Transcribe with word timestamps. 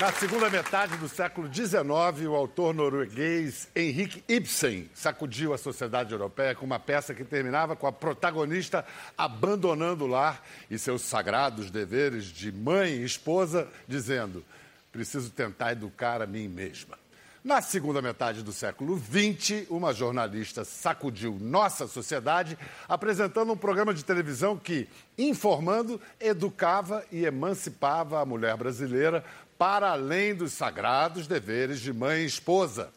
Na 0.00 0.10
segunda 0.10 0.48
metade 0.48 0.96
do 0.96 1.10
século 1.10 1.52
XIX, 1.52 2.26
o 2.26 2.34
autor 2.34 2.72
norueguês 2.72 3.68
Henrik 3.76 4.24
Ibsen 4.26 4.88
sacudiu 4.94 5.52
a 5.52 5.58
sociedade 5.58 6.12
europeia 6.12 6.54
com 6.54 6.64
uma 6.64 6.78
peça 6.78 7.12
que 7.12 7.22
terminava 7.22 7.76
com 7.76 7.86
a 7.86 7.92
protagonista 7.92 8.82
abandonando 9.18 10.04
o 10.04 10.06
lar 10.06 10.42
e 10.70 10.78
seus 10.78 11.02
sagrados 11.02 11.70
deveres 11.70 12.24
de 12.24 12.50
mãe 12.50 12.92
e 12.92 13.04
esposa, 13.04 13.68
dizendo: 13.86 14.42
Preciso 14.90 15.28
tentar 15.32 15.72
educar 15.72 16.22
a 16.22 16.26
mim 16.26 16.48
mesma. 16.48 16.98
Na 17.44 17.60
segunda 17.60 18.00
metade 18.00 18.42
do 18.42 18.52
século 18.52 18.98
XX, 18.98 19.66
uma 19.68 19.92
jornalista 19.92 20.64
sacudiu 20.64 21.38
nossa 21.40 21.86
sociedade 21.86 22.58
apresentando 22.88 23.52
um 23.52 23.56
programa 23.56 23.92
de 23.92 24.04
televisão 24.04 24.58
que, 24.58 24.88
informando, 25.16 26.00
educava 26.18 27.04
e 27.12 27.24
emancipava 27.24 28.20
a 28.20 28.26
mulher 28.26 28.56
brasileira 28.56 29.24
para 29.60 29.90
além 29.90 30.34
dos 30.34 30.54
sagrados 30.54 31.26
deveres 31.26 31.80
de 31.80 31.92
mãe 31.92 32.22
e 32.22 32.24
esposa. 32.24 32.88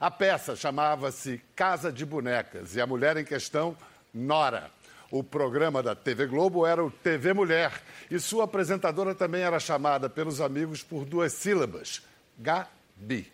A 0.00 0.10
peça 0.10 0.56
chamava-se 0.56 1.40
Casa 1.54 1.92
de 1.92 2.04
Bonecas 2.04 2.74
e 2.74 2.80
a 2.80 2.86
mulher 2.88 3.16
em 3.16 3.24
questão, 3.24 3.76
Nora. 4.12 4.68
O 5.12 5.22
programa 5.22 5.80
da 5.80 5.94
TV 5.94 6.26
Globo 6.26 6.66
era 6.66 6.84
o 6.84 6.90
TV 6.90 7.32
Mulher 7.32 7.70
e 8.10 8.18
sua 8.18 8.46
apresentadora 8.46 9.14
também 9.14 9.42
era 9.42 9.60
chamada 9.60 10.10
pelos 10.10 10.40
amigos 10.40 10.82
por 10.82 11.04
duas 11.04 11.32
sílabas, 11.34 12.02
Gabi. 12.36 13.32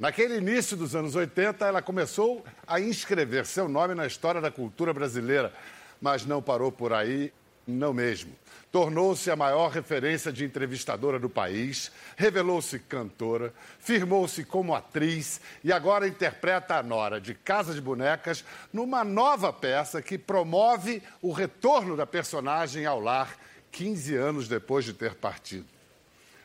Naquele 0.00 0.38
início 0.38 0.74
dos 0.74 0.96
anos 0.96 1.14
80, 1.14 1.66
ela 1.66 1.82
começou 1.82 2.42
a 2.66 2.80
inscrever 2.80 3.44
seu 3.44 3.68
nome 3.68 3.94
na 3.94 4.06
história 4.06 4.40
da 4.40 4.50
cultura 4.50 4.94
brasileira, 4.94 5.52
mas 6.00 6.24
não 6.24 6.40
parou 6.40 6.72
por 6.72 6.94
aí, 6.94 7.30
não 7.66 7.92
mesmo 7.92 8.32
tornou-se 8.72 9.30
a 9.30 9.36
maior 9.36 9.70
referência 9.70 10.32
de 10.32 10.46
entrevistadora 10.46 11.18
do 11.18 11.28
país, 11.28 11.92
revelou-se 12.16 12.78
cantora, 12.78 13.52
firmou-se 13.78 14.42
como 14.44 14.74
atriz 14.74 15.42
e 15.62 15.70
agora 15.70 16.08
interpreta 16.08 16.76
a 16.76 16.82
Nora 16.82 17.20
de 17.20 17.34
Casa 17.34 17.74
de 17.74 17.82
Bonecas 17.82 18.42
numa 18.72 19.04
nova 19.04 19.52
peça 19.52 20.00
que 20.00 20.16
promove 20.16 21.02
o 21.20 21.32
retorno 21.32 21.94
da 21.94 22.06
personagem 22.06 22.86
ao 22.86 22.98
lar 22.98 23.36
15 23.70 24.16
anos 24.16 24.48
depois 24.48 24.86
de 24.86 24.94
ter 24.94 25.14
partido. 25.14 25.66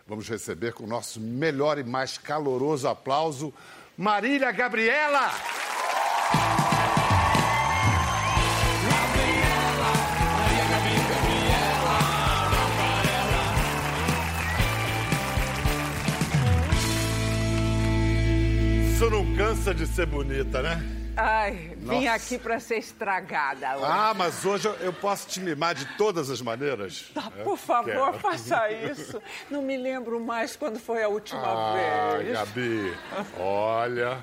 Vamos 0.06 0.28
receber 0.28 0.73
com 0.73 0.84
o 0.84 0.88
nosso 0.88 1.22
melhor 1.22 1.78
e 1.78 1.84
mais 1.84 2.17
caloroso 2.17 2.89
aplauso 2.89 3.53
Marília 3.97 4.52
Gabriela! 4.52 5.66
Isso 18.98 19.12
não 19.12 19.36
cansa 19.36 19.76
de 19.76 19.86
ser 19.86 20.08
bonita, 20.08 20.59
né? 20.59 20.84
Ai, 21.16 21.78
vim 21.78 22.06
Nossa. 22.06 22.14
aqui 22.14 22.40
para 22.40 22.59
ser 22.59 22.78
estragada. 22.78 23.76
Hoje. 23.76 23.86
Ah, 23.86 24.12
mas 24.17 24.44
hoje 24.44 24.67
eu 24.80 24.92
posso 24.92 25.28
te 25.28 25.40
mimar 25.40 25.76
de 25.76 25.86
todas 25.98 26.31
as 26.31 26.42
maneiras? 26.42 27.12
Tá, 27.14 27.30
por 27.44 27.59
favor, 27.59 27.86
quero. 27.86 28.14
faça 28.18 28.72
isso. 28.72 29.22
Não 29.52 29.62
me 29.62 29.78
lembro 29.78 30.20
mais 30.20 30.56
quando 30.56 30.80
foi 30.80 31.03
a 31.03 31.09
última 31.09 31.44
ah, 31.44 32.18
vez. 32.18 32.34
Gabi, 32.34 32.98
olha, 33.38 34.18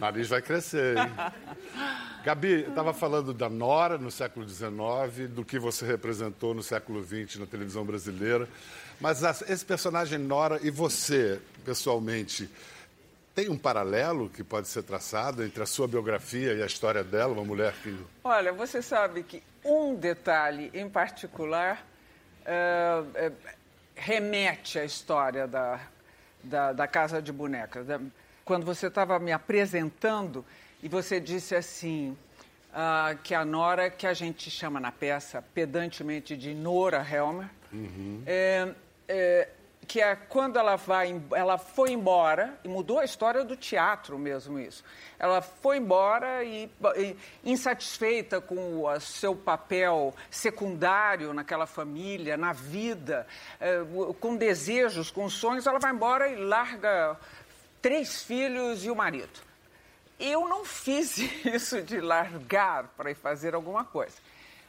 nariz 0.00 0.30
vai 0.30 0.40
crescer, 0.40 0.96
hein? 0.96 1.12
Gabi, 2.24 2.62
estava 2.66 2.94
falando 2.94 3.34
da 3.34 3.50
Nora 3.50 3.98
no 3.98 4.10
século 4.10 4.48
XIX, 4.48 5.28
do 5.28 5.44
que 5.44 5.58
você 5.58 5.84
representou 5.84 6.54
no 6.54 6.62
século 6.62 7.04
XX 7.04 7.36
na 7.36 7.44
televisão 7.44 7.84
brasileira. 7.84 8.48
Mas 8.98 9.22
esse 9.42 9.62
personagem 9.62 10.18
Nora 10.18 10.58
e 10.62 10.70
você, 10.70 11.38
pessoalmente, 11.66 12.48
tem 13.34 13.48
um 13.48 13.58
paralelo 13.58 14.30
que 14.30 14.44
pode 14.44 14.68
ser 14.68 14.84
traçado 14.84 15.42
entre 15.42 15.62
a 15.62 15.66
sua 15.66 15.88
biografia 15.88 16.54
e 16.54 16.62
a 16.62 16.66
história 16.66 17.02
dela, 17.02 17.32
uma 17.32 17.44
mulher 17.44 17.74
que. 17.82 17.98
Olha, 18.22 18.52
você 18.52 18.80
sabe 18.80 19.24
que 19.24 19.42
um 19.64 19.94
detalhe 19.94 20.70
em 20.72 20.88
particular 20.88 21.84
uh, 22.42 23.02
uh, 23.02 23.36
remete 23.96 24.78
à 24.78 24.84
história 24.84 25.48
da, 25.48 25.80
da, 26.42 26.72
da 26.72 26.86
Casa 26.86 27.20
de 27.20 27.32
Bonecas. 27.32 27.86
Quando 28.44 28.64
você 28.64 28.86
estava 28.86 29.18
me 29.18 29.32
apresentando 29.32 30.44
e 30.82 30.88
você 30.88 31.18
disse 31.20 31.54
assim. 31.54 32.16
Uh, 32.74 33.16
que 33.22 33.36
a 33.36 33.44
Nora, 33.44 33.88
que 33.88 34.04
a 34.04 34.12
gente 34.12 34.50
chama 34.50 34.80
na 34.80 34.90
peça 34.90 35.40
pedantemente 35.54 36.36
de 36.36 36.52
Nora 36.52 37.06
Helmer, 37.08 37.48
uhum. 37.72 38.20
é, 38.26 38.74
é, 39.06 39.48
que 39.84 40.00
é 40.00 40.16
quando 40.16 40.58
ela 40.58 40.76
vai, 40.76 41.20
ela 41.32 41.58
foi 41.58 41.92
embora 41.92 42.58
e 42.64 42.68
mudou 42.68 42.98
a 42.98 43.04
história 43.04 43.44
do 43.44 43.56
teatro 43.56 44.18
mesmo 44.18 44.58
isso. 44.58 44.84
Ela 45.18 45.42
foi 45.42 45.78
embora 45.78 46.44
e, 46.44 46.70
e 46.96 47.16
insatisfeita 47.44 48.40
com 48.40 48.84
o 48.84 49.00
seu 49.00 49.34
papel 49.34 50.14
secundário 50.30 51.32
naquela 51.34 51.66
família, 51.66 52.36
na 52.36 52.52
vida, 52.52 53.26
é, 53.60 53.80
com 54.20 54.36
desejos, 54.36 55.10
com 55.10 55.28
sonhos, 55.28 55.66
ela 55.66 55.78
vai 55.78 55.92
embora 55.92 56.28
e 56.28 56.36
larga 56.36 57.18
três 57.82 58.22
filhos 58.22 58.84
e 58.84 58.90
o 58.90 58.96
marido. 58.96 59.40
Eu 60.18 60.48
não 60.48 60.64
fiz 60.64 61.18
isso 61.44 61.82
de 61.82 62.00
largar 62.00 62.88
para 62.96 63.10
ir 63.10 63.14
fazer 63.14 63.54
alguma 63.54 63.84
coisa. 63.84 64.16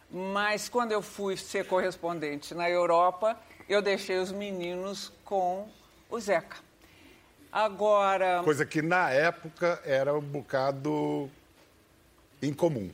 Mas 0.10 0.70
quando 0.70 0.92
eu 0.92 1.02
fui 1.02 1.36
ser 1.36 1.66
correspondente 1.68 2.54
na 2.54 2.70
Europa, 2.70 3.38
eu 3.68 3.82
deixei 3.82 4.18
os 4.18 4.32
meninos 4.32 5.12
com 5.24 5.68
o 6.10 6.20
Zeca. 6.20 6.58
Agora. 7.52 8.42
Coisa 8.44 8.66
que 8.66 8.82
na 8.82 9.10
época 9.10 9.82
era 9.86 10.14
um 10.14 10.22
bocado 10.22 11.30
incomum. 12.42 12.92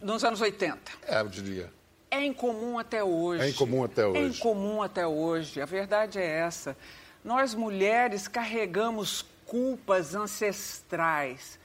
Nos 0.00 0.24
anos 0.24 0.40
80. 0.40 0.80
É, 1.06 1.20
eu 1.20 1.28
diria. 1.28 1.70
É 2.10 2.24
incomum 2.24 2.78
até 2.78 3.04
hoje. 3.04 3.44
É 3.44 3.48
incomum 3.48 3.84
até 3.84 4.06
hoje. 4.06 4.18
É 4.18 4.26
incomum 4.26 4.82
até 4.82 5.06
hoje. 5.06 5.60
A 5.60 5.66
verdade 5.66 6.18
é 6.18 6.26
essa. 6.26 6.76
Nós 7.22 7.54
mulheres 7.54 8.26
carregamos 8.26 9.24
culpas 9.44 10.14
ancestrais 10.14 11.59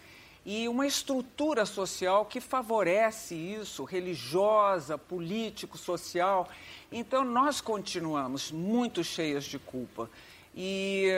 e 0.45 0.67
uma 0.67 0.85
estrutura 0.85 1.65
social 1.65 2.25
que 2.25 2.39
favorece 2.39 3.33
isso, 3.33 3.83
religiosa, 3.83 4.95
político, 4.95 5.77
social. 5.77 6.47
Então, 6.91 7.25
nós 7.25 7.59
continuamos 7.59 8.51
muito 8.51 9.03
cheias 9.03 9.43
de 9.43 9.57
culpa, 9.57 10.07
e 10.55 11.09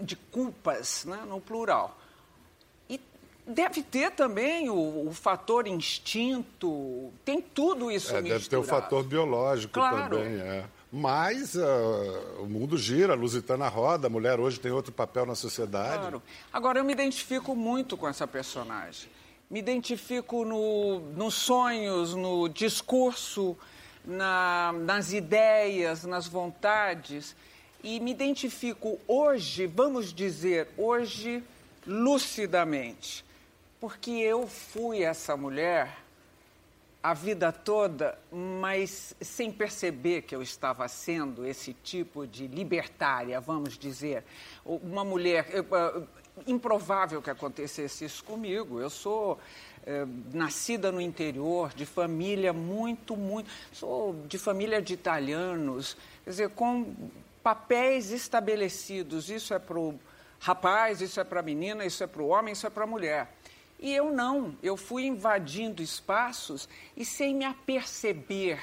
de 0.00 0.16
culpas, 0.16 1.04
né, 1.04 1.22
no 1.28 1.40
plural. 1.40 1.96
E 2.88 2.98
deve 3.46 3.82
ter 3.82 4.12
também 4.12 4.70
o, 4.70 5.08
o 5.08 5.12
fator 5.12 5.66
instinto, 5.66 7.12
tem 7.22 7.40
tudo 7.42 7.90
isso 7.90 8.16
é, 8.16 8.22
Deve 8.22 8.48
ter 8.48 8.56
o 8.56 8.62
fator 8.62 9.04
biológico 9.04 9.74
claro. 9.74 10.16
também, 10.16 10.40
é. 10.40 10.64
Mas 10.92 11.54
uh, 11.54 12.42
o 12.42 12.46
mundo 12.46 12.76
gira, 12.76 13.12
a 13.12 13.16
Lusitana 13.16 13.68
roda, 13.68 14.08
a 14.08 14.10
mulher 14.10 14.40
hoje 14.40 14.58
tem 14.58 14.72
outro 14.72 14.90
papel 14.90 15.24
na 15.24 15.36
sociedade. 15.36 15.98
Claro. 15.98 16.22
Agora, 16.52 16.80
eu 16.80 16.84
me 16.84 16.92
identifico 16.92 17.54
muito 17.54 17.96
com 17.96 18.08
essa 18.08 18.26
personagem. 18.26 19.08
Me 19.48 19.60
identifico 19.60 20.44
no, 20.44 20.98
nos 21.16 21.34
sonhos, 21.34 22.14
no 22.14 22.48
discurso, 22.48 23.56
na, 24.04 24.74
nas 24.80 25.12
ideias, 25.12 26.04
nas 26.04 26.26
vontades. 26.26 27.36
E 27.84 28.00
me 28.00 28.10
identifico 28.10 28.98
hoje, 29.06 29.66
vamos 29.66 30.12
dizer, 30.12 30.68
hoje, 30.76 31.42
lucidamente. 31.86 33.24
Porque 33.80 34.10
eu 34.10 34.46
fui 34.48 35.02
essa 35.02 35.36
mulher 35.36 35.96
a 37.02 37.14
vida 37.14 37.50
toda, 37.50 38.18
mas 38.30 39.14
sem 39.20 39.50
perceber 39.50 40.22
que 40.22 40.34
eu 40.34 40.42
estava 40.42 40.86
sendo 40.88 41.46
esse 41.46 41.72
tipo 41.72 42.26
de 42.26 42.46
libertária, 42.46 43.40
vamos 43.40 43.78
dizer. 43.78 44.24
Uma 44.64 45.04
mulher. 45.04 45.46
Ah, 45.72 46.02
improvável 46.46 47.20
que 47.20 47.30
acontecesse 47.30 48.04
isso 48.04 48.24
comigo. 48.24 48.80
Eu 48.80 48.90
sou 48.90 49.38
é, 49.86 50.06
nascida 50.32 50.92
no 50.92 51.00
interior, 51.00 51.72
de 51.74 51.86
família 51.86 52.52
muito, 52.52 53.16
muito. 53.16 53.50
Sou 53.72 54.14
de 54.26 54.38
família 54.38 54.80
de 54.80 54.94
italianos, 54.94 55.96
quer 56.24 56.30
dizer, 56.30 56.50
com 56.50 56.94
papéis 57.42 58.10
estabelecidos. 58.10 59.30
Isso 59.30 59.54
é 59.54 59.58
para 59.58 59.78
o 59.78 59.98
rapaz, 60.38 61.00
isso 61.00 61.20
é 61.20 61.24
para 61.24 61.40
a 61.40 61.42
menina, 61.42 61.84
isso 61.84 62.02
é 62.04 62.06
para 62.06 62.22
o 62.22 62.28
homem, 62.28 62.52
isso 62.52 62.66
é 62.66 62.70
para 62.70 62.84
a 62.84 62.86
mulher. 62.86 63.28
E 63.80 63.94
eu 63.94 64.12
não, 64.12 64.54
eu 64.62 64.76
fui 64.76 65.06
invadindo 65.06 65.82
espaços 65.82 66.68
e 66.94 67.04
sem 67.04 67.34
me 67.34 67.46
aperceber 67.46 68.60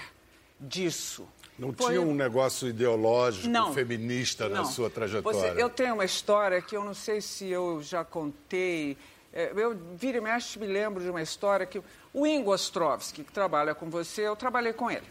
disso. 0.60 1.28
Não 1.58 1.74
Foi... 1.74 1.94
tinha 1.94 2.02
um 2.02 2.14
negócio 2.14 2.68
ideológico, 2.68 3.48
não, 3.48 3.74
feminista 3.74 4.48
não. 4.48 4.58
na 4.58 4.66
sua 4.66 4.92
trajetória? 4.92 5.54
Você, 5.54 5.62
eu 5.62 5.70
tenho 5.72 5.96
uma 5.96 6.06
história 6.06 6.62
que 6.62 6.78
eu 6.78 6.84
não 6.84 6.94
sei 6.94 7.20
se 7.20 7.48
eu 7.48 7.82
já 7.82 8.06
contei. 8.06 8.96
É, 9.34 9.52
eu 9.56 9.76
vira 9.96 10.20
e 10.20 10.22
mexe 10.22 10.60
me 10.60 10.68
lembro 10.68 11.04
de 11.04 11.10
uma 11.10 11.22
história 11.22 11.66
que 11.66 11.82
o 12.14 12.28
Ingo 12.28 12.54
Ostrovski, 12.54 13.24
que 13.24 13.32
trabalha 13.32 13.74
com 13.74 13.90
você, 13.90 14.28
eu 14.28 14.36
trabalhei 14.36 14.74
com 14.74 14.90
ele. 14.90 15.06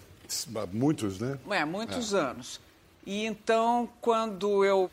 Muitos, 0.73 1.19
né? 1.19 1.37
É, 1.51 1.65
muitos 1.65 2.15
é. 2.15 2.19
anos. 2.19 2.61
E 3.05 3.25
então, 3.25 3.89
quando 4.01 4.65
eu 4.65 4.89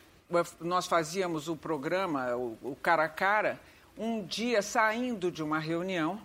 nós 0.59 0.87
fazíamos 0.87 1.47
o 1.47 1.55
programa, 1.55 2.35
o, 2.35 2.57
o 2.63 2.77
cara 2.81 3.03
a 3.03 3.09
cara, 3.09 3.59
um 3.97 4.25
dia 4.25 4.61
saindo 4.61 5.31
de 5.31 5.43
uma 5.43 5.59
reunião, 5.59 6.21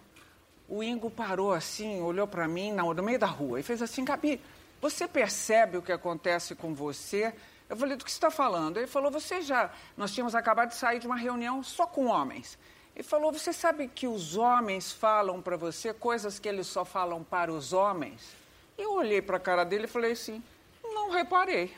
o 0.68 0.82
Ingo 0.82 1.10
parou 1.10 1.52
assim, 1.52 2.00
olhou 2.00 2.26
para 2.26 2.46
mim 2.46 2.72
no 2.72 3.02
meio 3.02 3.18
da 3.18 3.26
rua 3.26 3.60
e 3.60 3.62
fez 3.62 3.80
assim, 3.80 4.04
Gabi, 4.04 4.40
você 4.80 5.08
percebe 5.08 5.78
o 5.78 5.82
que 5.82 5.92
acontece 5.92 6.54
com 6.54 6.74
você? 6.74 7.34
Eu 7.68 7.76
falei, 7.76 7.96
do 7.96 8.04
que 8.04 8.10
você 8.10 8.16
está 8.16 8.30
falando? 8.30 8.78
Ele 8.78 8.86
falou, 8.86 9.10
você 9.10 9.42
já. 9.42 9.70
Nós 9.96 10.12
tínhamos 10.12 10.34
acabado 10.34 10.70
de 10.70 10.76
sair 10.76 10.98
de 10.98 11.06
uma 11.06 11.16
reunião 11.16 11.62
só 11.62 11.86
com 11.86 12.06
homens. 12.06 12.58
Ele 12.94 13.02
falou, 13.02 13.32
você 13.32 13.52
sabe 13.52 13.88
que 13.88 14.06
os 14.06 14.36
homens 14.36 14.90
falam 14.90 15.40
para 15.40 15.56
você 15.56 15.92
coisas 15.92 16.38
que 16.38 16.48
eles 16.48 16.66
só 16.66 16.84
falam 16.84 17.22
para 17.22 17.52
os 17.52 17.72
homens? 17.72 18.34
Eu 18.76 18.94
olhei 18.94 19.20
para 19.20 19.36
a 19.36 19.40
cara 19.40 19.64
dele 19.64 19.84
e 19.84 19.88
falei 19.88 20.12
assim, 20.12 20.42
não 20.94 21.10
reparei. 21.10 21.72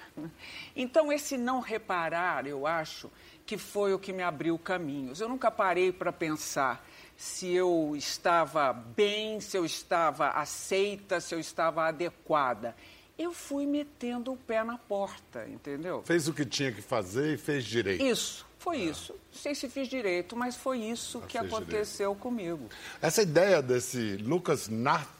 Então, 0.75 1.13
esse 1.13 1.37
não 1.37 1.61
reparar, 1.61 2.47
eu 2.47 2.67
acho 2.67 3.11
que 3.45 3.59
foi 3.59 3.93
o 3.93 3.99
que 3.99 4.13
me 4.13 4.23
abriu 4.23 4.59
caminhos. 4.59 5.21
Eu 5.21 5.29
nunca 5.29 5.51
parei 5.51 5.93
para 5.93 6.13
pensar 6.13 6.87
se 7.17 7.53
eu 7.53 7.95
estava 7.97 8.73
bem, 8.73 9.41
se 9.41 9.57
eu 9.57 9.65
estava 9.65 10.29
aceita, 10.31 11.21
se 11.21 11.35
eu 11.35 11.39
estava 11.39 11.85
adequada. 11.87 12.75
Eu 13.19 13.33
fui 13.35 13.67
metendo 13.67 14.33
o 14.33 14.37
pé 14.37 14.65
na 14.65 14.79
porta, 14.79 15.47
entendeu? 15.47 16.03
Fez 16.03 16.29
o 16.29 16.33
que 16.33 16.47
tinha 16.47 16.73
que 16.73 16.81
fazer 16.81 17.35
e 17.35 17.37
fez 17.37 17.65
direito. 17.65 18.03
Isso, 18.03 18.47
foi 18.59 18.79
é. 18.79 18.85
isso. 18.85 19.13
Não 19.13 19.39
sei 19.39 19.55
se 19.55 19.69
fiz 19.69 19.89
direito, 19.89 20.35
mas 20.35 20.57
foi 20.57 20.79
isso 20.79 21.21
que 21.23 21.37
aconteceu 21.37 22.13
direito. 22.13 22.23
comigo. 22.23 22.71
Essa 23.03 23.21
ideia 23.21 23.61
desse 23.61 24.17
Lucas 24.17 24.69
Narth 24.69 25.20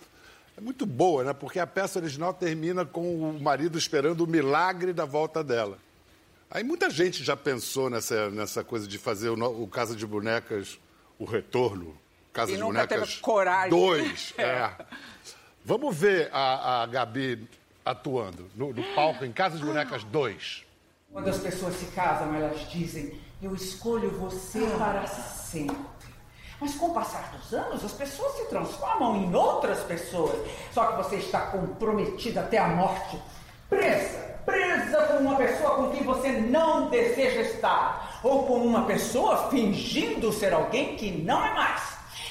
é 0.61 0.63
muito 0.63 0.85
boa, 0.85 1.25
né? 1.25 1.33
Porque 1.33 1.59
a 1.59 1.67
peça 1.67 1.99
original 1.99 2.35
termina 2.35 2.85
com 2.85 3.31
o 3.31 3.41
marido 3.41 3.79
esperando 3.79 4.21
o 4.21 4.27
milagre 4.27 4.93
da 4.93 5.07
volta 5.07 5.43
dela. 5.43 5.79
Aí 6.51 6.63
muita 6.63 6.91
gente 6.91 7.25
já 7.25 7.37
pensou 7.37 7.89
nessa, 7.89 8.29
nessa 8.31 8.63
coisa 8.63 8.87
de 8.87 8.99
fazer 8.99 9.31
o, 9.31 9.63
o 9.63 9.67
Casa 9.67 9.97
de 9.97 10.07
Bonecas 10.07 10.79
o 11.19 11.25
retorno. 11.25 11.97
Casa 12.33 12.53
e 12.53 12.55
de 12.55 12.61
nunca 12.61 12.73
Bonecas 12.73 13.09
teve 13.09 13.21
coragem. 13.23 13.71
Dois. 13.71 14.35
é. 14.39 14.71
Vamos 15.65 15.97
ver 15.97 16.29
a, 16.33 16.83
a 16.83 16.87
Gabi 16.87 17.49
atuando 17.85 18.51
no, 18.55 18.73
no, 18.73 18.83
palco 18.95 19.25
em 19.25 19.33
Casa 19.33 19.57
de 19.57 19.65
Bonecas 19.65 20.05
2. 20.05 20.67
Quando 21.11 21.29
as 21.29 21.39
pessoas 21.39 21.75
se 21.75 21.87
casam, 21.87 22.35
elas 22.35 22.69
dizem: 22.71 23.19
Eu 23.43 23.55
escolho 23.55 24.11
você 24.11 24.61
para 24.79 25.07
sempre. 25.07 25.77
Mas 26.61 26.75
com 26.75 26.87
o 26.87 26.95
passar 26.95 27.33
dos 27.33 27.53
anos, 27.55 27.85
as 27.85 27.93
pessoas 27.93 28.37
se 28.37 28.45
transformam 28.47 29.17
em 29.17 29.35
outras 29.35 29.81
pessoas. 29.81 30.37
Só 30.73 30.87
que 30.87 30.97
você 30.99 31.17
está 31.17 31.41
comprometida 31.47 32.41
até 32.41 32.59
a 32.59 32.69
morte, 32.69 33.19
presa 33.69 34.31
presa 34.45 35.03
com 35.05 35.19
uma 35.19 35.37
pessoa 35.37 35.77
com 35.77 35.91
quem 35.91 36.03
você 36.03 36.33
não 36.33 36.89
deseja 36.91 37.43
estar, 37.43 38.21
ou 38.23 38.45
com 38.47 38.59
uma 38.59 38.85
pessoa 38.85 39.49
fingindo 39.51 40.33
ser 40.33 40.53
alguém 40.53 40.97
que 40.97 41.11
não 41.11 41.45
é 41.45 41.55
mais. 41.55 41.83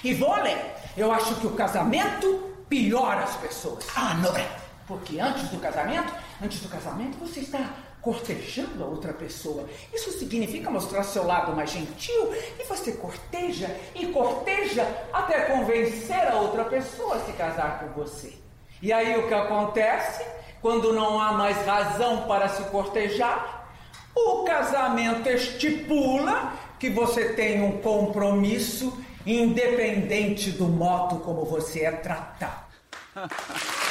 E 0.04 0.14
vou 0.14 0.34
além. 0.34 0.58
Eu 0.98 1.12
acho 1.12 1.36
que 1.36 1.48
o 1.48 1.52
casamento 1.52 2.50
piora 2.68 3.24
as 3.24 3.36
pessoas. 3.38 3.86
Ah, 3.96 4.14
não 4.16 4.36
é? 4.36 4.48
Porque 4.88 5.20
antes 5.20 5.50
do 5.50 5.60
casamento, 5.60 6.14
antes 6.42 6.62
do 6.62 6.70
casamento, 6.70 7.18
você 7.20 7.42
está 7.42 7.70
cortejando 8.02 8.84
a 8.84 8.88
outra 8.88 9.14
pessoa. 9.14 9.66
Isso 9.94 10.12
significa 10.12 10.70
mostrar 10.70 11.04
seu 11.04 11.26
lado 11.26 11.56
mais 11.56 11.72
gentil 11.72 12.34
e 12.60 12.64
você 12.64 12.94
corteja 12.94 13.70
e 13.96 14.08
corteja 14.08 14.86
até 15.12 15.42
convencer 15.42 16.28
a 16.28 16.36
outra 16.36 16.66
pessoa 16.66 17.16
a 17.16 17.20
se 17.20 17.34
casar 17.34 17.80
com 17.80 18.02
você. 18.02 18.34
E 18.82 18.94
aí 18.94 19.18
o 19.18 19.28
que 19.28 19.34
acontece? 19.34 20.24
quando 20.62 20.94
não 20.94 21.20
há 21.20 21.34
mais 21.34 21.66
razão 21.66 22.28
para 22.28 22.50
se 22.50 22.64
cortejar, 22.64 23.68
o 24.16 24.44
casamento 24.44 25.30
estipula 25.30 26.54
que 26.78 26.90
você 26.90 27.34
tem 27.34 27.62
um 27.62 27.80
compromisso 27.80 29.02
independente 29.26 30.52
do 30.52 30.66
modo 30.66 31.20
como 31.20 31.46
você 31.46 31.82
é 31.82 31.92
tratado. 31.92 32.70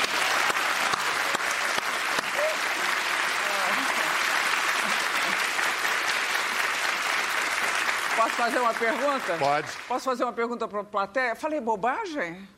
fazer 8.39 8.59
uma 8.61 8.73
pergunta? 8.73 9.37
Pode. 9.37 9.69
Posso 9.89 10.05
fazer 10.05 10.23
uma 10.23 10.33
pergunta 10.33 10.69
para 10.69 10.81
a 10.81 10.85
plateia? 10.85 11.35
Falei 11.35 11.61
bobagem? 11.61 12.49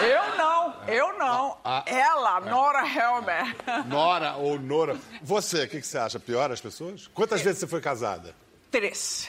Eu 0.00 0.36
não, 0.36 0.74
eu 0.86 1.18
não. 1.18 1.58
A, 1.64 1.78
a, 1.78 1.84
Ela, 1.86 2.38
é. 2.38 2.50
Nora 2.50 2.86
Helmer. 2.86 3.56
Nora 3.86 4.36
ou 4.36 4.58
Nora. 4.60 4.96
Você, 5.20 5.64
o 5.64 5.68
que, 5.68 5.80
que, 5.80 5.86
você 5.86 5.98
acha? 5.98 6.20
Piora 6.20 6.54
as 6.54 6.60
pessoas? 6.60 7.08
Quantas 7.08 7.42
vezes 7.42 7.58
você 7.60 7.66
foi 7.66 7.80
casada? 7.80 8.32
Três. 8.70 9.28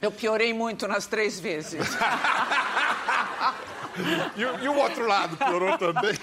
Eu 0.00 0.12
piorei 0.12 0.54
muito 0.54 0.86
nas 0.86 1.06
três 1.06 1.40
vezes. 1.40 1.88
e, 4.36 4.42
e, 4.64 4.68
o 4.68 4.76
outro 4.76 5.06
lado 5.06 5.36
piorou 5.36 5.76
também? 5.78 6.14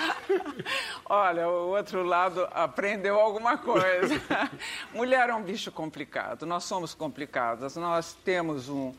Olha, 1.05 1.49
o 1.49 1.69
outro 1.69 2.03
lado 2.03 2.47
aprendeu 2.51 3.19
alguma 3.19 3.57
coisa. 3.57 4.21
Mulher 4.93 5.29
é 5.29 5.33
um 5.33 5.43
bicho 5.43 5.71
complicado, 5.71 6.45
nós 6.45 6.63
somos 6.63 6.93
complicadas, 6.93 7.75
nós 7.75 8.13
temos 8.23 8.69
um 8.69 8.93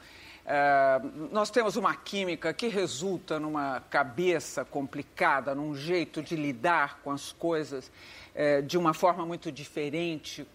é, 0.46 1.00
nós 1.32 1.50
temos 1.50 1.74
uma 1.76 1.94
química 1.94 2.52
que 2.52 2.68
resulta 2.68 3.40
numa 3.40 3.80
cabeça 3.88 4.62
complicada, 4.62 5.54
num 5.54 5.74
jeito 5.74 6.22
de 6.22 6.36
lidar 6.36 7.00
com 7.02 7.10
as 7.10 7.32
coisas 7.32 7.90
é, 8.34 8.60
de 8.60 8.76
uma 8.76 8.92
forma 8.92 9.24
muito 9.24 9.50
diferente 9.50 10.46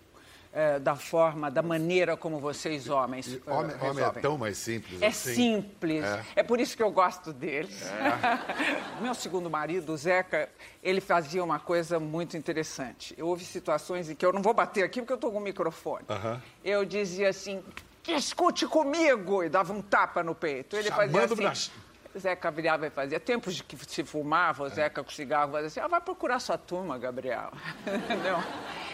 é, 0.51 0.79
da 0.79 0.95
forma, 0.95 1.51
da 1.51 1.61
maneira 1.61 2.17
como 2.17 2.39
vocês 2.39 2.89
homens 2.89 3.39
é, 3.45 3.51
homem, 3.51 3.75
homem, 3.81 4.03
é 4.03 4.09
tão 4.11 4.37
mais 4.37 4.57
simples 4.57 5.01
É 5.01 5.07
assim. 5.07 5.35
simples. 5.35 6.03
É. 6.03 6.23
é. 6.37 6.43
por 6.43 6.59
isso 6.59 6.75
que 6.75 6.81
eu 6.81 6.91
gosto 6.91 7.31
dele. 7.31 7.69
É. 7.83 9.01
Meu 9.01 9.13
segundo 9.13 9.49
marido, 9.49 9.93
o 9.93 9.97
Zeca, 9.97 10.49
ele 10.81 11.01
fazia 11.01 11.43
uma 11.43 11.59
coisa 11.59 11.99
muito 11.99 12.35
interessante. 12.35 13.15
Houve 13.21 13.45
situações 13.45 14.09
em 14.09 14.15
que 14.15 14.25
eu 14.25 14.33
não 14.33 14.41
vou 14.41 14.53
bater 14.53 14.83
aqui 14.83 15.01
porque 15.01 15.13
eu 15.13 15.15
estou 15.15 15.31
com 15.31 15.37
o 15.37 15.41
microfone. 15.41 16.05
Uh 16.09 16.13
-huh. 16.13 16.41
Eu 16.63 16.83
dizia 16.83 17.29
assim, 17.29 17.63
discute 18.01 18.65
comigo, 18.65 19.43
e 19.43 19.49
dava 19.49 19.71
um 19.71 19.81
tapa 19.81 20.23
no 20.23 20.33
peito. 20.33 20.75
Ele 20.75 20.89
Chamando 20.89 21.29
fazia 21.29 21.49
assim. 21.49 21.71
Zeca 22.17 22.49
virava 22.49 22.87
e 22.87 22.89
fazia. 22.89 23.19
Tempos 23.19 23.55
de 23.55 23.63
que 23.63 23.77
se 23.85 24.03
fumava, 24.03 24.63
o 24.63 24.67
é. 24.67 24.69
Zeca 24.69 25.03
com 25.03 25.11
cigarro 25.11 25.51
fazia 25.51 25.67
assim, 25.67 25.79
ah, 25.79 25.87
vai 25.87 26.01
procurar 26.01 26.39
sua 26.39 26.57
turma, 26.57 26.97
Gabriel. 26.97 27.51
Entendeu? 27.85 28.37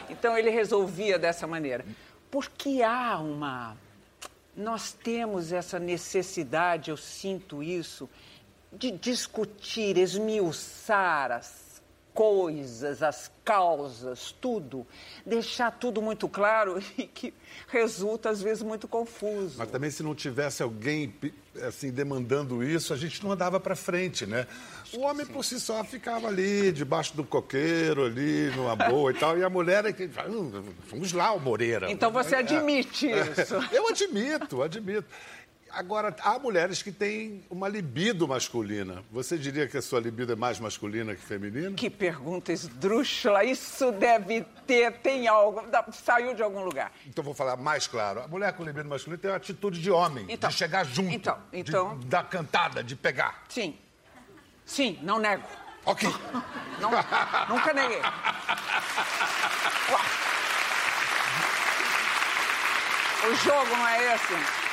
Então 0.10 0.38
ele 0.38 0.50
resolvia 0.50 1.18
dessa 1.18 1.48
maneira. 1.48 1.86
Porque 2.30 2.82
há 2.82 3.20
uma. 3.20 3.78
Nós 4.56 4.94
temos 4.94 5.52
essa 5.52 5.78
necessidade, 5.78 6.90
eu 6.90 6.98
sinto 6.98 7.62
isso, 7.62 8.10
de 8.72 8.92
discutir, 8.92 9.98
esmiuçar 9.98 11.32
as 11.32 11.66
coisas, 12.14 13.04
as 13.04 13.30
causas, 13.44 14.32
tudo, 14.40 14.88
deixar 15.26 15.72
tudo 15.72 16.02
muito 16.02 16.30
claro 16.30 16.82
e 16.98 17.06
que 17.06 17.34
resulta 17.68 18.30
às 18.30 18.42
vezes 18.42 18.64
muito 18.64 18.88
confuso. 18.88 19.58
Mas 19.58 19.70
também 19.70 19.92
se 19.92 20.02
não 20.02 20.16
tivesse 20.16 20.64
alguém 20.64 21.14
assim 21.64 21.92
demandando 21.92 22.64
isso, 22.64 22.94
a 22.94 22.98
gente 22.98 23.24
não 23.24 23.32
andava 23.32 23.60
para 23.60 23.76
frente, 23.76 24.26
né? 24.26 24.48
O 24.94 25.02
homem 25.02 25.26
por 25.26 25.44
si 25.44 25.60
só 25.60 25.84
ficava 25.84 26.28
ali 26.28 26.72
debaixo 26.72 27.16
do 27.16 27.24
coqueiro 27.24 28.06
ali 28.06 28.52
numa 28.56 28.76
boa 28.76 29.12
e 29.12 29.14
tal, 29.16 29.38
e 29.38 29.44
a 29.44 29.50
mulher 29.50 29.86
é 29.86 29.94
que 29.94 30.10
hum, 30.28 30.64
vamos 30.90 31.14
lá, 31.14 31.34
o 31.34 31.40
Moreira. 31.40 31.92
Então 31.92 32.12
você 32.12 32.36
admite 32.36 33.12
é, 33.12 33.22
isso? 33.22 33.56
Eu 33.72 33.88
admito, 33.88 34.62
admito. 34.62 35.06
Agora, 35.76 36.16
há 36.22 36.40
mulheres 36.40 36.82
que 36.82 36.90
têm 36.90 37.44
uma 37.50 37.68
libido 37.68 38.26
masculina. 38.26 39.04
Você 39.12 39.38
diria 39.38 39.68
que 39.68 39.78
a 39.78 39.82
sua 39.82 40.00
libido 40.00 40.32
é 40.32 40.36
mais 40.36 40.58
masculina 40.58 41.14
que 41.14 41.22
feminina? 41.22 41.76
Que 41.76 41.90
pergunta 41.90 42.54
esdrúxula. 42.54 43.44
Isso 43.44 43.92
deve 43.92 44.46
ter, 44.66 44.94
tem 45.00 45.28
algo, 45.28 45.62
saiu 45.92 46.34
de 46.34 46.42
algum 46.42 46.64
lugar. 46.64 46.94
Então, 47.06 47.22
vou 47.22 47.34
falar 47.34 47.58
mais 47.58 47.88
claro. 47.88 48.22
A 48.22 48.28
mulher 48.28 48.54
com 48.54 48.64
libido 48.64 48.88
masculina 48.88 49.22
tem 49.22 49.30
uma 49.30 49.36
atitude 49.36 49.82
de 49.82 49.92
homem, 49.92 50.26
então, 50.30 50.50
de 50.50 50.56
chegar 50.56 50.86
junto, 50.86 51.14
então, 51.14 51.38
então... 51.52 52.00
De, 52.00 52.06
da 52.06 52.24
cantada, 52.24 52.82
de 52.82 52.96
pegar. 52.96 53.44
Sim. 53.50 53.78
Sim, 54.66 54.98
não 55.02 55.20
nego. 55.20 55.44
Ok. 55.86 56.10
Não, 56.82 56.92
nunca 57.48 57.74
neguei. 57.74 58.02
O 63.28 63.36
jogo 63.38 63.76
não 63.76 63.88
é 63.88 64.14
esse. 64.14 64.65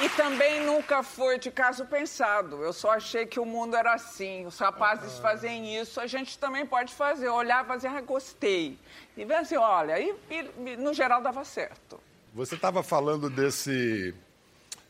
E 0.00 0.08
também 0.10 0.64
nunca 0.64 1.02
foi 1.02 1.38
de 1.38 1.50
caso 1.50 1.84
pensado. 1.86 2.62
Eu 2.62 2.72
só 2.72 2.92
achei 2.92 3.26
que 3.26 3.38
o 3.38 3.44
mundo 3.44 3.76
era 3.76 3.94
assim. 3.94 4.46
Os 4.46 4.58
rapazes 4.58 5.18
ah. 5.18 5.22
fazem 5.22 5.80
isso, 5.80 6.00
a 6.00 6.06
gente 6.06 6.38
também 6.38 6.64
pode 6.64 6.94
fazer. 6.94 7.28
Olhar 7.28 7.64
e 7.64 7.68
fazer, 7.68 7.88
ah, 7.88 8.00
gostei. 8.00 8.78
E 9.16 9.24
ver 9.24 9.34
assim, 9.34 9.56
olha, 9.56 10.00
e, 10.00 10.14
e 10.30 10.76
no 10.76 10.94
geral 10.94 11.20
dava 11.22 11.44
certo. 11.44 12.00
Você 12.34 12.54
estava 12.54 12.82
falando 12.82 13.28
desse. 13.28 14.14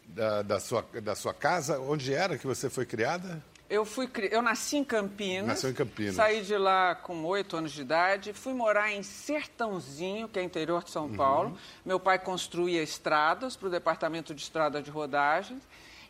Da, 0.04 0.42
da, 0.42 0.61
sua, 0.61 0.85
da 1.02 1.14
sua 1.14 1.32
casa, 1.32 1.80
onde 1.80 2.12
era 2.12 2.37
que 2.37 2.47
você 2.47 2.68
foi 2.68 2.85
criada? 2.85 3.42
Eu 3.73 3.87
fui 3.87 4.07
eu 4.31 4.43
nasci 4.43 4.76
em 4.76 4.85
Campinas. 4.85 5.47
Nasceu 5.47 5.71
em 5.71 5.73
Campinas. 5.73 6.14
Saí 6.14 6.43
de 6.43 6.59
lá 6.59 6.95
com 6.95 7.25
oito 7.25 7.57
anos 7.57 7.73
de 7.73 7.81
idade, 7.81 8.35
fui 8.35 8.52
morar 8.52 8.93
em 8.93 9.02
Sertãozinho, 9.02 10.29
que 10.29 10.38
é 10.38 10.43
interior 10.43 10.85
de 10.85 10.91
São 10.91 11.07
uhum. 11.07 11.17
Paulo. 11.17 11.59
Meu 11.83 11.99
pai 11.99 12.19
construía 12.19 12.83
estradas 12.83 13.57
para 13.57 13.69
o 13.69 13.71
departamento 13.71 14.35
de 14.35 14.43
estrada 14.43 14.83
de 14.83 14.91
rodagens. 14.91 15.62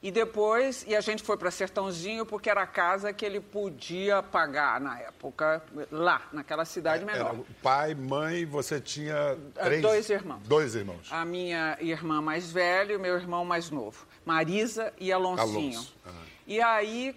E 0.02 0.10
depois, 0.10 0.84
e 0.88 0.96
a 0.96 1.00
gente 1.00 1.22
foi 1.22 1.36
para 1.36 1.48
Sertãozinho 1.52 2.26
porque 2.26 2.50
era 2.50 2.62
a 2.62 2.66
casa 2.66 3.12
que 3.12 3.24
ele 3.24 3.38
podia 3.38 4.20
pagar 4.20 4.80
na 4.80 4.98
época, 4.98 5.62
lá, 5.92 6.22
naquela 6.32 6.64
cidade 6.64 7.04
menor. 7.04 7.34
Era 7.34 7.44
pai, 7.62 7.94
mãe, 7.94 8.44
você 8.44 8.80
tinha 8.80 9.38
ah, 9.56 9.64
três... 9.64 9.80
Dois 9.80 10.10
irmãos. 10.10 10.42
Dois 10.48 10.74
irmãos. 10.74 11.06
A 11.12 11.24
minha 11.24 11.78
irmã 11.80 12.20
mais 12.20 12.50
velha 12.50 12.94
e 12.94 12.96
o 12.96 13.00
meu 13.00 13.14
irmão 13.14 13.44
mais 13.44 13.70
novo. 13.70 14.04
Marisa 14.24 14.92
e 14.98 15.12
Aloncinho. 15.12 15.78
Alonso. 15.78 15.94
Ah. 16.04 16.31
E 16.46 16.60
aí, 16.60 17.14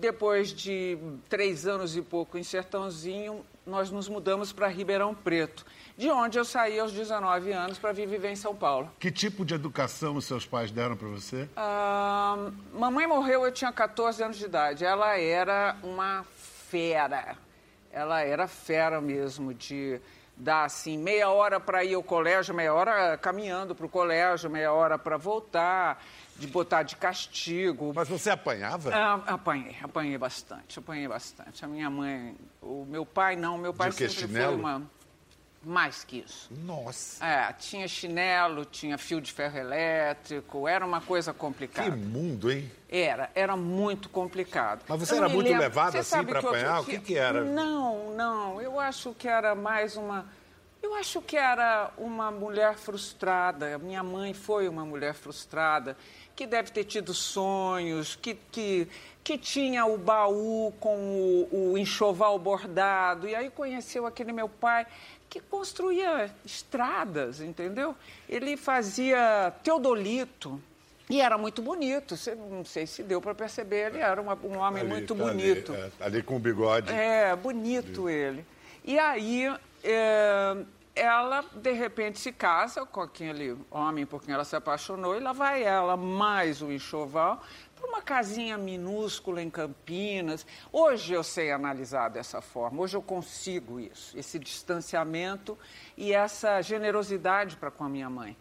depois 0.00 0.52
de 0.52 0.98
três 1.28 1.66
anos 1.66 1.96
e 1.96 2.02
pouco 2.02 2.38
em 2.38 2.42
Sertãozinho, 2.42 3.44
nós 3.66 3.90
nos 3.90 4.08
mudamos 4.08 4.52
para 4.52 4.68
Ribeirão 4.68 5.14
Preto 5.14 5.64
de 5.96 6.10
onde 6.10 6.38
eu 6.38 6.44
saí 6.44 6.78
aos 6.78 6.92
19 6.92 7.52
anos 7.52 7.78
para 7.78 7.92
vir 7.92 8.06
viver 8.08 8.30
em 8.30 8.36
São 8.36 8.54
Paulo. 8.54 8.90
Que 8.98 9.10
tipo 9.10 9.44
de 9.44 9.54
educação 9.54 10.16
os 10.16 10.24
seus 10.24 10.46
pais 10.46 10.70
deram 10.70 10.96
para 10.96 11.08
você? 11.08 11.48
Ah, 11.56 12.50
mamãe 12.72 13.06
morreu, 13.06 13.44
eu 13.44 13.52
tinha 13.52 13.72
14 13.72 14.22
anos 14.22 14.36
de 14.36 14.44
idade. 14.44 14.84
Ela 14.84 15.18
era 15.18 15.76
uma 15.82 16.24
fera. 16.68 17.36
Ela 17.92 18.22
era 18.22 18.48
fera 18.48 19.00
mesmo, 19.00 19.52
de 19.52 20.00
dar 20.34 20.64
assim 20.64 20.96
meia 20.96 21.28
hora 21.28 21.60
para 21.60 21.84
ir 21.84 21.94
ao 21.94 22.02
colégio, 22.02 22.54
meia 22.54 22.72
hora 22.72 23.16
caminhando 23.18 23.74
para 23.74 23.86
o 23.86 23.88
colégio, 23.88 24.50
meia 24.50 24.72
hora 24.72 24.98
para 24.98 25.16
voltar, 25.16 26.02
de 26.36 26.46
botar 26.46 26.82
de 26.82 26.96
castigo. 26.96 27.92
Mas 27.94 28.08
você 28.08 28.30
apanhava? 28.30 28.90
Ah, 28.94 29.14
apanhei, 29.26 29.76
apanhei 29.82 30.18
bastante, 30.18 30.78
apanhei 30.78 31.08
bastante. 31.08 31.64
A 31.64 31.68
minha 31.68 31.90
mãe, 31.90 32.36
o 32.60 32.84
meu 32.88 33.06
pai 33.06 33.36
não, 33.36 33.56
meu 33.58 33.72
pai 33.72 33.90
de 33.90 33.96
sempre 33.96 34.14
chinelo? 34.14 34.52
foi 34.52 34.60
uma 34.60 34.82
mais 35.64 36.04
que 36.04 36.18
isso. 36.18 36.48
Nossa. 36.50 37.24
É, 37.24 37.52
tinha 37.52 37.86
chinelo, 37.86 38.64
tinha 38.64 38.98
fio 38.98 39.20
de 39.20 39.32
ferro 39.32 39.58
elétrico, 39.58 40.66
era 40.66 40.84
uma 40.84 41.00
coisa 41.00 41.32
complicada. 41.32 41.90
Que 41.90 41.96
mundo, 41.96 42.50
hein? 42.50 42.70
Era, 42.88 43.30
era 43.34 43.56
muito 43.56 44.08
complicado. 44.08 44.82
Mas 44.88 45.00
você 45.00 45.14
eu 45.14 45.18
era 45.18 45.28
muito 45.28 45.46
lembro... 45.46 45.62
levado 45.62 45.96
assim 45.96 46.24
para 46.24 46.40
apanhar? 46.40 46.76
Eu... 46.76 46.82
O 46.82 46.84
que, 46.84 46.98
que 46.98 47.16
era? 47.16 47.44
Não, 47.44 48.14
não. 48.14 48.60
Eu 48.60 48.78
acho 48.78 49.14
que 49.14 49.28
era 49.28 49.54
mais 49.54 49.96
uma. 49.96 50.26
Eu 50.82 50.94
acho 50.96 51.22
que 51.22 51.36
era 51.36 51.90
uma 51.96 52.30
mulher 52.30 52.76
frustrada. 52.76 53.78
Minha 53.78 54.02
mãe 54.02 54.34
foi 54.34 54.68
uma 54.68 54.84
mulher 54.84 55.14
frustrada, 55.14 55.96
que 56.34 56.44
deve 56.44 56.72
ter 56.72 56.84
tido 56.84 57.14
sonhos, 57.14 58.16
que, 58.16 58.34
que, 58.50 58.88
que 59.22 59.38
tinha 59.38 59.86
o 59.86 59.96
baú 59.96 60.72
com 60.80 60.96
o, 61.52 61.72
o 61.72 61.78
enxoval 61.78 62.36
bordado. 62.38 63.28
E 63.28 63.34
aí 63.34 63.48
conheceu 63.48 64.06
aquele 64.06 64.32
meu 64.32 64.48
pai 64.48 64.86
que 65.30 65.40
construía 65.40 66.30
estradas, 66.44 67.40
entendeu? 67.40 67.94
Ele 68.28 68.56
fazia 68.56 69.52
teodolito. 69.62 70.60
E 71.08 71.20
era 71.20 71.36
muito 71.36 71.62
bonito, 71.62 72.16
Você, 72.16 72.34
não 72.34 72.64
sei 72.64 72.86
se 72.86 73.02
deu 73.02 73.20
para 73.20 73.34
perceber, 73.34 73.90
ele 73.90 73.98
era 73.98 74.20
uma, 74.20 74.34
um 74.34 74.58
homem 74.58 74.80
ali, 74.80 74.90
muito 74.90 75.14
bonito. 75.14 75.72
Ali, 75.72 75.82
é, 75.82 76.04
ali, 76.04 76.22
com 76.22 76.36
o 76.36 76.38
bigode. 76.38 76.92
É, 76.92 77.34
bonito 77.36 78.06
ali. 78.06 78.16
ele. 78.16 78.46
E 78.84 78.98
aí, 78.98 79.48
é, 79.82 80.64
ela, 80.94 81.42
de 81.54 81.72
repente, 81.72 82.18
se 82.18 82.32
casa 82.32 82.84
com 82.84 83.00
aquele 83.00 83.56
homem 83.70 84.04
por 84.04 84.22
quem 84.22 84.34
ela 84.34 84.44
se 84.44 84.54
apaixonou, 84.54 85.16
e 85.16 85.20
lá 85.20 85.32
vai 85.32 85.62
ela, 85.62 85.96
mais 85.96 86.60
o 86.60 86.70
enxoval, 86.70 87.42
para 87.74 87.86
uma 87.88 88.02
casinha 88.02 88.58
minúscula 88.58 89.42
em 89.42 89.50
Campinas. 89.50 90.46
Hoje 90.70 91.14
eu 91.14 91.24
sei 91.24 91.50
analisar 91.50 92.08
dessa 92.10 92.40
forma, 92.40 92.82
hoje 92.82 92.96
eu 92.96 93.02
consigo 93.02 93.80
isso, 93.80 94.16
esse 94.16 94.38
distanciamento 94.38 95.58
e 95.96 96.12
essa 96.12 96.60
generosidade 96.60 97.56
para 97.56 97.70
com 97.70 97.84
a 97.84 97.88
minha 97.88 98.10
mãe. 98.10 98.36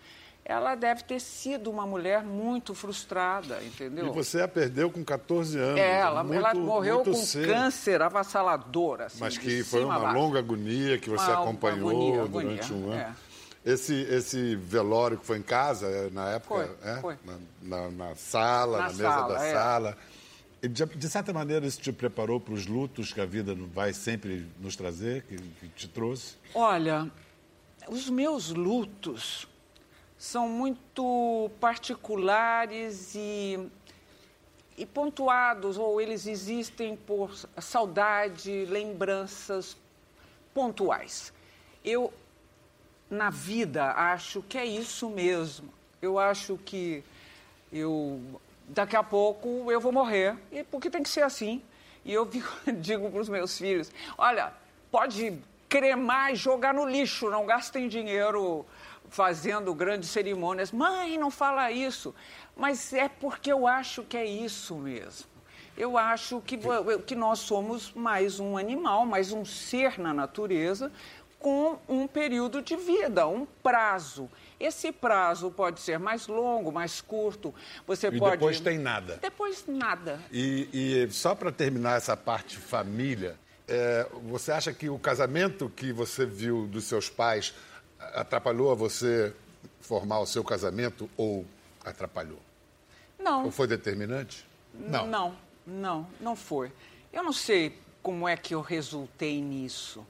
Ela 0.52 0.76
deve 0.76 1.04
ter 1.04 1.22
sido 1.22 1.72
uma 1.72 1.86
mulher 1.86 2.24
muito 2.24 2.76
frustrada, 2.76 3.64
entendeu? 3.64 4.08
E 4.08 4.10
você 4.10 4.42
a 4.42 4.48
perdeu 4.50 4.92
com 4.92 5.02
14 5.02 5.58
anos. 5.58 5.80
É, 5.80 6.00
ela, 6.02 6.26
muito, 6.26 6.38
ela 6.38 6.54
morreu 6.54 7.06
com 7.06 7.14
cedo. 7.14 7.48
câncer 7.48 8.02
avassalador. 8.02 9.02
Assim, 9.04 9.18
Mas 9.22 9.38
que 9.38 9.64
foi 9.64 9.86
uma 9.86 10.12
longa 10.12 10.40
agonia 10.40 10.98
que 10.98 11.10
você 11.10 11.32
uma, 11.32 11.42
acompanhou 11.42 11.90
uma 11.90 11.92
agonia, 11.92 12.28
durante 12.28 12.66
agonia, 12.66 12.86
um 12.86 12.92
ano. 12.92 13.02
É. 13.02 13.16
Esse, 13.64 13.94
esse 13.94 14.56
velório 14.58 15.18
que 15.18 15.26
foi 15.26 15.38
em 15.38 15.42
casa, 15.42 15.88
é, 15.88 16.10
na 16.10 16.32
época, 16.32 16.70
foi, 16.82 16.92
é? 16.92 16.98
foi. 17.00 17.18
Na, 17.24 17.38
na, 17.62 17.92
na, 17.92 18.16
sala, 18.16 18.78
na, 18.78 18.84
na 18.84 18.90
mesa 18.90 19.04
sala, 19.04 19.34
da 19.34 19.46
é. 19.46 19.54
sala. 19.54 19.98
E 20.62 20.68
de, 20.68 20.86
de, 20.86 21.10
certa 21.10 21.32
maneira, 21.32 21.66
isso 21.66 21.80
te 21.80 21.94
preparou 21.94 22.42
para 22.42 22.54
os 22.54 22.68
lutos 22.68 23.14
que 23.14 23.22
a 23.22 23.26
vida 23.26 23.56
vai 23.74 23.94
sempre 23.94 24.46
nos 24.60 24.76
trazer, 24.76 25.24
que, 25.24 25.38
que 25.38 25.70
te 25.70 25.88
trouxe? 25.88 26.36
Olha, 26.54 27.10
os 27.88 28.10
meus 28.10 28.50
lutos 28.50 29.48
são 30.22 30.48
muito 30.48 31.50
particulares 31.60 33.16
e, 33.16 33.68
e 34.78 34.86
pontuados, 34.86 35.80
ou 35.80 36.00
eles 36.00 36.28
existem 36.28 36.96
por 36.96 37.34
saudade, 37.58 38.66
lembranças 38.66 39.76
pontuais. 40.54 41.34
Eu 41.84 42.14
na 43.10 43.32
vida 43.32 43.94
acho 43.94 44.44
que 44.44 44.60
é 44.60 44.66
isso 44.66 45.10
mesmo. 45.10 45.74
Eu 46.00 46.20
acho 46.20 46.56
que 46.56 47.04
eu 47.74 48.22
daqui 48.68 48.96
a 48.96 49.04
pouco 49.04 49.72
eu 49.72 49.82
vou 49.82 49.92
morrer 49.92 50.38
e 50.52 50.64
porque 50.64 50.92
tem 50.92 51.02
que 51.02 51.10
ser 51.10 51.24
assim. 51.24 51.64
E 52.06 52.14
eu 52.14 52.30
digo 52.80 53.10
para 53.10 53.22
os 53.22 53.28
meus 53.28 53.58
filhos: 53.58 53.92
olha, 54.20 54.54
pode 54.92 55.42
cremar 55.68 56.32
e 56.32 56.36
jogar 56.36 56.76
no 56.76 56.86
lixo, 56.86 57.28
não 57.32 57.48
gastem 57.48 57.88
dinheiro 57.88 58.64
fazendo 59.12 59.76
grandes 59.76 60.10
cerimônias. 60.10 60.72
Mãe, 60.72 61.18
não 61.18 61.30
fala 61.30 61.72
isso. 61.72 62.16
Mas 62.56 62.94
é 62.94 63.08
porque 63.08 63.52
eu 63.52 63.68
acho 63.68 64.04
que 64.04 64.18
é 64.18 64.26
isso 64.26 64.76
mesmo. 64.76 65.30
Eu 65.78 65.98
acho 65.98 66.42
que, 66.42 66.58
que 67.06 67.16
nós 67.16 67.40
somos 67.40 67.94
mais 67.94 68.40
um 68.40 68.58
animal, 68.58 69.06
mais 69.06 69.32
um 69.32 69.46
ser 69.46 70.00
na 70.00 70.14
natureza, 70.14 70.92
com 71.40 71.78
um 71.90 72.08
período 72.08 72.62
de 72.62 72.76
vida, 72.76 73.28
um 73.28 73.46
prazo. 73.64 74.30
Esse 74.60 74.92
prazo 74.92 75.50
pode 75.50 75.80
ser 75.80 75.98
mais 75.98 76.28
longo, 76.28 76.72
mais 76.72 77.02
curto. 77.02 77.54
Você 77.88 78.08
e 78.08 78.20
pode. 78.20 78.38
Depois 78.38 78.60
tem 78.60 78.78
nada. 78.78 79.18
Depois 79.22 79.66
nada. 79.68 80.20
E, 80.32 80.70
e 80.72 81.12
só 81.12 81.34
para 81.34 81.52
terminar 81.52 81.98
essa 81.98 82.16
parte 82.16 82.58
família, 82.58 83.36
é, 83.68 84.06
você 84.24 84.52
acha 84.52 84.72
que 84.72 84.88
o 84.90 85.00
casamento 85.00 85.72
que 85.76 85.92
você 85.92 86.26
viu 86.26 86.68
dos 86.68 86.84
seus 86.84 87.10
pais 87.10 87.54
atrapalhou 88.14 88.72
a 88.72 88.76
você 88.76 89.34
formar 89.80 90.20
o 90.20 90.26
seu 90.26 90.44
casamento 90.44 91.10
ou 91.18 91.46
atrapalhou? 91.84 92.40
Não. 93.20 93.46
Ou 93.46 93.52
foi 93.52 93.68
determinante? 93.68 94.46
Não. 94.74 95.08
Não, 95.08 95.36
não, 95.66 96.08
não 96.20 96.36
foi. 96.36 96.72
Eu 97.12 97.24
não 97.24 97.34
sei 97.34 97.78
como 98.02 98.28
é 98.28 98.36
que 98.36 98.56
eu 98.56 98.62
resultei 98.62 99.42
nisso. 99.42 100.06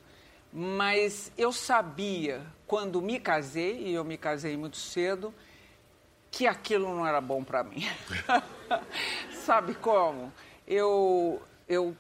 Mas 0.54 1.32
eu 1.38 1.52
sabia, 1.52 2.42
quando 2.68 3.02
me 3.02 3.20
casei, 3.20 3.88
e 3.88 3.94
eu 3.94 4.04
me 4.04 4.18
casei 4.18 4.58
muito 4.58 4.78
cedo, 4.78 5.34
que 6.30 6.48
aquilo 6.48 6.94
não 6.96 7.06
era 7.06 7.22
bom 7.22 7.44
para 7.44 7.64
mim. 7.64 7.86
Sabe 9.46 9.74
como? 9.76 10.32
Eu, 10.68 11.42
eu, 11.68 11.96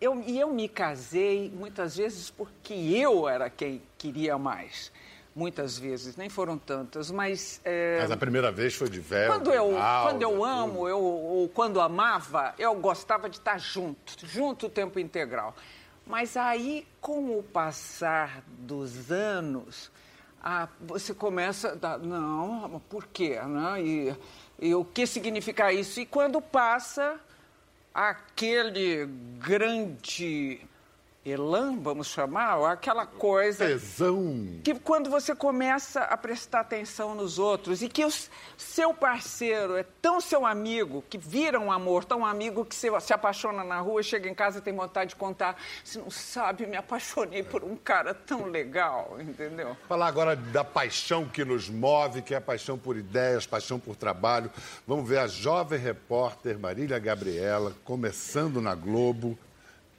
eu, 0.00 0.22
e 0.22 0.38
eu 0.38 0.52
me 0.52 0.68
casei 0.68 1.50
muitas 1.54 1.96
vezes 1.96 2.30
porque 2.30 2.74
eu 2.74 3.28
era 3.28 3.48
quem 3.48 3.82
queria 3.96 4.36
mais. 4.36 4.92
Muitas 5.36 5.76
vezes, 5.78 6.16
nem 6.16 6.30
foram 6.30 6.56
tantas, 6.56 7.10
mas... 7.10 7.60
É, 7.62 7.98
mas 8.00 8.10
a 8.10 8.16
primeira 8.16 8.50
vez 8.50 8.74
foi 8.74 8.88
de 8.88 9.00
véu, 9.00 9.30
Quando 9.30 9.52
eu, 9.52 9.70
quando 10.02 10.22
eu 10.22 10.42
amo, 10.42 10.88
eu, 10.88 10.98
ou 10.98 11.46
quando 11.50 11.78
amava, 11.78 12.54
eu 12.58 12.74
gostava 12.76 13.28
de 13.28 13.36
estar 13.36 13.58
junto, 13.58 14.26
junto 14.26 14.64
o 14.64 14.70
tempo 14.70 14.98
integral. 14.98 15.54
Mas 16.06 16.38
aí, 16.38 16.86
com 17.02 17.38
o 17.38 17.42
passar 17.42 18.42
dos 18.46 19.12
anos, 19.12 19.90
ah, 20.42 20.68
você 20.80 21.12
começa 21.12 21.72
a 21.72 21.74
dar, 21.74 21.98
não, 21.98 22.80
por 22.88 23.06
quê? 23.06 23.38
Né? 23.38 23.82
E, 23.82 24.16
e 24.58 24.74
o 24.74 24.86
que 24.86 25.06
significa 25.06 25.70
isso? 25.70 26.00
E 26.00 26.06
quando 26.06 26.40
passa 26.40 27.20
aquele 27.92 29.06
grande 29.38 30.60
elan, 31.26 31.78
vamos 31.80 32.06
chamar, 32.06 32.64
aquela 32.70 33.04
coisa. 33.04 33.66
Tesão. 33.66 34.60
Que 34.62 34.74
quando 34.74 35.10
você 35.10 35.34
começa 35.34 36.00
a 36.02 36.16
prestar 36.16 36.60
atenção 36.60 37.14
nos 37.14 37.38
outros 37.38 37.82
e 37.82 37.88
que 37.88 38.04
o 38.04 38.12
seu 38.56 38.94
parceiro 38.94 39.76
é 39.76 39.84
tão 40.00 40.20
seu 40.20 40.46
amigo, 40.46 41.02
que 41.10 41.18
vira 41.18 41.58
um 41.58 41.72
amor, 41.72 42.04
tão 42.04 42.24
amigo 42.24 42.64
que 42.64 42.74
você 42.74 42.88
se 43.00 43.12
apaixona 43.12 43.64
na 43.64 43.80
rua, 43.80 44.02
chega 44.02 44.28
em 44.28 44.34
casa 44.34 44.58
e 44.58 44.62
tem 44.62 44.74
vontade 44.74 45.10
de 45.10 45.16
contar. 45.16 45.56
Você 45.82 45.98
não 45.98 46.10
sabe, 46.10 46.66
me 46.66 46.76
apaixonei 46.76 47.42
por 47.42 47.64
um 47.64 47.76
cara 47.76 48.14
tão 48.14 48.46
legal, 48.46 49.16
entendeu? 49.20 49.76
Falar 49.88 50.06
agora 50.06 50.36
da 50.36 50.62
paixão 50.62 51.26
que 51.26 51.44
nos 51.44 51.68
move, 51.68 52.22
que 52.22 52.34
é 52.34 52.36
a 52.36 52.40
paixão 52.40 52.78
por 52.78 52.96
ideias, 52.96 53.46
paixão 53.46 53.80
por 53.80 53.96
trabalho. 53.96 54.50
Vamos 54.86 55.08
ver 55.08 55.18
a 55.18 55.26
jovem 55.26 55.78
repórter 55.78 56.58
Marília 56.58 56.98
Gabriela, 56.98 57.72
começando 57.84 58.60
na 58.60 58.74
Globo, 58.74 59.36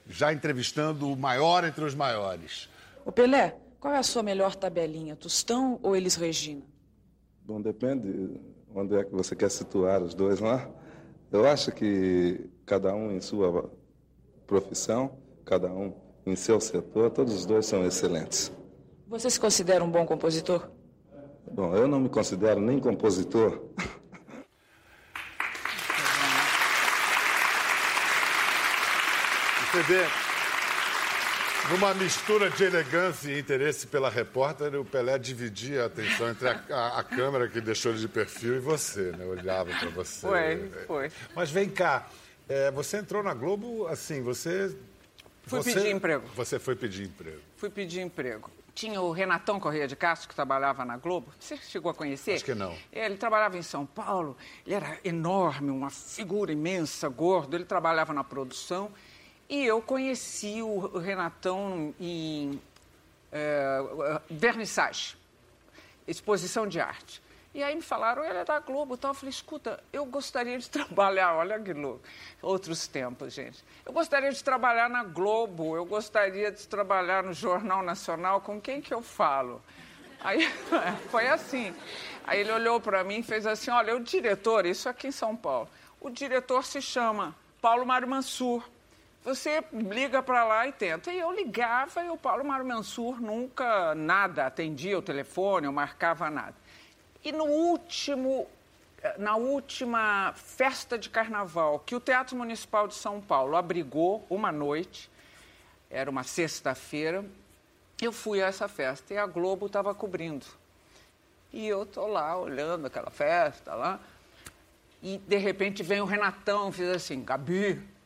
já 0.08 0.32
entrevistando 0.32 1.12
o 1.12 1.16
maior 1.16 1.64
entre 1.64 1.84
os 1.84 1.94
maiores. 1.94 2.68
O 3.04 3.12
Pelé, 3.12 3.56
qual 3.78 3.94
é 3.94 3.98
a 3.98 4.02
sua 4.02 4.22
melhor 4.22 4.54
tabelinha, 4.54 5.14
Tostão 5.14 5.78
ou 5.82 5.94
Elis 5.94 6.16
Regina? 6.16 6.62
Bom, 7.44 7.60
depende 7.60 8.40
onde 8.74 8.96
é 8.96 9.04
que 9.04 9.12
você 9.12 9.36
quer 9.36 9.50
situar 9.50 10.02
os 10.02 10.14
dois 10.14 10.40
lá. 10.40 10.68
Eu 11.30 11.46
acho 11.46 11.72
que 11.72 12.48
cada 12.64 12.94
um 12.94 13.12
em 13.12 13.20
sua 13.20 13.70
profissão, 14.46 15.18
cada 15.44 15.70
um 15.70 15.94
em 16.26 16.34
seu 16.34 16.60
setor, 16.60 17.10
todos 17.10 17.34
os 17.34 17.46
dois 17.46 17.66
são 17.66 17.84
excelentes. 17.84 18.50
Você 19.06 19.30
se 19.30 19.40
considera 19.40 19.82
um 19.82 19.90
bom 19.90 20.04
compositor? 20.04 20.68
Bom, 21.50 21.74
eu 21.74 21.88
não 21.88 22.00
me 22.00 22.08
considero 22.08 22.60
nem 22.60 22.78
compositor. 22.78 23.62
Você 29.70 29.82
vê, 29.82 30.02
numa 31.70 31.92
mistura 31.92 32.48
de 32.48 32.64
elegância 32.64 33.30
e 33.30 33.38
interesse 33.38 33.86
pela 33.86 34.08
repórter, 34.08 34.74
o 34.74 34.82
Pelé 34.82 35.18
dividia 35.18 35.82
a 35.82 35.86
atenção 35.86 36.30
entre 36.30 36.48
a, 36.48 36.62
a, 36.70 37.00
a 37.00 37.04
câmera 37.04 37.48
que 37.48 37.60
deixou 37.60 37.92
ele 37.92 38.00
de 38.00 38.08
perfil 38.08 38.56
e 38.56 38.60
você, 38.60 39.12
né? 39.12 39.26
Olhava 39.26 39.70
para 39.78 39.90
você. 39.90 40.26
Foi, 40.26 40.70
foi. 40.86 41.12
Mas 41.36 41.50
vem 41.50 41.68
cá, 41.68 42.08
é, 42.48 42.70
você 42.70 42.96
entrou 42.96 43.22
na 43.22 43.34
Globo 43.34 43.86
assim, 43.88 44.22
você... 44.22 44.74
Fui 45.42 45.62
você, 45.62 45.74
pedir 45.74 45.94
emprego. 45.94 46.26
Você 46.34 46.58
foi 46.58 46.74
pedir 46.74 47.04
emprego. 47.04 47.40
Fui 47.58 47.68
pedir 47.68 48.00
emprego. 48.00 48.50
Tinha 48.74 49.02
o 49.02 49.12
Renatão 49.12 49.60
Correia 49.60 49.86
de 49.86 49.96
Castro, 49.96 50.30
que 50.30 50.34
trabalhava 50.34 50.82
na 50.82 50.96
Globo. 50.96 51.30
Você 51.38 51.58
chegou 51.58 51.90
a 51.90 51.94
conhecer? 51.94 52.36
Acho 52.36 52.44
que 52.44 52.54
não. 52.54 52.74
Ele 52.90 53.16
trabalhava 53.18 53.58
em 53.58 53.62
São 53.62 53.84
Paulo. 53.84 54.34
Ele 54.64 54.74
era 54.74 54.98
enorme, 55.04 55.70
uma 55.70 55.90
figura 55.90 56.52
imensa, 56.52 57.06
gordo. 57.08 57.54
Ele 57.54 57.64
trabalhava 57.64 58.14
na 58.14 58.24
produção. 58.24 58.90
E 59.48 59.64
eu 59.64 59.80
conheci 59.80 60.60
o 60.62 60.98
Renatão 60.98 61.94
em 61.98 62.60
é, 63.32 63.78
vernissage, 64.30 65.16
exposição 66.06 66.66
de 66.66 66.80
arte. 66.80 67.22
E 67.54 67.62
aí 67.62 67.74
me 67.74 67.82
falaram, 67.82 68.24
ele 68.24 68.38
é 68.38 68.44
da 68.44 68.60
Globo 68.60 68.94
e 68.94 68.98
tal. 68.98 69.10
Eu 69.10 69.14
falei, 69.14 69.30
escuta, 69.30 69.82
eu 69.92 70.04
gostaria 70.04 70.58
de 70.58 70.68
trabalhar, 70.70 71.34
olha 71.34 71.58
que 71.58 71.72
louco, 71.72 72.00
outros 72.42 72.86
tempos, 72.86 73.32
gente. 73.32 73.64
Eu 73.84 73.92
gostaria 73.92 74.30
de 74.30 74.44
trabalhar 74.44 74.88
na 74.88 75.02
Globo, 75.02 75.74
eu 75.74 75.84
gostaria 75.84 76.52
de 76.52 76.68
trabalhar 76.68 77.22
no 77.22 77.32
Jornal 77.32 77.82
Nacional, 77.82 78.40
com 78.40 78.60
quem 78.60 78.80
que 78.80 78.92
eu 78.92 79.02
falo? 79.02 79.62
Aí 80.20 80.46
foi 81.10 81.26
assim. 81.26 81.74
Aí 82.24 82.40
ele 82.40 82.52
olhou 82.52 82.80
para 82.80 83.02
mim 83.02 83.20
e 83.20 83.22
fez 83.22 83.46
assim, 83.46 83.70
olha, 83.70 83.96
o 83.96 84.00
diretor, 84.00 84.66
isso 84.66 84.88
aqui 84.88 85.08
em 85.08 85.12
São 85.12 85.34
Paulo, 85.34 85.68
o 86.00 86.10
diretor 86.10 86.64
se 86.64 86.82
chama 86.82 87.34
Paulo 87.62 87.86
Mário 87.86 88.06
Mansur. 88.06 88.62
Você 89.28 89.62
liga 89.74 90.22
para 90.22 90.42
lá 90.42 90.66
e 90.66 90.72
tenta. 90.72 91.12
E 91.12 91.18
eu 91.18 91.30
ligava 91.30 92.02
e 92.02 92.08
o 92.08 92.16
Paulo 92.16 92.42
Mário 92.42 92.64
Mansur 92.64 93.20
nunca 93.20 93.94
nada 93.94 94.46
atendia 94.46 94.98
o 94.98 95.02
telefone, 95.02 95.66
eu 95.66 95.72
marcava 95.72 96.30
nada. 96.30 96.54
E 97.22 97.30
no 97.30 97.44
último, 97.44 98.48
na 99.18 99.36
última 99.36 100.32
festa 100.34 100.96
de 100.96 101.10
carnaval 101.10 101.78
que 101.80 101.94
o 101.94 102.00
Teatro 102.00 102.36
Municipal 102.36 102.88
de 102.88 102.94
São 102.94 103.20
Paulo 103.20 103.54
abrigou 103.54 104.24
uma 104.30 104.50
noite, 104.50 105.10
era 105.90 106.10
uma 106.10 106.22
sexta-feira, 106.22 107.22
eu 108.00 108.12
fui 108.12 108.42
a 108.42 108.46
essa 108.46 108.66
festa 108.66 109.12
e 109.12 109.18
a 109.18 109.26
Globo 109.26 109.66
estava 109.66 109.94
cobrindo. 109.94 110.46
E 111.52 111.68
eu 111.68 111.84
tô 111.84 112.06
lá 112.06 112.34
olhando 112.34 112.86
aquela 112.86 113.10
festa 113.10 113.74
lá. 113.74 114.00
E 115.02 115.18
de 115.18 115.36
repente 115.36 115.82
vem 115.82 116.00
o 116.00 116.06
Renatão, 116.06 116.72
fiz 116.72 116.88
assim, 116.88 117.22
Gabi, 117.22 117.97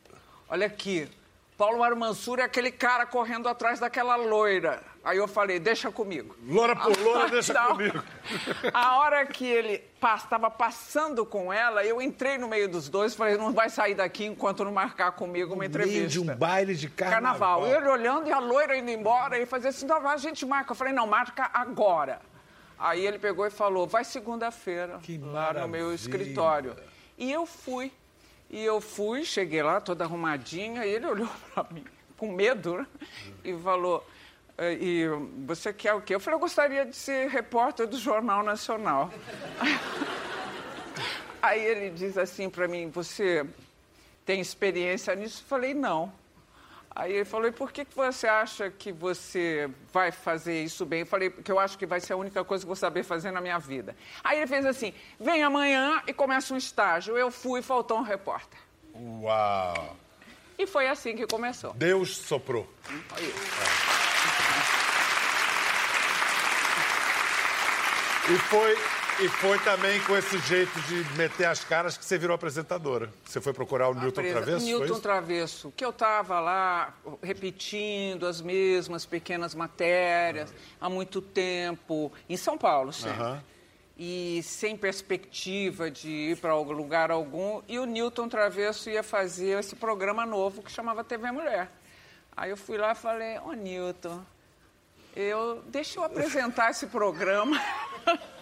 olha 0.49 0.67
aqui, 0.67 1.09
Paulo 1.57 1.79
Mário 1.79 1.95
Mansur 1.95 2.39
é 2.39 2.43
aquele 2.43 2.71
cara 2.71 3.05
correndo 3.05 3.47
atrás 3.47 3.79
daquela 3.79 4.15
loira. 4.15 4.81
Aí 5.03 5.17
eu 5.17 5.27
falei, 5.27 5.59
deixa 5.59 5.91
comigo. 5.91 6.35
Loura 6.47 6.75
por 6.75 6.97
loura, 6.97 7.27
deixa 7.31 7.53
Não. 7.53 7.67
comigo. 7.71 8.01
A 8.73 8.97
hora 8.97 9.25
que 9.25 9.45
ele 9.45 9.83
estava 10.01 10.49
passando 10.49 11.25
com 11.25 11.51
ela, 11.51 11.83
eu 11.83 12.01
entrei 12.01 12.37
no 12.37 12.47
meio 12.47 12.69
dos 12.69 12.87
dois 12.89 13.13
e 13.13 13.17
falei, 13.17 13.37
não 13.37 13.51
vai 13.51 13.69
sair 13.69 13.95
daqui 13.95 14.25
enquanto 14.25 14.63
não 14.63 14.71
marcar 14.71 15.11
comigo 15.11 15.53
uma 15.53 15.59
meio 15.59 15.69
entrevista. 15.69 16.07
de 16.07 16.19
um 16.19 16.35
baile 16.35 16.73
de 16.73 16.89
carnaval. 16.89 17.61
Carnaval. 17.61 17.67
Ele 17.67 17.89
olhando 17.89 18.29
e 18.29 18.31
a 18.31 18.39
loira 18.39 18.77
indo 18.77 18.89
embora 18.89 19.37
e 19.37 19.45
fazia 19.45 19.69
assim, 19.69 19.85
não, 19.85 20.07
a 20.07 20.17
gente 20.17 20.45
marca. 20.45 20.71
Eu 20.71 20.75
falei, 20.75 20.93
não, 20.93 21.05
marca 21.05 21.49
agora. 21.53 22.19
Aí 22.79 23.05
ele 23.05 23.19
pegou 23.19 23.45
e 23.45 23.49
falou, 23.49 23.85
vai 23.85 24.03
segunda-feira, 24.03 24.99
lá 25.21 25.53
no 25.53 25.67
meu 25.67 25.93
escritório. 25.93 26.75
E 27.17 27.31
eu 27.31 27.45
fui. 27.45 27.91
E 28.53 28.63
eu 28.63 28.79
fui, 28.79 29.25
cheguei 29.25 29.63
lá 29.63 29.81
toda 29.81 30.03
arrumadinha, 30.03 30.85
e 30.85 30.89
ele 30.93 31.07
olhou 31.09 31.29
para 31.55 31.65
mim 31.71 31.83
com 32.15 32.31
medo 32.31 32.77
né? 32.77 32.87
e 33.43 33.57
falou, 33.57 34.07
"Eh, 34.59 34.77
e 34.79 35.07
você 35.43 35.73
quer 35.73 35.95
o 35.95 36.01
quê? 36.01 36.13
Eu 36.13 36.19
falei, 36.19 36.35
eu 36.35 36.39
gostaria 36.39 36.85
de 36.85 36.95
ser 36.95 37.29
repórter 37.29 37.87
do 37.87 37.97
Jornal 37.97 38.43
Nacional. 38.43 39.11
Aí 41.41 41.65
ele 41.65 41.89
diz 41.89 42.15
assim 42.15 42.47
para 42.47 42.67
mim, 42.67 42.91
você 42.91 43.43
tem 44.23 44.39
experiência 44.39 45.15
nisso? 45.15 45.41
Eu 45.43 45.47
falei, 45.47 45.73
não. 45.73 46.13
Aí 46.95 47.11
ele 47.13 47.25
falou, 47.25 47.47
e 47.47 47.51
por 47.51 47.71
que, 47.71 47.83
que 47.85 47.95
você 47.95 48.27
acha 48.27 48.69
que 48.69 48.91
você 48.91 49.67
vai 49.91 50.11
fazer 50.11 50.63
isso 50.63 50.85
bem? 50.85 50.99
Eu 50.99 51.05
falei, 51.07 51.29
porque 51.29 51.51
eu 51.51 51.59
acho 51.59 51.77
que 51.77 51.87
vai 51.87 51.99
ser 51.99 52.13
a 52.13 52.17
única 52.17 52.43
coisa 52.43 52.63
que 52.63 52.65
eu 52.65 52.69
vou 52.69 52.75
saber 52.75 53.03
fazer 53.03 53.31
na 53.31 53.41
minha 53.41 53.57
vida. 53.57 53.95
Aí 54.23 54.37
ele 54.37 54.47
fez 54.47 54.63
assim, 54.65 54.93
vem 55.19 55.41
amanhã 55.43 56.03
e 56.05 56.13
começa 56.13 56.53
um 56.53 56.57
estágio. 56.57 57.17
Eu 57.17 57.31
fui, 57.31 57.63
faltou 57.63 57.97
um 57.97 58.03
repórter. 58.03 58.59
Uau! 58.93 59.97
E 60.57 60.67
foi 60.67 60.87
assim 60.87 61.15
que 61.15 61.25
começou. 61.25 61.73
Deus 61.73 62.15
soprou. 62.15 62.71
Foi 62.83 63.23
isso. 63.23 63.93
E 68.31 68.37
foi, 68.37 68.77
e 69.21 69.27
foi 69.29 69.57
também 69.59 69.99
com 70.01 70.15
esse 70.17 70.37
jeito 70.39 70.79
de 70.81 70.95
meter 71.17 71.45
as 71.45 71.63
caras 71.63 71.97
que 71.97 72.03
você 72.03 72.17
virou 72.17 72.35
apresentadora. 72.35 73.09
Você 73.25 73.39
foi 73.39 73.53
procurar 73.53 73.89
o 73.89 73.93
Newton 73.93 74.21
Presa- 74.21 74.41
Travesso? 74.41 74.65
Newton? 74.65 74.99
Travesso, 74.99 75.73
que 75.75 75.85
eu 75.85 75.91
estava 75.91 76.39
lá 76.39 76.93
repetindo 77.21 78.25
as 78.25 78.41
mesmas 78.41 79.05
pequenas 79.05 79.53
matérias 79.55 80.53
há 80.81 80.89
muito 80.89 81.21
tempo, 81.21 82.11
em 82.27 82.35
São 82.37 82.57
Paulo 82.57 82.91
sempre. 82.91 83.21
Aham. 83.21 83.43
E 83.95 84.41
sem 84.43 84.75
perspectiva 84.75 85.91
de 85.91 86.09
ir 86.09 86.37
para 86.37 86.51
algum 86.51 86.73
lugar 86.73 87.11
algum. 87.11 87.61
E 87.67 87.77
o 87.77 87.85
Newton 87.85 88.27
Travesso 88.27 88.89
ia 88.89 89.03
fazer 89.03 89.59
esse 89.59 89.75
programa 89.75 90.25
novo 90.25 90.63
que 90.63 90.71
chamava 90.71 91.03
TV 91.03 91.31
Mulher. 91.31 91.69
Aí 92.35 92.49
eu 92.49 92.57
fui 92.57 92.77
lá 92.77 92.93
e 92.93 92.95
falei, 92.95 93.37
ô 93.39 93.53
Newton, 93.53 94.19
eu, 95.15 95.61
deixa 95.67 95.99
eu 95.99 96.03
apresentar 96.03 96.71
esse 96.71 96.87
programa. 96.87 97.61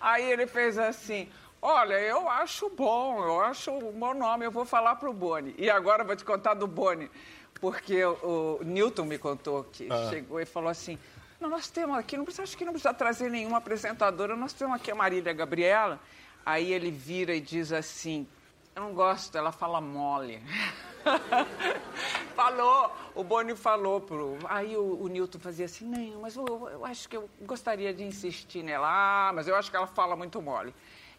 Aí 0.00 0.30
ele 0.30 0.46
fez 0.46 0.78
assim, 0.78 1.28
olha, 1.60 1.94
eu 1.94 2.28
acho 2.28 2.68
bom, 2.70 3.24
eu 3.24 3.40
acho 3.40 3.70
um 3.70 3.92
bom 3.92 4.14
nome, 4.14 4.44
eu 4.44 4.50
vou 4.50 4.64
falar 4.64 4.96
para 4.96 5.10
o 5.10 5.12
Boni. 5.12 5.54
E 5.58 5.68
agora 5.70 6.02
eu 6.02 6.06
vou 6.06 6.16
te 6.16 6.24
contar 6.24 6.54
do 6.54 6.66
Boni, 6.66 7.10
porque 7.60 8.04
o, 8.04 8.58
o 8.60 8.64
Newton 8.64 9.04
me 9.04 9.18
contou 9.18 9.64
que 9.64 9.88
chegou 10.10 10.40
e 10.40 10.46
falou 10.46 10.70
assim, 10.70 10.98
não, 11.40 11.50
nós 11.50 11.68
temos 11.68 11.98
aqui, 11.98 12.16
não 12.16 12.24
precisa, 12.24 12.42
acho 12.44 12.56
que 12.56 12.64
não 12.64 12.72
precisa 12.72 12.94
trazer 12.94 13.30
nenhuma 13.30 13.58
apresentadora, 13.58 14.34
nós 14.36 14.52
temos 14.52 14.76
aqui 14.76 14.90
a 14.90 14.94
Marília 14.94 15.32
Gabriela. 15.32 16.00
Aí 16.44 16.72
ele 16.72 16.90
vira 16.90 17.34
e 17.34 17.40
diz 17.40 17.72
assim, 17.72 18.26
eu 18.74 18.82
não 18.82 18.94
gosto, 18.94 19.36
ela 19.36 19.52
fala 19.52 19.80
mole. 19.80 20.40
falou, 22.34 22.90
o 23.14 23.24
Boni 23.24 23.54
falou 23.56 24.00
pro. 24.00 24.38
Aí 24.48 24.76
o, 24.76 25.02
o 25.02 25.08
Newton 25.08 25.38
fazia 25.38 25.64
assim, 25.66 25.84
não, 25.86 26.20
mas 26.20 26.36
eu, 26.36 26.68
eu 26.70 26.84
acho 26.84 27.08
que 27.08 27.16
eu 27.16 27.28
gostaria 27.42 27.92
de 27.94 28.02
insistir 28.04 28.62
nela, 28.62 28.88
ah, 28.88 29.32
mas 29.32 29.48
eu 29.48 29.56
acho 29.56 29.70
que 29.70 29.76
ela 29.76 29.86
fala 29.86 30.16
muito 30.16 30.40
mole. 30.40 30.74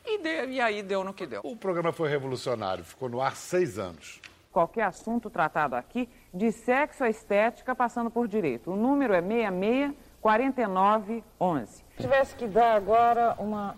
E, 0.06 0.20
deu- 0.20 0.50
e 0.50 0.62
aí 0.62 0.82
deu 0.84 1.04
no 1.04 1.14
que 1.14 1.26
deu. 1.26 1.42
O 1.44 1.56
programa 1.56 1.92
foi 1.92 2.10
revolucionário, 2.10 2.84
ficou 2.84 3.10
no 3.10 3.22
ar 3.22 3.36
seis 3.36 3.78
anos. 3.78 4.22
Qualquer 4.52 4.84
assunto 4.84 5.30
tratado 5.30 5.76
aqui, 5.76 6.10
de 6.34 6.52
sexo 6.52 7.04
à 7.04 7.10
estética, 7.10 7.76
passando 7.76 8.10
por 8.10 8.28
direito. 8.28 8.72
O 8.72 8.76
número 8.76 9.14
é 9.14 9.22
66 9.22 9.94
49 10.22 11.24
11. 11.40 11.72
Se 11.72 11.84
tivesse 12.02 12.36
que 12.36 12.48
dar 12.48 12.76
agora 12.76 13.36
uma, 13.38 13.76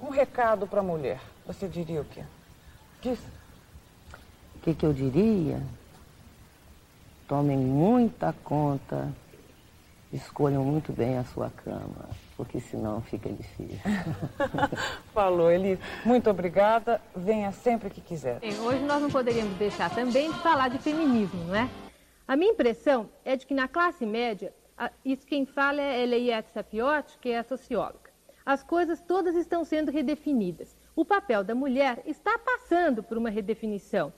um 0.00 0.08
recado 0.10 0.66
para 0.66 0.80
a 0.80 0.82
mulher, 0.82 1.20
você 1.46 1.68
diria 1.68 2.00
o 2.00 2.04
quê? 2.04 2.24
Diz. 3.00 3.20
O 4.62 4.64
que, 4.64 4.74
que 4.74 4.86
eu 4.86 4.92
diria? 4.92 5.60
tomem 7.32 7.56
muita 7.56 8.34
conta, 8.44 9.10
escolham 10.12 10.62
muito 10.62 10.92
bem 10.92 11.16
a 11.16 11.24
sua 11.24 11.48
cama, 11.48 12.10
porque 12.36 12.60
senão 12.60 13.00
fica 13.00 13.30
difícil. 13.30 13.80
Falou, 15.14 15.50
Eli. 15.50 15.78
Muito 16.04 16.28
obrigada. 16.28 17.00
Venha 17.16 17.50
sempre 17.50 17.88
que 17.88 18.02
quiser. 18.02 18.38
Bem, 18.38 18.52
hoje 18.60 18.80
nós 18.80 19.00
não 19.00 19.08
poderíamos 19.08 19.56
deixar 19.56 19.88
também 19.94 20.30
de 20.30 20.38
falar 20.40 20.68
de 20.68 20.78
feminismo, 20.78 21.42
não 21.44 21.54
é? 21.54 21.70
A 22.28 22.36
minha 22.36 22.52
impressão 22.52 23.08
é 23.24 23.34
de 23.34 23.46
que 23.46 23.54
na 23.54 23.66
classe 23.66 24.04
média, 24.04 24.52
isso 25.02 25.26
quem 25.26 25.46
fala 25.46 25.80
é 25.80 26.02
Eliette 26.02 26.52
Sapiotti, 26.52 27.16
que 27.18 27.30
é 27.30 27.38
a 27.38 27.44
socióloga. 27.44 28.12
As 28.44 28.62
coisas 28.62 29.00
todas 29.00 29.34
estão 29.36 29.64
sendo 29.64 29.90
redefinidas. 29.90 30.76
O 30.94 31.02
papel 31.02 31.42
da 31.42 31.54
mulher 31.54 32.02
está 32.04 32.38
passando 32.38 33.02
por 33.02 33.16
uma 33.16 33.30
redefinição. 33.30 34.12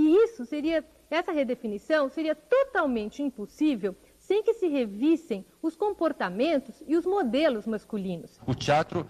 E 0.00 0.14
isso 0.24 0.44
seria, 0.46 0.84
essa 1.10 1.32
redefinição 1.32 2.08
seria 2.08 2.34
totalmente 2.34 3.20
impossível 3.20 3.96
sem 4.16 4.44
que 4.44 4.54
se 4.54 4.68
revissem 4.68 5.44
os 5.60 5.74
comportamentos 5.74 6.80
e 6.86 6.96
os 6.96 7.04
modelos 7.04 7.66
masculinos. 7.66 8.38
O 8.46 8.54
teatro 8.54 9.04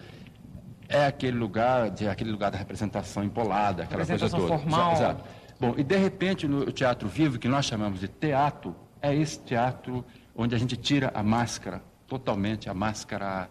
é 0.87 1.05
aquele 1.05 1.37
lugar, 1.37 1.91
de, 1.91 2.07
aquele 2.07 2.31
lugar 2.31 2.49
da 2.49 2.57
representação 2.57 3.23
empolada, 3.23 3.83
aquela 3.83 4.03
coisa 4.03 4.13
Representação 4.13 4.47
toda. 4.47 4.59
formal. 4.61 4.91
Exa- 4.93 5.01
Exato. 5.03 5.23
Bom, 5.59 5.75
e 5.77 5.83
de 5.83 5.95
repente 5.97 6.47
no 6.47 6.71
teatro 6.71 7.07
vivo, 7.07 7.37
que 7.37 7.47
nós 7.47 7.65
chamamos 7.65 7.99
de 7.99 8.07
teatro, 8.07 8.75
é 8.99 9.13
esse 9.13 9.39
teatro 9.41 10.03
onde 10.35 10.55
a 10.55 10.57
gente 10.57 10.75
tira 10.75 11.11
a 11.13 11.21
máscara, 11.21 11.83
totalmente 12.07 12.67
a 12.67 12.73
máscara 12.73 13.47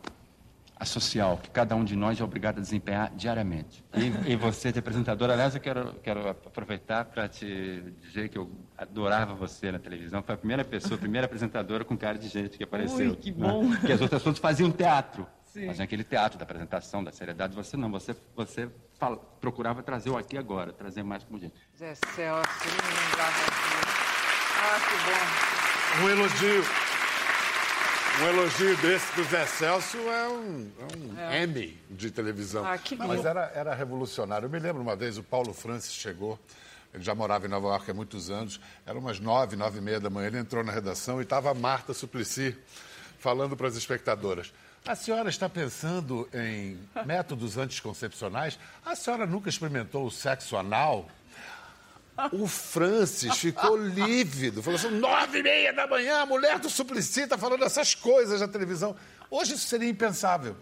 a 0.80 0.84
social, 0.84 1.38
que 1.42 1.50
cada 1.50 1.74
um 1.74 1.82
de 1.84 1.96
nós 1.96 2.20
é 2.20 2.24
obrigado 2.24 2.58
a 2.58 2.60
desempenhar 2.60 3.10
diariamente. 3.14 3.84
E, 3.94 4.32
e 4.32 4.36
você, 4.36 4.70
de 4.70 4.78
apresentadora, 4.78 5.32
aliás, 5.32 5.54
eu 5.54 5.60
quero, 5.60 5.92
quero 6.02 6.28
aproveitar 6.28 7.04
para 7.06 7.28
te 7.28 7.82
dizer 8.00 8.28
que 8.28 8.38
eu 8.38 8.48
adorava 8.76 9.34
você 9.34 9.72
na 9.72 9.78
televisão. 9.78 10.22
Foi 10.22 10.34
a 10.34 10.38
primeira 10.38 10.64
pessoa, 10.64 10.94
a 10.94 10.98
primeira 10.98 11.24
apresentadora 11.26 11.84
com 11.84 11.96
cara 11.96 12.16
de 12.16 12.28
gente 12.28 12.56
que 12.56 12.62
apareceu. 12.64 13.10
Ui, 13.10 13.16
que 13.16 13.32
né? 13.32 13.48
bom. 13.48 13.68
Porque 13.70 13.92
as 13.92 14.00
outras 14.00 14.22
todas 14.22 14.38
faziam 14.38 14.70
teatro. 14.70 15.26
Sim. 15.46 15.66
Faziam 15.66 15.82
aquele 15.84 16.04
teatro 16.04 16.38
da 16.38 16.44
apresentação, 16.44 17.02
da 17.02 17.10
seriedade. 17.10 17.56
Você 17.56 17.76
não, 17.76 17.90
você, 17.90 18.14
você 18.36 18.68
fala- 18.98 19.16
procurava 19.40 19.82
trazer 19.82 20.10
o 20.10 20.16
aqui 20.16 20.36
agora, 20.38 20.72
trazer 20.72 21.02
mais 21.02 21.24
como 21.24 21.38
gente. 21.40 21.54
Zé 21.76 21.94
Celso, 21.94 22.48
não 22.68 23.00
lembrava 23.02 23.32
disso. 23.32 23.88
Ah, 24.60 24.78
que 24.80 26.00
bom. 26.02 26.04
Um 26.04 26.10
elogio. 26.10 26.87
Um 28.20 28.26
elogio 28.26 28.76
desse 28.78 29.14
do 29.14 29.22
Zé 29.24 29.46
Celso 29.46 29.96
é 29.96 30.28
um, 30.28 30.70
é 30.76 31.36
um 31.36 31.44
Emmy 31.44 31.78
de 31.88 32.10
televisão. 32.10 32.66
Ah, 32.66 32.76
que 32.76 32.96
Não, 32.96 33.06
mas 33.06 33.24
era, 33.24 33.52
era 33.54 33.72
revolucionário. 33.72 34.46
Eu 34.46 34.50
me 34.50 34.58
lembro 34.58 34.82
uma 34.82 34.96
vez, 34.96 35.18
o 35.18 35.22
Paulo 35.22 35.54
Francis 35.54 35.92
chegou, 35.92 36.36
ele 36.92 37.04
já 37.04 37.14
morava 37.14 37.46
em 37.46 37.48
Nova 37.48 37.68
York 37.68 37.88
há 37.88 37.94
muitos 37.94 38.28
anos, 38.28 38.60
eram 38.84 38.98
umas 38.98 39.20
nove, 39.20 39.54
nove 39.54 39.78
e 39.78 39.80
meia 39.80 40.00
da 40.00 40.10
manhã, 40.10 40.26
ele 40.26 40.38
entrou 40.38 40.64
na 40.64 40.72
redação 40.72 41.20
e 41.20 41.22
estava 41.22 41.52
a 41.52 41.54
Marta 41.54 41.94
Suplicy 41.94 42.56
falando 43.20 43.56
para 43.56 43.68
as 43.68 43.76
espectadoras. 43.76 44.52
A 44.84 44.96
senhora 44.96 45.28
está 45.28 45.48
pensando 45.48 46.28
em 46.34 46.76
métodos 47.04 47.56
anticoncepcionais? 47.56 48.58
A 48.84 48.96
senhora 48.96 49.26
nunca 49.26 49.48
experimentou 49.48 50.04
o 50.04 50.10
sexo 50.10 50.56
anal? 50.56 51.08
O 52.32 52.46
Francis 52.46 53.36
ficou 53.38 53.76
lívido. 53.76 54.62
Falou 54.62 54.78
assim: 54.78 54.90
nove 54.90 55.38
e 55.38 55.42
meia 55.42 55.72
da 55.72 55.86
manhã, 55.86 56.20
a 56.22 56.26
mulher 56.26 56.58
do 56.58 56.68
Suplicy 56.68 57.22
está 57.22 57.38
falando 57.38 57.64
essas 57.64 57.94
coisas 57.94 58.40
na 58.40 58.48
televisão. 58.48 58.96
Hoje 59.30 59.54
isso 59.54 59.68
seria 59.68 59.88
impensável. 59.88 60.56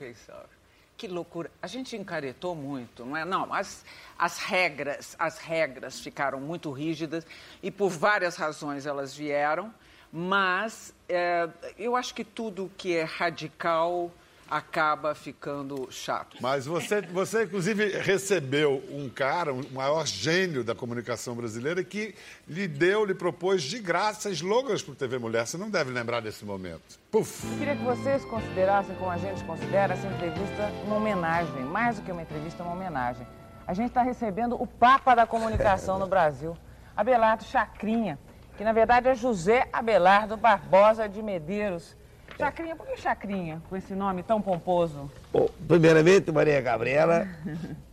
Que 0.97 1.07
loucura. 1.07 1.51
A 1.61 1.67
gente 1.67 1.95
encaretou 1.95 2.55
muito, 2.55 3.05
não 3.05 3.17
é? 3.17 3.25
Não, 3.25 3.53
as, 3.53 3.85
as 4.19 4.39
regras, 4.39 5.15
as 5.19 5.39
regras 5.39 6.01
ficaram 6.01 6.41
muito 6.41 6.71
rígidas 6.71 7.27
e 7.63 7.71
por 7.71 7.91
várias 7.91 8.37
razões 8.37 8.87
elas 8.87 9.15
vieram, 9.15 9.73
mas 10.11 10.95
é, 11.09 11.49
eu 11.79 11.97
acho 11.97 12.15
que 12.15 12.25
tudo 12.25 12.71
que 12.79 12.97
é 12.97 13.05
radical 13.05 14.11
acaba 14.49 15.15
ficando 15.15 15.89
chato. 15.91 16.37
Mas 16.41 16.67
você, 16.67 17.01
você, 17.03 17.45
inclusive, 17.45 17.99
recebeu 17.99 18.83
um 18.91 19.09
cara, 19.09 19.53
o 19.53 19.73
maior 19.73 20.07
gênio 20.07 20.63
da 20.63 20.75
comunicação 20.75 21.35
brasileira, 21.35 21.83
que 21.83 22.15
lhe 22.49 22.69
deu, 22.69 23.05
lhe 23.05 23.15
propôs 23.15 23.63
de 23.63 23.79
graça 23.79 24.31
slogans 24.31 24.83
para 24.83 24.93
o 24.93 24.95
TV 24.95 25.19
Mulher. 25.19 25.47
Você 25.47 25.57
não 25.57 25.71
deve 25.71 25.91
lembrar 25.91 26.21
desse 26.21 26.45
momento. 26.45 26.99
Puf! 27.11 27.47
Eu 27.47 27.59
queria 27.59 27.77
que 27.77 27.85
vocês 27.85 28.25
considerassem, 28.25 28.95
como 28.97 29.11
a 29.11 29.19
gente 29.19 29.43
considera, 29.45 29.95
essa 29.95 30.07
entrevista 30.07 30.71
uma 30.85 30.97
homenagem. 30.97 31.65
Mais 31.65 31.97
do 31.97 32.03
que 32.03 32.13
uma 32.13 32.23
entrevista, 32.23 32.63
uma 32.63 32.73
homenagem. 32.73 33.27
A 33.67 33.75
gente 33.75 33.89
está 33.89 34.03
recebendo 34.03 34.61
o 34.61 34.67
Papa 34.67 35.15
da 35.15 35.27
Comunicação 35.27 35.99
no 35.99 36.07
Brasil, 36.07 36.57
Abelardo 36.97 37.43
Chacrinha, 37.45 38.17
que 38.57 38.63
na 38.63 38.73
verdade 38.73 39.09
é 39.09 39.15
José 39.15 39.69
Abelardo 39.73 40.37
Barbosa 40.37 41.09
de 41.09 41.21
Medeiros. 41.21 41.97
Chacrinha, 42.39 42.77
por 42.77 42.87
que 42.87 42.97
Chacrinha, 42.99 43.63
com 43.69 43.77
esse 43.77 43.95
nome 43.95 44.23
tão 44.23 44.43
pomposo? 44.43 45.11
Bom, 45.33 45.49
primeiramente, 45.67 46.31
Maria 46.31 46.61
Gabriela, 46.61 47.27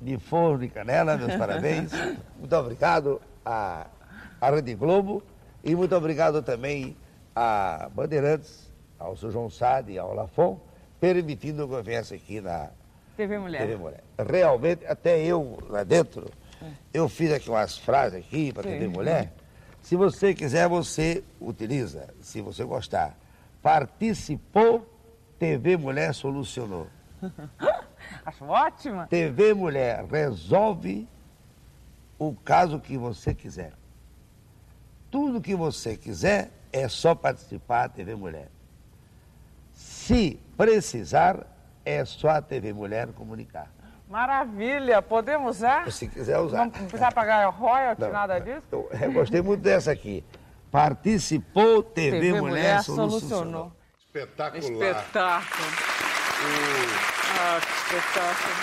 de 0.01 0.17
Forno 0.17 0.63
e 0.65 0.69
Canela, 0.69 1.15
meus 1.15 1.33
parabéns. 1.35 1.91
Muito 2.37 2.53
obrigado 2.53 3.21
à, 3.45 3.87
à 4.41 4.49
Rede 4.51 4.75
Globo 4.75 5.23
e 5.63 5.73
muito 5.73 5.95
obrigado 5.95 6.41
também 6.43 6.97
a 7.33 7.89
Bandeirantes, 7.95 8.69
ao 8.99 9.15
Sr. 9.15 9.31
João 9.31 9.49
Sade 9.49 9.93
e 9.93 9.97
ao 9.97 10.13
Lafon, 10.13 10.59
permitindo 10.99 11.67
que 11.67 11.73
eu 11.73 11.83
viesse 11.83 12.13
aqui 12.13 12.41
na 12.41 12.69
TV 13.15 13.37
Mulher. 13.37 13.61
TV 13.61 13.75
Mulher. 13.77 14.03
Realmente, 14.17 14.85
até 14.85 15.23
eu 15.23 15.57
lá 15.69 15.83
dentro, 15.85 16.29
eu 16.93 17.07
fiz 17.07 17.31
aqui 17.31 17.49
umas 17.49 17.77
frases 17.77 18.19
aqui 18.19 18.51
para. 18.51 18.63
TV 18.63 18.89
Mulher. 18.89 19.31
Se 19.81 19.95
você 19.95 20.33
quiser, 20.33 20.67
você 20.67 21.23
utiliza, 21.39 22.09
se 22.21 22.41
você 22.41 22.63
gostar. 22.63 23.22
Participou, 23.63 24.85
TV 25.39 25.77
Mulher 25.77 26.13
solucionou. 26.13 26.87
Acho 28.25 28.43
ótima. 28.43 29.07
TV 29.07 29.53
Mulher 29.53 30.03
resolve 30.03 31.07
o 32.19 32.35
caso 32.35 32.77
que 32.77 32.97
você 32.97 33.33
quiser. 33.33 33.71
Tudo 35.09 35.39
que 35.39 35.55
você 35.55 35.95
quiser 35.95 36.51
é 36.73 36.89
só 36.89 37.15
participar 37.15 37.87
da 37.87 37.93
TV 37.93 38.15
Mulher. 38.15 38.49
Se 39.71 40.37
precisar, 40.57 41.47
é 41.85 42.03
só 42.03 42.29
a 42.29 42.41
TV 42.41 42.73
Mulher 42.73 43.07
comunicar. 43.13 43.71
Maravilha, 44.09 45.01
podemos 45.01 45.57
usar? 45.57 45.89
Se 45.89 46.07
quiser 46.07 46.37
usar. 46.37 46.65
Não 46.65 46.69
precisa 46.69 47.11
pagar 47.11 47.47
royalty, 47.47 48.01
Não, 48.01 48.11
nada 48.11 48.39
disso? 48.39 48.63
Eu, 48.71 48.89
eu 48.91 49.13
gostei 49.13 49.41
muito 49.41 49.61
dessa 49.61 49.91
aqui. 49.91 50.23
Participou, 50.73 51.83
TV, 51.83 52.19
TV 52.19 52.31
Mulher, 52.31 52.41
Mulher 52.41 52.83
solucionou. 52.83 53.19
solucionou. 53.19 53.71
Espetacular. 54.07 54.59
Espetáculo. 54.63 55.67
Ah, 57.39 57.59
que 57.61 57.95
espetáculo. 57.95 58.55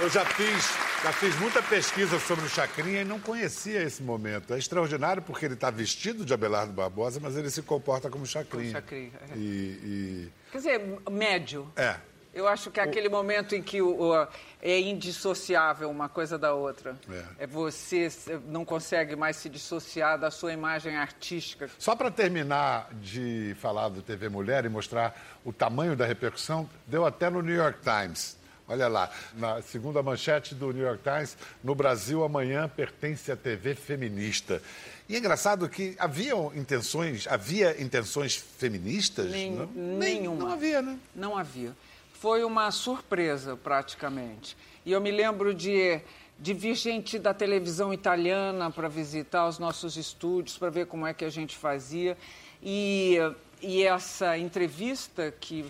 Eu 0.00 0.08
já 0.10 0.24
fiz, 0.24 0.76
já 1.02 1.12
fiz 1.12 1.36
muita 1.40 1.60
pesquisa 1.60 2.20
sobre 2.20 2.44
o 2.44 2.48
Chacrinha 2.48 3.00
e 3.00 3.04
não 3.04 3.18
conhecia 3.18 3.82
esse 3.82 4.00
momento. 4.00 4.54
É 4.54 4.58
extraordinário 4.58 5.20
porque 5.20 5.44
ele 5.44 5.54
está 5.54 5.70
vestido 5.70 6.24
de 6.24 6.32
Abelardo 6.32 6.72
Barbosa, 6.72 7.18
mas 7.20 7.36
ele 7.36 7.50
se 7.50 7.62
comporta 7.62 8.08
como 8.08 8.24
Chacrinha. 8.24 8.62
Como 8.62 8.72
Chacrinha, 8.72 9.10
é. 9.32 9.36
E, 9.36 9.40
e- 9.40 10.32
Quer 10.52 10.58
dizer, 10.58 10.98
médio. 11.10 11.68
É. 11.74 11.96
Eu 12.34 12.46
acho 12.46 12.70
que 12.70 12.78
é 12.78 12.82
aquele 12.82 13.08
momento 13.08 13.54
em 13.54 13.62
que 13.62 13.80
o, 13.82 14.00
o- 14.12 14.28
é 14.62 14.78
indissociável 14.80 15.90
uma 15.90 16.08
coisa 16.08 16.38
da 16.38 16.52
outra. 16.54 16.96
É. 17.38 17.46
você 17.46 18.10
se- 18.10 18.38
não 18.46 18.64
consegue 18.64 19.16
mais 19.16 19.36
se 19.36 19.48
dissociar 19.48 20.18
da 20.18 20.30
sua 20.30 20.52
imagem 20.52 20.96
artística. 20.96 21.68
Só 21.78 21.96
para 21.96 22.10
terminar 22.10 22.90
de 23.00 23.56
falar 23.60 23.88
do 23.88 24.02
TV 24.02 24.28
Mulher 24.28 24.64
e 24.64 24.68
mostrar 24.68 25.38
o 25.44 25.52
tamanho 25.52 25.96
da 25.96 26.04
repercussão, 26.06 26.68
deu 26.86 27.04
até 27.06 27.28
no 27.30 27.40
New 27.42 27.54
York 27.54 27.78
Times. 27.82 28.36
Olha 28.70 28.86
lá, 28.86 29.10
na 29.32 29.62
segunda 29.62 30.02
manchete 30.02 30.54
do 30.54 30.70
New 30.72 30.84
York 30.86 31.02
Times, 31.02 31.38
no 31.64 31.74
Brasil 31.74 32.22
amanhã 32.22 32.68
pertence 32.68 33.32
à 33.32 33.36
TV 33.36 33.74
feminista. 33.74 34.60
E 35.08 35.14
é 35.14 35.18
engraçado 35.18 35.66
que 35.70 35.96
haviam 35.98 36.52
intenções, 36.54 37.26
havia 37.26 37.80
intenções 37.80 38.36
feministas? 38.36 39.30
Nem- 39.30 39.52
não? 39.52 39.66
nenhuma. 39.74 40.44
não 40.44 40.52
havia, 40.52 40.82
né? 40.82 40.98
Não 41.14 41.38
havia. 41.38 41.72
Foi 42.20 42.42
uma 42.42 42.70
surpresa, 42.72 43.56
praticamente. 43.56 44.56
E 44.84 44.90
eu 44.90 45.00
me 45.00 45.10
lembro 45.10 45.54
de, 45.54 46.00
de 46.36 46.52
vir 46.52 46.74
gente 46.74 47.16
da 47.16 47.32
televisão 47.32 47.94
italiana 47.94 48.72
para 48.72 48.88
visitar 48.88 49.46
os 49.46 49.60
nossos 49.60 49.96
estúdios, 49.96 50.58
para 50.58 50.68
ver 50.68 50.86
como 50.86 51.06
é 51.06 51.14
que 51.14 51.24
a 51.24 51.30
gente 51.30 51.56
fazia. 51.56 52.18
E, 52.60 53.18
e 53.62 53.84
essa 53.84 54.36
entrevista 54.36 55.32
que 55.38 55.64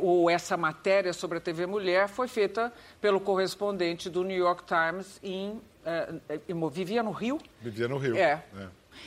ou 0.00 0.28
essa 0.28 0.56
matéria 0.56 1.12
sobre 1.12 1.38
a 1.38 1.40
TV 1.40 1.66
Mulher 1.66 2.08
foi 2.08 2.26
feita 2.26 2.72
pelo 3.00 3.20
correspondente 3.20 4.10
do 4.10 4.24
New 4.24 4.36
York 4.36 4.64
Times 4.64 5.20
em 5.22 5.60
eh, 5.84 6.14
eh, 6.28 6.40
vivia 6.72 7.02
no 7.02 7.10
Rio. 7.10 7.38
Vivia 7.60 7.86
no 7.86 7.98
Rio. 7.98 8.16
É. 8.16 8.42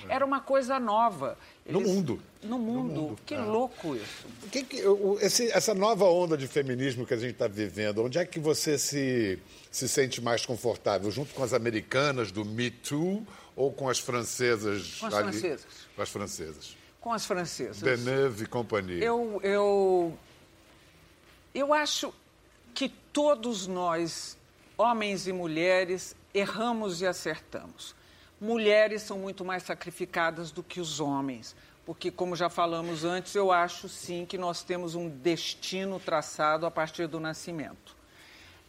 Era 0.09 0.25
uma 0.25 0.39
coisa 0.41 0.79
nova. 0.79 1.37
No 1.65 1.81
mundo. 1.81 2.21
No 2.43 2.59
mundo. 2.59 3.01
mundo, 3.01 3.19
Que 3.25 3.33
é. 3.33 3.39
louco 3.39 3.95
isso. 3.95 4.25
Que 4.51 4.63
que- 4.63 4.81
esse- 5.21 5.51
essa 5.51 5.73
nova 5.73 6.05
onda 6.05 6.37
de 6.37 6.47
feminismo 6.47 7.05
que 7.05 7.13
a 7.13 7.17
gente 7.17 7.31
está 7.33 7.47
vivendo, 7.47 8.03
onde 8.03 8.17
é 8.19 8.25
que 8.25 8.39
você 8.39 8.77
se, 8.77 9.39
se 9.71 9.87
sente 9.89 10.21
mais 10.21 10.45
confortável? 10.45 11.09
Junto 11.09 11.33
com 11.33 11.43
as 11.43 11.53
americanas 11.53 12.31
do 12.31 12.45
Me 12.45 12.69
Too 12.69 13.25
ou 13.55 13.71
com 13.73 13.89
as 13.89 13.97
francesas? 13.99 14.95
Com 14.99 15.07
as 15.07 15.13
ali? 15.13 15.31
francesas. 15.31 15.65
Com 15.95 16.01
as 16.01 16.09
francesas. 16.09 16.77
Com 17.01 17.11
as 17.13 17.25
francesas. 17.25 17.77
Deneuve 17.81 18.43
e 18.43 18.47
companhia. 18.47 19.03
Eu, 19.03 19.39
eu, 19.43 20.17
eu 21.53 21.73
acho 21.73 22.13
que 22.73 22.89
todos 23.13 23.65
nós, 23.67 24.37
homens 24.77 25.27
e 25.27 25.31
mulheres, 25.33 26.15
erramos 26.33 27.01
e 27.01 27.07
acertamos. 27.07 27.95
Mulheres 28.45 29.01
são 29.01 29.17
muito 29.17 29.43
mais 29.43 29.63
sacrificadas 29.63 30.51
do 30.51 30.61
que 30.61 30.79
os 30.79 30.99
homens, 30.99 31.55
porque, 31.83 32.11
como 32.11 32.35
já 32.35 32.47
falamos 32.47 33.03
antes, 33.03 33.33
eu 33.33 33.51
acho 33.51 33.89
sim 33.89 34.23
que 34.23 34.37
nós 34.37 34.61
temos 34.61 34.93
um 34.93 35.09
destino 35.09 35.99
traçado 35.99 36.63
a 36.67 36.69
partir 36.69 37.07
do 37.07 37.19
nascimento. 37.19 37.95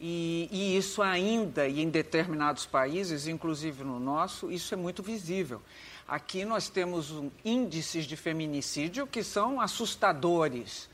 E, 0.01 0.49
e, 0.51 0.79
isso 0.79 1.03
ainda, 1.03 1.69
e 1.69 1.83
em 1.83 1.91
determinados 1.91 2.65
países, 2.65 3.27
inclusive 3.27 3.85
no 3.85 4.01
nosso, 4.01 4.51
isso 4.51 4.73
é 4.73 4.79
muito 4.79 5.03
visível. 5.03 5.61
Aqui 6.09 6.47
nós 6.47 6.71
temos 6.71 7.11
um, 7.11 7.31
índices 7.45 8.07
de 8.07 8.17
feminicídio 8.17 9.07
que 9.07 9.23
são 9.23 9.61
assustadores. 9.61 10.89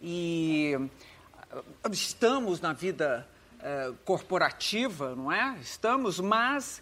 E 0.00 0.76
uh, 0.76 1.90
estamos 1.90 2.60
na 2.60 2.72
vida 2.72 3.28
uh, 3.58 3.94
corporativa, 4.04 5.16
não 5.16 5.32
é? 5.32 5.58
Estamos, 5.60 6.20
mas 6.20 6.80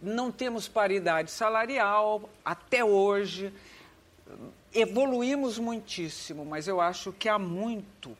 não 0.00 0.30
temos 0.30 0.68
paridade 0.68 1.30
salarial 1.30 2.28
até 2.44 2.84
hoje. 2.84 3.52
Evoluímos 4.74 5.58
muitíssimo, 5.58 6.44
mas 6.44 6.68
eu 6.68 6.80
acho 6.80 7.12
que 7.12 7.28
há 7.28 7.38
muito 7.38 8.16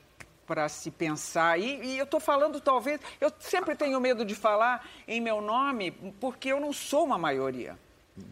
para 0.47 0.69
se 0.69 0.91
pensar. 0.91 1.59
E, 1.59 1.85
e 1.85 1.99
eu 1.99 2.05
estou 2.05 2.21
falando, 2.21 2.61
talvez, 2.61 3.01
eu 3.21 3.31
sempre 3.41 3.75
tenho 3.75 4.01
medo 4.01 4.25
de 4.25 4.35
falar 4.35 4.89
em 5.07 5.21
meu 5.21 5.41
nome, 5.41 5.91
porque 6.21 6.49
eu 6.49 6.61
não 6.61 6.73
sou 6.73 7.05
uma 7.05 7.19
maioria. 7.19 7.77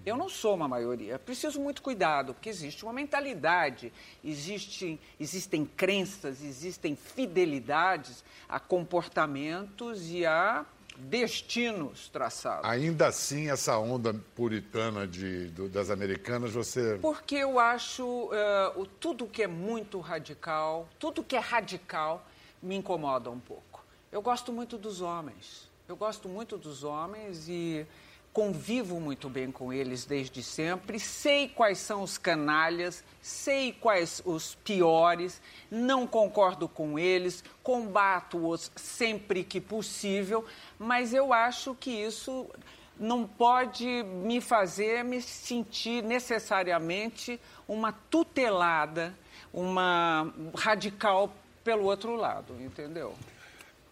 Eu 0.06 0.16
não 0.16 0.28
sou 0.28 0.54
uma 0.54 0.66
maioria. 0.66 1.18
Preciso 1.18 1.60
muito 1.60 1.82
cuidado, 1.82 2.32
porque 2.32 2.48
existe 2.48 2.84
uma 2.84 2.92
mentalidade, 2.92 3.92
existe, 4.24 4.98
existem 5.20 5.66
crenças, 5.66 6.42
existem 6.42 6.96
fidelidades 6.96 8.24
a 8.48 8.58
comportamentos 8.58 10.10
e 10.10 10.24
a 10.24 10.64
destinos 10.98 12.08
traçados. 12.08 12.68
Ainda 12.68 13.08
assim, 13.08 13.50
essa 13.50 13.78
onda 13.78 14.14
puritana 14.34 15.06
de, 15.06 15.46
do, 15.48 15.68
das 15.68 15.90
americanas, 15.90 16.52
você. 16.52 16.98
Porque 17.00 17.36
eu 17.36 17.58
acho 17.58 18.04
uh, 18.04 18.86
tudo 19.00 19.26
que 19.26 19.42
é 19.42 19.46
muito 19.46 20.00
radical, 20.00 20.88
tudo 20.98 21.22
que 21.22 21.36
é 21.36 21.40
radical, 21.40 22.26
me 22.62 22.76
incomoda 22.76 23.30
um 23.30 23.40
pouco. 23.40 23.84
Eu 24.10 24.22
gosto 24.22 24.52
muito 24.52 24.78
dos 24.78 25.00
homens. 25.00 25.68
Eu 25.86 25.96
gosto 25.96 26.28
muito 26.28 26.56
dos 26.56 26.82
homens 26.82 27.46
e 27.48 27.86
convivo 28.34 28.98
muito 28.98 29.30
bem 29.30 29.52
com 29.52 29.72
eles 29.72 30.04
desde 30.04 30.42
sempre, 30.42 30.98
sei 30.98 31.48
quais 31.48 31.78
são 31.78 32.02
os 32.02 32.18
canalhas, 32.18 33.04
sei 33.22 33.72
quais 33.72 34.20
os 34.24 34.56
piores, 34.56 35.40
não 35.70 36.04
concordo 36.04 36.68
com 36.68 36.98
eles, 36.98 37.44
combato-os 37.62 38.72
sempre 38.74 39.44
que 39.44 39.60
possível, 39.60 40.44
mas 40.76 41.14
eu 41.14 41.32
acho 41.32 41.76
que 41.76 41.90
isso 41.92 42.50
não 42.98 43.24
pode 43.24 43.86
me 44.02 44.40
fazer 44.40 45.04
me 45.04 45.22
sentir 45.22 46.02
necessariamente 46.02 47.40
uma 47.68 47.92
tutelada, 47.92 49.14
uma 49.52 50.34
radical 50.56 51.32
pelo 51.62 51.84
outro 51.84 52.16
lado, 52.16 52.60
entendeu? 52.60 53.14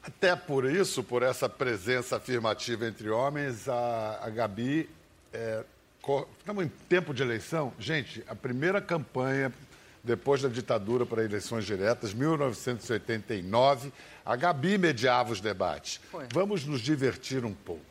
Até 0.02 0.34
por 0.34 0.64
isso, 0.64 1.02
por 1.04 1.22
essa 1.22 1.48
presença 1.48 2.16
afirmativa 2.16 2.86
entre 2.86 3.08
homens, 3.08 3.68
a, 3.68 4.20
a 4.22 4.30
Gabi. 4.30 4.90
É, 5.32 5.64
estamos 6.38 6.64
em 6.64 6.68
tempo 6.88 7.14
de 7.14 7.22
eleição. 7.22 7.72
Gente, 7.78 8.24
a 8.26 8.34
primeira 8.34 8.80
campanha 8.80 9.52
depois 10.02 10.42
da 10.42 10.48
ditadura 10.48 11.06
para 11.06 11.22
eleições 11.22 11.64
diretas, 11.64 12.12
1989, 12.12 13.92
a 14.26 14.34
Gabi 14.34 14.76
mediava 14.76 15.32
os 15.32 15.40
debates. 15.40 16.00
Foi. 16.10 16.26
Vamos 16.32 16.66
nos 16.66 16.80
divertir 16.80 17.44
um 17.44 17.54
pouco. 17.54 17.84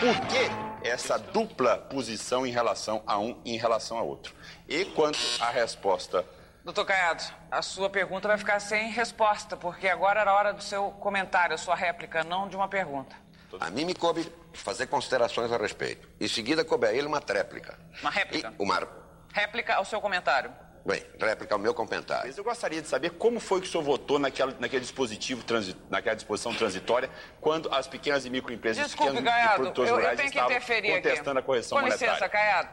Por 0.00 0.16
que 0.28 0.88
essa 0.88 1.18
dupla 1.18 1.76
posição 1.76 2.46
em 2.46 2.50
relação 2.50 3.02
a 3.06 3.18
um 3.18 3.38
e 3.44 3.52
em 3.52 3.58
relação 3.58 3.98
a 3.98 4.02
outro? 4.02 4.34
E 4.66 4.86
quanto 4.86 5.18
à 5.38 5.50
resposta 5.50 6.24
Doutor 6.64 6.84
Caiado, 6.84 7.24
a 7.50 7.62
sua 7.62 7.88
pergunta 7.88 8.28
vai 8.28 8.36
ficar 8.36 8.60
sem 8.60 8.90
resposta, 8.90 9.56
porque 9.56 9.88
agora 9.88 10.20
era 10.20 10.30
a 10.30 10.34
hora 10.34 10.52
do 10.52 10.62
seu 10.62 10.90
comentário, 10.92 11.54
a 11.54 11.58
sua 11.58 11.74
réplica, 11.74 12.22
não 12.22 12.48
de 12.48 12.56
uma 12.56 12.68
pergunta. 12.68 13.16
A 13.58 13.70
mim 13.70 13.84
me 13.84 13.94
coube 13.94 14.30
fazer 14.52 14.86
considerações 14.86 15.50
a 15.50 15.56
respeito. 15.56 16.08
Em 16.20 16.28
seguida, 16.28 16.64
coube 16.64 16.86
a 16.86 16.92
ele 16.92 17.06
uma 17.06 17.20
tréplica. 17.20 17.78
Uma 18.00 18.10
réplica? 18.10 18.52
E 18.58 18.62
uma... 18.62 18.86
Réplica 19.32 19.74
ao 19.74 19.84
seu 19.84 20.00
comentário. 20.00 20.52
Bem, 20.84 21.04
réplica 21.18 21.54
ao 21.54 21.58
meu 21.58 21.74
comentário. 21.74 22.26
Mas 22.26 22.38
eu 22.38 22.44
gostaria 22.44 22.80
de 22.80 22.88
saber 22.88 23.10
como 23.10 23.40
foi 23.40 23.60
que 23.60 23.66
o 23.66 23.70
senhor 23.70 23.82
votou 23.82 24.18
naquela, 24.18 24.54
naquele 24.58 24.80
dispositivo, 24.82 25.42
transi, 25.42 25.76
naquela 25.88 26.14
disposição 26.14 26.54
transitória, 26.54 27.10
quando 27.40 27.72
as 27.72 27.86
pequenas 27.86 28.24
e 28.24 28.30
microempresas 28.30 28.86
Desculpe, 28.86 29.12
pequenos 29.12 29.30
Caiado, 29.30 29.52
e 29.52 29.56
produtores 29.56 29.90
eu, 29.90 29.96
rurais 29.96 30.12
eu 30.12 30.16
tenho 30.16 30.30
que 30.30 30.38
estavam 30.38 30.56
interferir 30.56 30.94
contestando 30.96 31.30
aqui. 31.30 31.38
a 31.38 31.42
correção 31.42 31.78
Com 31.78 31.84
monetária. 31.84 32.12
licença, 32.12 32.28
Caiado. 32.28 32.68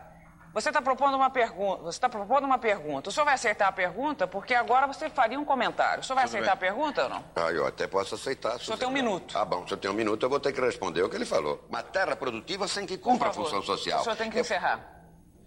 Você 0.53 0.69
está 0.69 0.81
propondo 0.81 1.15
uma 1.15 1.29
pergunta. 1.29 1.83
Você 1.83 1.97
está 1.97 2.10
propondo 2.10 2.45
uma 2.45 2.57
pergunta. 2.57 3.10
O 3.10 3.12
senhor 3.12 3.25
vai 3.25 3.36
aceitar 3.36 3.67
a 3.67 3.71
pergunta? 3.71 4.25
Porque 4.27 4.55
agora 4.55 4.88
você 4.88 5.10
faria 5.10 5.39
um 5.39 5.45
comentário. 5.45 6.01
O 6.01 6.03
senhor 6.03 6.15
vai 6.15 6.25
Tudo 6.25 6.36
aceitar 6.38 6.55
bem. 6.55 6.69
a 6.69 6.73
pergunta 6.73 7.03
ou 7.03 7.10
não? 7.10 7.23
Ah, 7.36 7.51
eu 7.51 7.67
até 7.67 7.86
posso 7.86 8.15
aceitar. 8.15 8.55
O 8.55 8.60
senhor 8.60 8.77
tem 8.77 8.88
um 8.88 8.91
minuto. 8.91 9.38
Ah, 9.38 9.45
bom, 9.45 9.67
se 9.67 9.73
eu 9.73 9.77
tenho 9.77 9.93
um 9.93 9.97
minuto, 9.97 10.23
eu 10.23 10.29
vou 10.29 10.39
ter 10.39 10.51
que 10.53 10.60
responder 10.62 11.03
o 11.03 11.10
que 11.10 11.15
ele 11.15 11.25
falou. 11.25 11.63
Uma 11.69 11.83
terra 11.83 12.15
produtiva 12.15 12.67
sem 12.67 12.86
que 12.88 12.97
cumpra 12.97 13.29
a 13.29 13.33
função 13.33 13.62
social. 13.62 13.99
O 13.99 14.03
senhor 14.03 14.15
tem 14.15 14.29
que 14.31 14.38
Eu- 14.38 14.41
encerrar. 14.41 14.79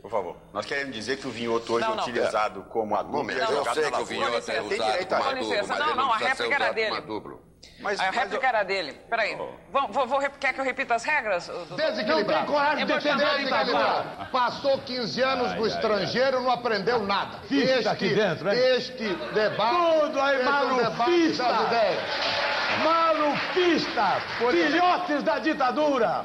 Por 0.00 0.10
favor. 0.10 0.36
Nós 0.52 0.64
queremos 0.64 0.94
dizer 0.94 1.18
que 1.18 1.26
o 1.26 1.30
vinhoto 1.30 1.74
hoje 1.74 1.84
Não, 1.84 1.92
é 1.92 1.96
não. 1.96 2.02
utilizado 2.04 2.62
como 2.70 2.94
adubo. 2.96 3.18
Momento, 3.18 3.38
e 3.38 3.40
é 3.40 3.44
eu 3.44 3.64
sei 3.74 3.90
que 3.90 4.00
o 4.00 4.04
vinhoto 4.06 4.50
é 4.50 4.62
usado 4.62 4.68
como 4.68 5.08
Com 5.08 5.14
adubo, 5.28 5.34
licença, 5.34 5.66
mas 5.68 5.78
não, 5.78 5.86
ele 5.88 5.96
não, 5.96 6.12
a 6.12 6.16
réplica 6.16 6.54
era 6.54 6.72
dele. 6.72 7.02
Mas, 7.80 7.98
a 7.98 8.06
mas 8.06 8.14
réplica 8.14 8.44
eu- 8.44 8.48
era 8.48 8.62
dele. 8.62 8.92
Peraí. 9.08 9.36
Vou, 9.36 9.88
vou, 9.88 10.06
vou 10.06 10.18
rep- 10.18 10.36
quer 10.38 10.52
que 10.52 10.60
eu 10.60 10.64
repita 10.64 10.94
as 10.94 11.04
regras? 11.04 11.46
doutor? 11.46 11.76
Desequilibrado. 11.76 12.52
Eu 12.80 12.86
vou 12.86 13.00
chamar 13.00 13.24
a 13.34 13.36
Desequilibrado. 13.36 14.26
Passou 14.30 14.78
15 14.78 15.22
anos 15.22 15.54
no 15.54 15.66
estrangeiro, 15.66 16.40
não 16.40 16.50
aprendeu 16.50 17.00
nada. 17.02 17.38
Fista 17.48 17.90
aqui 17.92 18.14
dentro, 18.14 18.52
hein? 18.52 18.58
Este 18.76 19.08
debate. 19.34 19.76
Tudo 19.76 20.20
aí, 20.20 20.36
este 20.36 20.48
um 20.48 20.52
malufista. 20.52 21.44
ideias. 21.66 22.02
Malufistas, 22.84 24.22
filhotes 24.50 25.22
da 25.22 25.38
ditadura. 25.38 26.24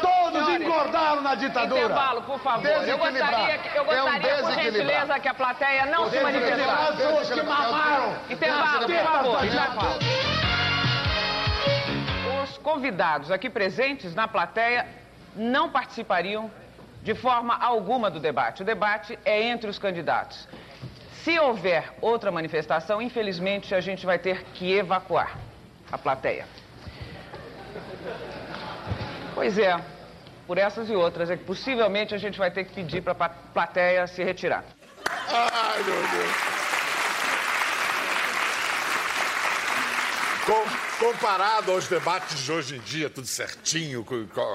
Todos 0.00 0.48
engordaram 0.48 1.20
na 1.20 1.34
ditadura. 1.34 1.80
Intervalo, 1.82 2.22
por 2.22 2.38
favor. 2.40 2.66
Eu 2.66 2.98
gostaria, 2.98 3.58
que- 3.58 3.76
eu 3.78 3.92
É 3.92 4.02
um 4.02 4.06
gostaria 4.06 4.36
por 4.42 4.52
gentileza, 4.54 5.20
que 5.20 5.28
a 5.28 5.34
plateia 5.34 5.86
não 5.86 6.08
se 6.10 6.18
manifestasse. 6.20 6.96
Pessoas 6.96 7.30
que 7.30 7.42
mamaram. 7.42 8.16
Intervalo, 8.30 8.86
por 8.86 9.04
favor. 9.04 9.44
Intervalo. 9.44 10.31
Os 12.62 12.72
convidados 12.72 13.32
aqui 13.32 13.50
presentes 13.50 14.14
na 14.14 14.28
plateia 14.28 14.86
não 15.34 15.68
participariam 15.68 16.48
de 17.02 17.12
forma 17.12 17.56
alguma 17.56 18.08
do 18.08 18.20
debate. 18.20 18.62
O 18.62 18.64
debate 18.64 19.18
é 19.24 19.42
entre 19.42 19.68
os 19.68 19.80
candidatos. 19.80 20.46
Se 21.24 21.36
houver 21.40 21.92
outra 22.00 22.30
manifestação, 22.30 23.02
infelizmente 23.02 23.74
a 23.74 23.80
gente 23.80 24.06
vai 24.06 24.16
ter 24.16 24.44
que 24.54 24.72
evacuar 24.72 25.36
a 25.90 25.98
plateia. 25.98 26.46
Pois 29.34 29.58
é, 29.58 29.76
por 30.46 30.56
essas 30.56 30.88
e 30.88 30.94
outras 30.94 31.30
é 31.30 31.36
que 31.36 31.42
possivelmente 31.42 32.14
a 32.14 32.18
gente 32.18 32.38
vai 32.38 32.52
ter 32.52 32.64
que 32.64 32.74
pedir 32.74 33.02
para 33.02 33.26
a 33.26 33.28
plateia 33.28 34.06
se 34.06 34.22
retirar. 34.22 34.62
Ai, 35.08 35.82
meu 35.82 35.96
Deus. 35.96 36.61
Com- 40.46 41.06
comparado 41.06 41.70
aos 41.70 41.86
debates 41.86 42.38
de 42.40 42.50
hoje 42.50 42.76
em 42.76 42.80
dia, 42.80 43.08
tudo 43.08 43.26
certinho, 43.28 44.04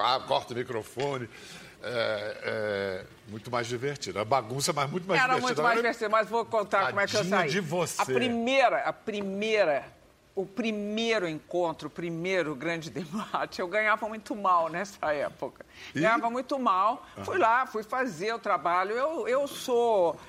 ah, 0.04 0.19
corta 0.28 0.54
o 0.54 0.58
microfone, 0.58 1.30
é, 1.82 2.38
é 2.43 3.06
muito 3.30 3.50
mais 3.50 3.67
divertido. 3.67 4.19
A 4.19 4.26
bagunça, 4.26 4.73
mas 4.73 4.89
muito 4.89 5.08
mais 5.08 5.17
Era 5.21 5.36
divertida. 5.36 5.47
muito 5.47 5.63
mais 5.63 5.78
divertido, 5.78 6.10
mas 6.12 6.28
vou 6.30 6.43
contar 6.45 6.88
como 6.88 7.00
é 7.00 7.08
que 7.08 7.15
eu 7.15 7.23
saí. 7.23 7.50
de 7.50 7.62
você. 7.62 8.02
A 8.02 8.06
primeira, 8.06 8.80
a 8.82 8.91
primeira, 8.91 9.86
o 10.36 10.45
primeiro 10.45 11.26
encontro, 11.26 11.88
o 11.88 11.91
primeiro 11.91 12.54
grande 12.54 12.89
debate, 12.91 13.62
eu 13.62 13.67
ganhava 13.69 14.10
muito 14.10 14.36
mal 14.36 14.67
nessa 14.67 15.13
época. 15.13 15.65
Ih. 15.95 16.02
Ganhava 16.02 16.30
muito 16.30 16.60
mal. 16.60 17.06
Fui 17.23 17.38
lá, 17.38 17.65
fui 17.65 17.84
fazer 17.84 18.34
o 18.34 18.39
trabalho. 18.39 18.91
Eu, 18.91 19.26
eu 19.28 19.47
sou. 19.47 20.19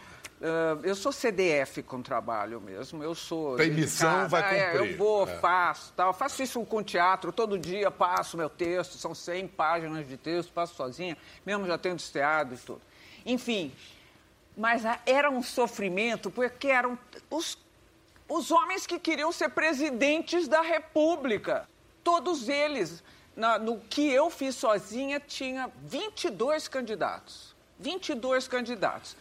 Ah, 0.43 0.79
eu 0.83 0.95
sou 0.95 1.11
CDF 1.13 1.83
com 1.83 2.01
trabalho 2.03 2.61
mesmo, 2.61 3.03
eu 3.03 3.15
sou. 3.15 3.57
Tem 3.57 3.71
missão, 3.71 4.29
vai 4.29 4.59
É, 4.59 4.71
cumprir. 4.73 4.91
eu 4.93 4.97
vou, 4.97 5.29
É. 5.29 5.39
faço, 5.39 5.93
tal. 5.97 6.13
Faço 6.13 6.43
isso 6.43 6.65
com 6.65 6.83
teatro, 6.83 7.33
todo 7.33 7.59
dia 7.59 7.91
passo 7.91 8.37
meu 8.37 8.49
texto, 8.51 8.97
são 8.99 9.15
100 9.15 9.49
páginas 9.49 10.07
de 10.07 10.17
texto, 10.17 10.53
passo 10.53 10.75
sozinha, 10.75 11.17
mesmo 11.45 11.67
já 11.67 11.77
tendo 11.79 11.99
esteado 11.99 12.55
e 12.55 12.59
tudo. 12.59 12.81
Enfim, 13.27 13.73
mas 14.57 14.83
era 15.07 15.31
um 15.31 15.43
sofrimento, 15.43 16.31
porque 16.31 16.69
eram 16.69 16.99
os, 17.31 17.59
os 18.29 18.51
homens 18.51 18.87
que 18.87 18.99
queriam 18.99 19.31
ser 19.33 19.51
presidentes 19.51 20.49
da 20.49 20.61
República. 20.63 21.69
Todos 22.03 22.49
eles. 22.49 23.03
na- 23.37 23.57
no 23.57 23.79
que 23.79 24.11
eu 24.11 24.31
fiz 24.31 24.57
sozinha, 24.57 25.21
tinha 25.21 25.71
22 25.85 26.67
candidatos. 26.67 27.55
22 27.79 28.49
candidatos. 28.49 29.17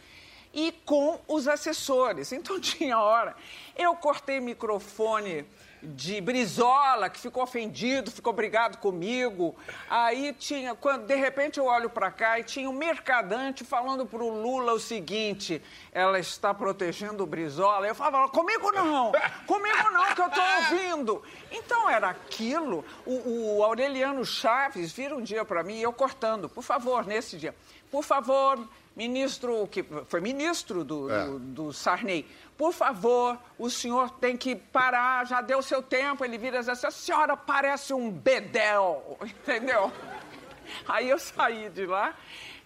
E 0.52 0.72
com 0.84 1.20
os 1.28 1.46
assessores. 1.46 2.32
Então 2.32 2.58
tinha 2.60 2.98
hora. 2.98 3.36
Eu 3.76 3.94
cortei 3.94 4.40
microfone 4.40 5.46
de 5.82 6.20
Brizola, 6.20 7.08
que 7.08 7.20
ficou 7.20 7.42
ofendido, 7.42 8.10
ficou 8.10 8.32
brigado 8.32 8.78
comigo. 8.78 9.54
Aí 9.88 10.32
tinha, 10.32 10.74
quando 10.74 11.06
de 11.06 11.14
repente 11.14 11.58
eu 11.58 11.66
olho 11.66 11.88
para 11.88 12.10
cá 12.10 12.38
e 12.38 12.44
tinha 12.44 12.68
um 12.68 12.72
mercadante 12.72 13.64
falando 13.64 14.04
para 14.04 14.22
o 14.22 14.42
Lula 14.42 14.72
o 14.72 14.80
seguinte: 14.80 15.62
ela 15.92 16.18
está 16.18 16.52
protegendo 16.52 17.22
o 17.22 17.26
Brizola. 17.26 17.86
Eu 17.86 17.94
falava, 17.94 18.28
comigo 18.28 18.72
não, 18.72 19.12
comigo 19.46 19.90
não, 19.92 20.14
que 20.14 20.20
eu 20.20 20.26
estou 20.26 20.44
ouvindo. 20.44 21.22
Então 21.50 21.88
era 21.88 22.08
aquilo. 22.08 22.84
O, 23.06 23.58
o 23.58 23.64
Aureliano 23.64 24.24
Chaves 24.24 24.92
vira 24.92 25.16
um 25.16 25.22
dia 25.22 25.44
para 25.44 25.62
mim, 25.62 25.78
eu 25.78 25.92
cortando, 25.92 26.48
por 26.48 26.62
favor, 26.62 27.06
nesse 27.06 27.36
dia, 27.36 27.54
por 27.90 28.02
favor, 28.02 28.68
ministro, 28.98 29.66
que 29.68 29.84
foi 30.08 30.20
ministro 30.20 30.82
do, 30.84 31.08
É. 31.10 31.24
do, 31.24 31.38
do 31.38 31.72
Sarney, 31.72 32.26
por 32.56 32.72
favor, 32.72 33.38
o 33.56 33.70
senhor 33.70 34.10
tem 34.10 34.36
que 34.36 34.56
parar, 34.56 35.24
já 35.24 35.40
deu 35.40 35.62
seu 35.62 35.80
tempo. 35.80 36.24
Ele 36.24 36.36
vira 36.36 36.56
e 36.56 36.58
diz 36.58 36.68
assim, 36.68 36.88
a 36.88 36.90
senhora 36.90 37.36
parece 37.36 37.94
um 37.94 38.10
bedel, 38.10 39.16
entendeu? 39.22 39.92
Aí 40.88 41.08
eu 41.08 41.18
saí 41.18 41.70
de 41.70 41.86
lá 41.86 42.14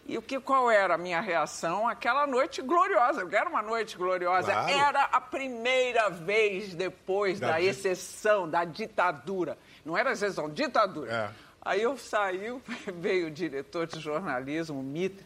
e 0.06 0.18
o 0.18 0.22
que, 0.22 0.40
qual 0.40 0.70
era 0.70 0.94
a 0.94 0.98
minha 0.98 1.20
reação? 1.20 1.86
Aquela 1.86 2.26
noite 2.26 2.60
gloriosa, 2.62 3.20
porque 3.20 3.36
era 3.36 3.48
uma 3.48 3.62
noite 3.62 3.96
gloriosa. 3.96 4.50
Claro. 4.50 4.70
Era 4.72 5.02
a 5.04 5.20
primeira 5.20 6.08
vez 6.08 6.74
depois 6.74 7.38
Da 7.38 7.52
da, 7.52 7.60
exceção, 7.60 8.48
da 8.48 8.64
ditadura. 8.64 9.56
Não 9.84 9.96
era 9.96 10.12
exceção, 10.12 10.48
ditadura. 10.48 11.12
É. 11.12 11.52
Aí 11.64 11.82
eu 11.82 11.96
saí, 11.96 12.60
veio 12.96 13.28
o 13.28 13.30
diretor 13.30 13.86
de 13.86 14.00
jornalismo, 14.00 14.80
o 14.80 14.82
Mitre, 14.82 15.24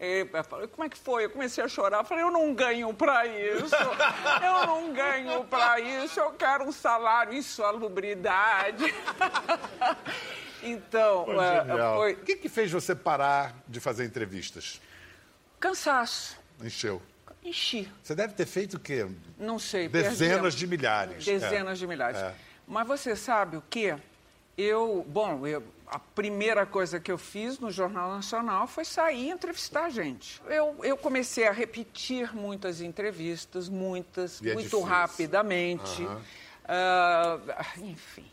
e 0.00 0.26
falou, 0.44 0.66
como 0.68 0.84
é 0.84 0.88
que 0.88 0.98
foi? 0.98 1.24
Eu 1.26 1.30
comecei 1.30 1.62
a 1.62 1.68
chorar, 1.68 1.98
eu 1.98 2.04
falei, 2.04 2.24
eu 2.24 2.30
não 2.30 2.52
ganho 2.54 2.92
pra 2.92 3.26
isso, 3.26 3.74
eu 3.74 4.66
não 4.66 4.92
ganho 4.92 5.44
pra 5.44 5.78
isso, 5.80 6.18
eu 6.20 6.32
quero 6.32 6.64
um 6.64 6.72
salário, 6.72 7.32
insalubridade. 7.34 8.84
então, 10.62 11.24
Pô, 11.24 11.40
é, 11.42 11.64
foi 11.96 12.12
O 12.14 12.16
que, 12.16 12.36
que 12.36 12.48
fez 12.48 12.70
você 12.70 12.94
parar 12.94 13.54
de 13.68 13.80
fazer 13.80 14.04
entrevistas? 14.04 14.80
cansaço, 15.60 16.36
Encheu. 16.62 17.00
enchi, 17.42 17.90
Você 18.02 18.14
deve 18.14 18.34
ter 18.34 18.46
feito 18.46 18.74
o 18.76 18.80
quê? 18.80 19.06
não 19.38 19.58
sei. 19.58 19.88
Dezenas 19.88 20.54
a- 20.54 20.58
de 20.58 20.66
milhares. 20.66 21.24
Dezenas 21.24 21.72
É. 21.78 21.80
de 21.80 21.86
milhares. 21.86 22.18
É. 22.18 22.34
Mas 22.66 22.86
você 22.86 23.16
sabe 23.16 23.56
o 23.56 23.62
quê? 23.70 23.96
Eu, 24.56 25.04
bom, 25.08 25.46
eu- 25.46 25.62
a 25.86 25.98
primeira 25.98 26.64
coisa 26.64 26.98
que 27.00 27.10
eu 27.10 27.18
fiz 27.18 27.58
no 27.58 27.70
Jornal 27.70 28.10
Nacional 28.10 28.66
foi 28.66 28.84
sair 28.84 29.26
e 29.26 29.30
entrevistar 29.30 29.90
gente. 29.90 30.40
Eu, 30.46 30.76
eu 30.82 30.96
comecei 30.96 31.46
a 31.46 31.52
repetir 31.52 32.34
muitas 32.34 32.80
entrevistas, 32.80 33.68
muitas, 33.68 34.40
é 34.40 34.52
muito 34.54 34.64
difícil. 34.64 34.82
rapidamente. 34.82 36.02
Aham. 36.04 36.22
Ah, 36.66 37.38
enfim, 37.78 38.24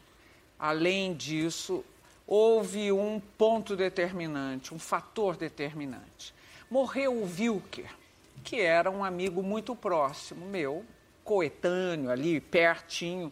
além 0.57 1.13
disso, 1.13 1.83
houve 2.25 2.91
um 2.91 3.19
ponto 3.37 3.75
determinante, 3.75 4.73
um 4.73 4.79
fator 4.79 5.35
determinante. 5.35 6.33
Morreu 6.69 7.13
o 7.13 7.23
Wilker, 7.25 7.93
que 8.43 8.61
era 8.61 8.89
um 8.89 9.03
amigo 9.03 9.43
muito 9.43 9.75
próximo 9.75 10.45
meu, 10.45 10.85
coetâneo 11.25 12.09
ali, 12.09 12.39
pertinho. 12.39 13.31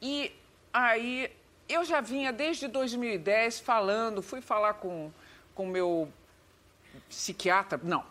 E 0.00 0.32
aí 0.72 1.30
eu 1.72 1.84
já 1.84 2.00
vinha 2.00 2.32
desde 2.32 2.68
2010 2.68 3.60
falando, 3.60 4.22
fui 4.22 4.40
falar 4.40 4.74
com 4.74 5.10
o 5.56 5.66
meu 5.66 6.12
psiquiatra, 7.08 7.80
não, 7.82 8.04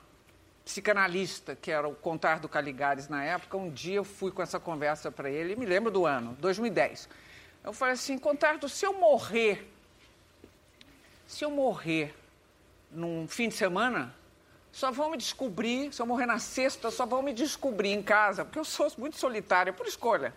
psicanalista, 0.63 1.55
que 1.55 1.71
era 1.71 1.87
o 1.87 1.95
Contar 1.95 2.39
do 2.39 2.47
Caligares 2.47 3.07
na 3.07 3.23
época. 3.23 3.57
Um 3.57 3.69
dia 3.69 3.95
eu 3.95 4.03
fui 4.03 4.31
com 4.31 4.41
essa 4.41 4.59
conversa 4.59 5.11
para 5.11 5.29
ele, 5.29 5.55
me 5.55 5.65
lembro 5.65 5.91
do 5.91 6.05
ano, 6.05 6.35
2010. 6.39 7.09
Eu 7.63 7.73
falei 7.73 7.93
assim, 7.93 8.17
Contardo, 8.17 8.67
se 8.69 8.85
eu 8.85 8.93
morrer, 8.93 9.71
se 11.27 11.43
eu 11.43 11.51
morrer 11.51 12.15
num 12.91 13.27
fim 13.27 13.49
de 13.49 13.55
semana, 13.55 14.15
só 14.71 14.91
vão 14.91 15.11
me 15.11 15.17
descobrir, 15.17 15.93
se 15.93 16.01
eu 16.01 16.05
morrer 16.05 16.25
na 16.25 16.39
sexta, 16.39 16.89
só 16.89 17.05
vão 17.05 17.21
me 17.21 17.33
descobrir 17.33 17.89
em 17.89 18.01
casa, 18.01 18.45
porque 18.45 18.57
eu 18.57 18.65
sou 18.65 18.91
muito 18.97 19.17
solitária, 19.17 19.73
por 19.73 19.85
escolha. 19.85 20.33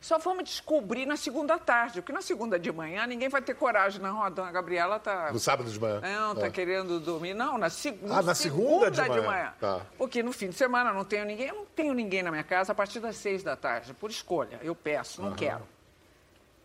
Só 0.00 0.18
me 0.34 0.42
descobrir 0.44 1.04
na 1.06 1.16
segunda 1.16 1.58
tarde, 1.58 2.00
porque 2.00 2.12
na 2.12 2.20
segunda 2.22 2.58
de 2.58 2.70
manhã 2.70 3.06
ninguém 3.06 3.28
vai 3.28 3.42
ter 3.42 3.54
coragem, 3.54 4.00
não. 4.00 4.22
A 4.22 4.28
dona 4.28 4.52
Gabriela 4.52 5.00
tá. 5.00 5.32
No 5.32 5.38
sábado 5.40 5.68
de 5.70 5.80
manhã. 5.80 6.00
Não, 6.00 6.34
tá 6.34 6.46
É. 6.46 6.50
querendo 6.50 7.00
dormir. 7.00 7.34
Não, 7.34 7.58
na, 7.58 7.68
seg 7.70 7.98
Ah, 8.08 8.22
na 8.22 8.34
segunda 8.34 8.90
de 8.90 8.96
segunda 8.96 9.22
manhã. 9.22 9.52
Tá. 9.58 9.80
Porque 9.98 10.22
no 10.22 10.32
fim 10.32 10.48
de 10.50 10.54
semana 10.54 10.92
não 10.92 11.04
tenho 11.04 11.24
ninguém, 11.24 11.48
eu 11.48 11.54
não 11.56 11.64
tenho 11.66 11.92
ninguém 11.94 12.22
na 12.22 12.30
minha 12.30 12.44
casa 12.44 12.70
a 12.72 12.74
partir 12.74 13.00
das 13.00 13.16
seis 13.16 13.42
da 13.42 13.56
tarde, 13.56 13.94
por 13.94 14.10
escolha. 14.10 14.60
Eu 14.62 14.74
peço, 14.76 15.20
não 15.20 15.28
Aham. 15.28 15.36
quero. 15.36 15.62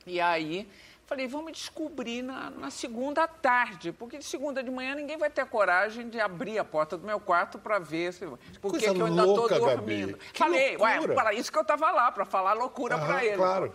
E 0.06 0.20
aí, 0.20 0.70
falei, 1.12 1.28
me 1.28 1.52
descobrir 1.52 2.21
na, 2.21 2.50
na 2.50 2.71
segunda 2.71 3.28
tarde, 3.28 3.91
porque 3.91 4.17
de 4.17 4.24
segunda 4.24 4.63
de 4.63 4.71
manhã 4.71 4.95
ninguém 4.95 5.17
vai 5.17 5.30
ter 5.30 5.45
coragem 5.45 6.10
de 6.10 6.19
abrir 6.21 6.58
a 6.58 6.63
porta 6.63 6.97
do 6.97 7.06
meu 7.06 7.19
quarto 7.19 7.60
para 7.60 7.80
ver 7.80 8.13
se. 8.13 8.26
Por 8.62 8.78
que 8.78 8.86
eu 8.86 9.06
ainda 9.06 9.26
estou 9.26 9.50
dormindo? 9.50 10.17
Falei, 10.34 10.78
ué, 10.78 11.08
para 11.10 11.34
isso 11.34 11.52
que 11.52 11.58
eu 11.58 11.63
estava 11.63 11.91
lá, 11.91 12.12
para 12.12 12.24
falar 12.24 12.54
loucura 12.54 12.97
para 12.97 13.26
ele. 13.26 13.36
claro. 13.36 13.74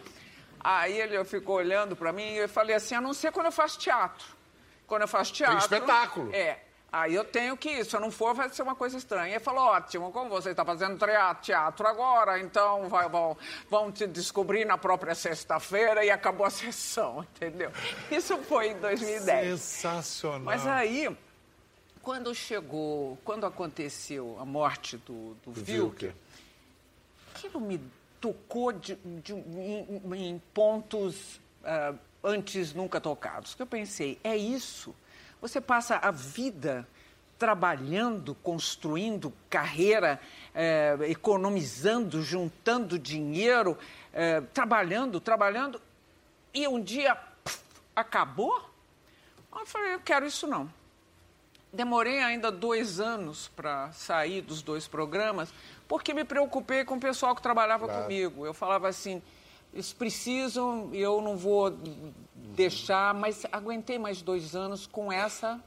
Aí 0.59 0.99
ele 0.99 1.23
ficou 1.25 1.57
olhando 1.57 1.95
para 1.95 2.13
mim 2.13 2.25
e 2.25 2.39
eu 2.39 2.49
falei 2.49 2.75
assim, 2.75 2.95
a 2.95 3.01
não 3.01 3.15
ser 3.15 3.31
quando 3.31 3.47
eu 3.47 3.53
faço 3.53 3.79
teatro. 3.79 4.27
Quando 4.87 5.03
eu 5.03 5.09
faço 5.09 5.33
teatro... 5.33 5.59
espetáculo. 5.59 6.35
É. 6.35 6.59
Aí 7.03 7.15
eu 7.15 7.25
tenho 7.25 7.57
que 7.57 7.69
ir. 7.69 7.85
Se 7.85 7.95
eu 7.95 8.01
não 8.01 8.11
for, 8.11 8.35
vai 8.35 8.49
ser 8.49 8.63
uma 8.63 8.75
coisa 8.75 8.97
estranha. 8.97 9.35
Ele 9.35 9.41
falou, 9.45 9.65
ótimo, 9.65 10.11
como 10.13 10.31
você 10.31 10.51
está 10.51 10.65
fazendo 10.65 10.99
teatro 11.43 11.87
agora, 11.87 12.39
então 12.41 12.89
vai- 12.89 13.09
vão, 13.09 13.37
vão 13.69 13.93
te 13.93 14.07
descobrir 14.07 14.65
na 14.65 14.79
própria 14.79 15.15
sexta-feira 15.15 16.05
e 16.05 16.11
acabou 16.11 16.47
a 16.47 16.51
sessão, 16.51 17.23
entendeu? 17.37 17.71
Isso 18.11 18.39
foi 18.39 18.69
em 18.71 18.79
2010. 18.81 19.61
Sensacional. 19.61 20.41
Mas 20.41 20.67
aí, 20.67 21.15
quando 22.03 22.35
chegou, 22.35 23.19
quando 23.25 23.45
aconteceu 23.45 24.37
a 24.41 24.45
morte 24.45 24.97
do, 24.99 25.35
do 25.45 25.53
Wilker, 25.71 26.15
aquilo 27.35 27.61
me 27.61 27.81
tocou 28.21 28.73
de- 28.73 28.95
de- 29.23 29.33
em, 29.35 30.01
em 30.15 30.43
pontos 30.55 31.41
ah, 31.65 31.95
antes 32.25 32.73
nunca 32.73 33.01
tocados. 33.01 33.55
Que 33.55 33.63
eu 33.63 33.67
pensei, 33.67 34.19
é 34.25 34.37
isso. 34.37 34.95
Você 35.41 35.61
passa 35.61 35.97
a 35.97 36.11
vida 36.11 36.87
trabalhando, 37.39 38.35
construindo 38.37 39.33
carreira, 39.51 40.19
eh, 40.55 40.97
economizando, 41.09 42.23
juntando 42.23 42.99
dinheiro, 42.99 43.77
eh, 44.13 44.41
trabalhando, 44.55 45.21
trabalhando, 45.21 45.81
e 46.55 46.67
um 46.67 46.81
dia 46.83 47.15
pff, 47.15 47.61
acabou? 47.95 48.71
Eu 49.55 49.67
falei, 49.67 49.95
eu 49.95 50.01
quero 50.01 50.27
isso 50.27 50.47
não. 50.47 50.71
Demorei 51.73 52.21
ainda 52.23 52.51
dois 52.51 53.01
anos 53.01 53.49
para 53.49 53.93
sair 53.93 54.41
dos 54.41 54.63
dois 54.63 54.89
programas, 54.89 55.53
porque 55.87 56.15
me 56.15 56.25
preocupei 56.25 56.85
com 56.85 56.95
o 56.97 57.01
pessoal 57.01 57.35
que 57.35 57.43
trabalhava 57.43 57.87
Claro. 57.87 58.03
comigo. 58.05 58.47
Eu 58.47 58.55
falava 58.55 58.89
assim, 58.89 59.23
eles 59.77 59.93
precisam 59.93 60.89
eu 60.95 61.21
não 61.21 61.37
vou 61.37 61.71
deixar, 62.35 63.13
mas 63.13 63.45
aguentei 63.53 63.99
mais 63.99 64.23
dois 64.23 64.57
anos 64.57 64.87
com 64.87 65.13
essa 65.13 65.63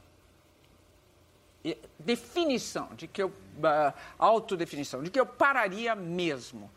eh, 1.64 1.78
definição, 1.96 2.88
de 2.96 3.06
que 3.06 3.22
eu, 3.22 3.32
ah, 3.62 3.94
autodefinição, 4.18 5.00
de 5.00 5.10
que 5.10 5.20
eu 5.20 5.24
pararia 5.24 5.94
mesmo. 5.94 6.68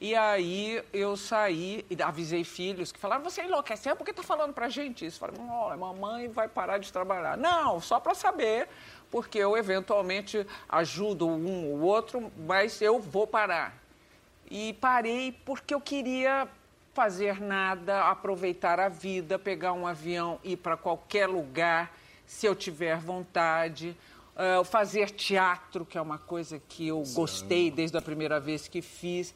E 0.00 0.16
aí 0.16 0.82
eu 0.92 1.16
saí 1.16 1.86
e 1.88 2.02
avisei 2.02 2.42
filhos 2.42 2.90
que 2.90 2.98
falaram, 2.98 3.22
você 3.22 3.44
enlouqueceu, 3.44 3.94
por 3.94 4.04
que 4.04 4.10
está 4.10 4.24
falando 4.24 4.52
pra 4.52 4.68
gente 4.68 5.06
isso? 5.06 5.20
Falei, 5.20 5.36
olha, 5.48 5.76
mamãe 5.76 6.26
vai 6.26 6.48
parar 6.48 6.78
de 6.78 6.92
trabalhar. 6.92 7.36
Não, 7.36 7.80
só 7.80 8.00
para 8.00 8.12
saber, 8.12 8.68
porque 9.08 9.38
eu 9.38 9.56
eventualmente 9.56 10.44
ajudo 10.68 11.28
um 11.28 11.70
ou 11.70 11.80
outro, 11.82 12.32
mas 12.36 12.82
eu 12.82 12.98
vou 12.98 13.24
parar. 13.28 13.80
E 14.50 14.72
parei 14.80 15.30
porque 15.44 15.72
eu 15.72 15.80
queria 15.80 16.48
fazer 16.94 17.40
nada, 17.40 18.08
aproveitar 18.08 18.78
a 18.78 18.88
vida, 18.88 19.38
pegar 19.38 19.72
um 19.72 19.86
avião, 19.86 20.38
ir 20.44 20.56
para 20.56 20.76
qualquer 20.76 21.26
lugar, 21.26 21.94
se 22.26 22.46
eu 22.46 22.54
tiver 22.54 22.98
vontade. 22.98 23.96
Ah, 24.34 24.64
fazer 24.64 25.10
teatro, 25.10 25.84
que 25.84 25.98
é 25.98 26.00
uma 26.00 26.18
coisa 26.18 26.60
que 26.68 26.88
eu 26.88 27.02
gostei 27.14 27.70
desde 27.70 27.96
a 27.96 28.02
primeira 28.02 28.40
vez 28.40 28.66
que 28.66 28.80
fiz. 28.80 29.34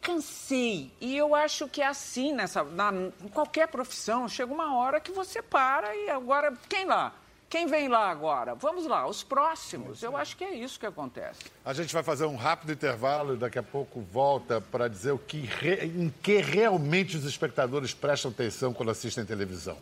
Cansei. 0.00 0.90
E 1.00 1.16
eu 1.16 1.34
acho 1.34 1.68
que 1.68 1.82
é 1.82 1.86
assim 1.86 2.32
nessa, 2.32 2.62
na, 2.64 2.92
em 2.92 3.28
qualquer 3.28 3.68
profissão. 3.68 4.28
Chega 4.28 4.52
uma 4.52 4.76
hora 4.76 5.00
que 5.00 5.12
você 5.12 5.42
para 5.42 5.94
e 5.94 6.10
agora, 6.10 6.52
quem 6.68 6.84
lá? 6.84 7.12
Quem 7.52 7.66
vem 7.66 7.86
lá 7.86 8.08
agora? 8.08 8.54
Vamos 8.54 8.86
lá, 8.86 9.06
os 9.06 9.22
próximos. 9.22 10.02
Eu 10.02 10.16
acho 10.16 10.38
que 10.38 10.42
é 10.42 10.54
isso 10.54 10.80
que 10.80 10.86
acontece. 10.86 11.38
A 11.62 11.74
gente 11.74 11.92
vai 11.92 12.02
fazer 12.02 12.24
um 12.24 12.34
rápido 12.34 12.72
intervalo 12.72 13.34
e 13.34 13.36
daqui 13.36 13.58
a 13.58 13.62
pouco 13.62 14.00
volta 14.00 14.58
para 14.58 14.88
dizer 14.88 15.10
o 15.10 15.18
que 15.18 15.40
re- 15.40 15.84
em 15.84 16.08
que 16.22 16.38
realmente 16.38 17.14
os 17.14 17.26
espectadores 17.26 17.92
prestam 17.92 18.30
atenção 18.30 18.72
quando 18.72 18.90
assistem 18.90 19.26
televisão. 19.26 19.76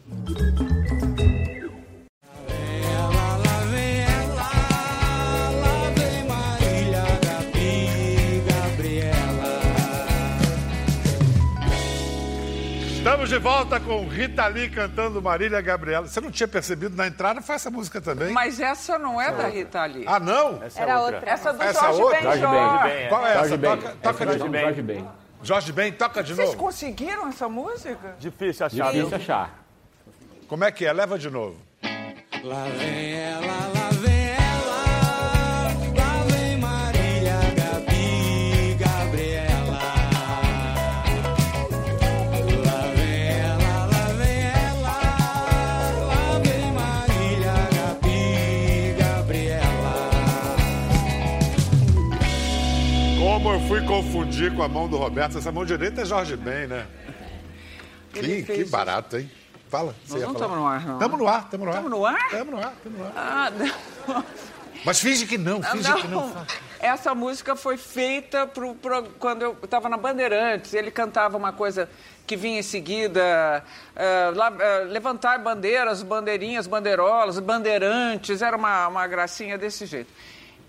De 13.31 13.39
volta 13.39 13.79
com 13.79 14.09
Rita 14.09 14.45
Lee 14.49 14.69
cantando 14.69 15.23
Marília 15.23 15.61
Gabriela. 15.61 16.09
Você 16.09 16.21
não 16.21 16.33
tinha 16.33 16.49
percebido 16.49 16.97
na 16.97 17.07
entrada? 17.07 17.41
Foi 17.41 17.55
essa 17.55 17.71
música 17.71 18.01
também? 18.01 18.33
Mas 18.33 18.59
essa 18.59 18.99
não 18.99 19.21
é 19.21 19.31
da 19.31 19.47
Rita 19.47 19.85
Lee. 19.85 20.03
Ah, 20.05 20.19
não? 20.19 20.61
Essa 20.61 20.81
é 20.81 20.83
Era 20.83 20.99
outra. 21.01 21.15
outra. 21.15 21.31
Essa 21.31 21.53
do 21.53 21.63
Essa 21.63 21.81
Jorge 21.93 22.03
outra? 22.03 22.19
Ben 22.19 22.41
Jorge. 22.41 23.09
Qual 23.09 23.27
é 23.27 23.33
Jorge 23.35 23.47
essa? 23.47 23.57
Ben. 23.57 23.71
Toca, 23.71 23.89
toca 24.03 24.11
Essa 24.11 24.27
de 24.27 24.33
é 24.33 24.39
novo. 24.45 24.59
Jorge 24.59 24.83
Ben. 24.83 25.09
Jorge 25.45 25.73
Ben, 25.73 25.93
toca 25.93 26.23
de 26.25 26.35
Vocês 26.35 26.49
novo. 26.49 26.59
conseguiram 26.59 27.29
essa 27.29 27.49
música? 27.49 28.17
Difícil 28.19 28.67
achar. 28.67 28.93
Difícil 28.93 29.17
achar. 29.17 29.65
Como 30.49 30.65
é 30.65 30.73
que 30.73 30.85
é? 30.85 30.93
Leva 30.93 31.17
de 31.17 31.31
novo. 31.31 31.57
Lá 32.43 32.65
vem 32.77 33.13
ela, 33.15 33.70
confundir 54.11 54.55
com 54.55 54.63
a 54.63 54.69
mão 54.69 54.89
do 54.89 54.97
Roberto. 54.97 55.39
Essa 55.39 55.53
mão 55.53 55.65
direita 55.65 56.03
é 56.03 56.05
Jorge 56.05 56.37
Ben, 56.37 56.67
né? 56.67 56.87
Que, 58.13 58.43
que 58.43 58.65
barato, 58.65 59.17
hein? 59.17 59.31
Fala. 59.69 59.95
você 60.05 60.15
Nós 60.15 60.23
não 60.25 60.33
estamos 60.33 60.57
no 60.59 60.67
ar, 60.67 60.85
não. 60.85 60.95
Estamos 60.95 61.19
no 61.19 61.29
ar, 61.29 61.41
estamos 61.45 61.67
no 61.67 61.73
ar. 61.73 61.77
Estamos 61.77 61.91
no 61.91 62.07
ar? 62.07 62.25
Estamos 62.27 62.51
no 62.51 62.59
ar, 62.61 62.73
estamos 62.77 62.99
no 62.99 63.05
ar. 63.07 63.13
Ah, 63.17 63.51
não. 63.51 64.25
Mas 64.85 64.99
finge 64.99 65.27
que 65.27 65.37
não, 65.39 65.63
finge 65.63 65.93
que 65.95 66.09
não. 66.09 66.35
Essa 66.81 67.15
música 67.15 67.55
foi 67.55 67.77
feita 67.77 68.47
pro, 68.47 68.75
pro- 68.75 69.11
quando 69.19 69.43
eu 69.43 69.57
estava 69.63 69.89
na 69.89 69.97
Bandeirantes. 69.97 70.73
Ele 70.75 70.91
cantava 70.91 71.37
uma 71.37 71.53
coisa 71.53 71.89
que 72.27 72.35
vinha 72.37 72.59
em 72.59 72.63
seguida, 72.63 73.63
eh, 73.95 74.33
lá, 74.35 74.53
eh, 74.59 74.85
levantar 74.89 75.39
bandeiras, 75.39 76.03
bandeirinhas, 76.03 76.67
bandeirolas, 76.67 77.39
bandeirantes. 77.39 78.41
Era 78.41 78.57
uma, 78.57 78.89
uma 78.89 79.07
gracinha 79.07 79.59
desse 79.59 79.85
jeito. 79.85 80.11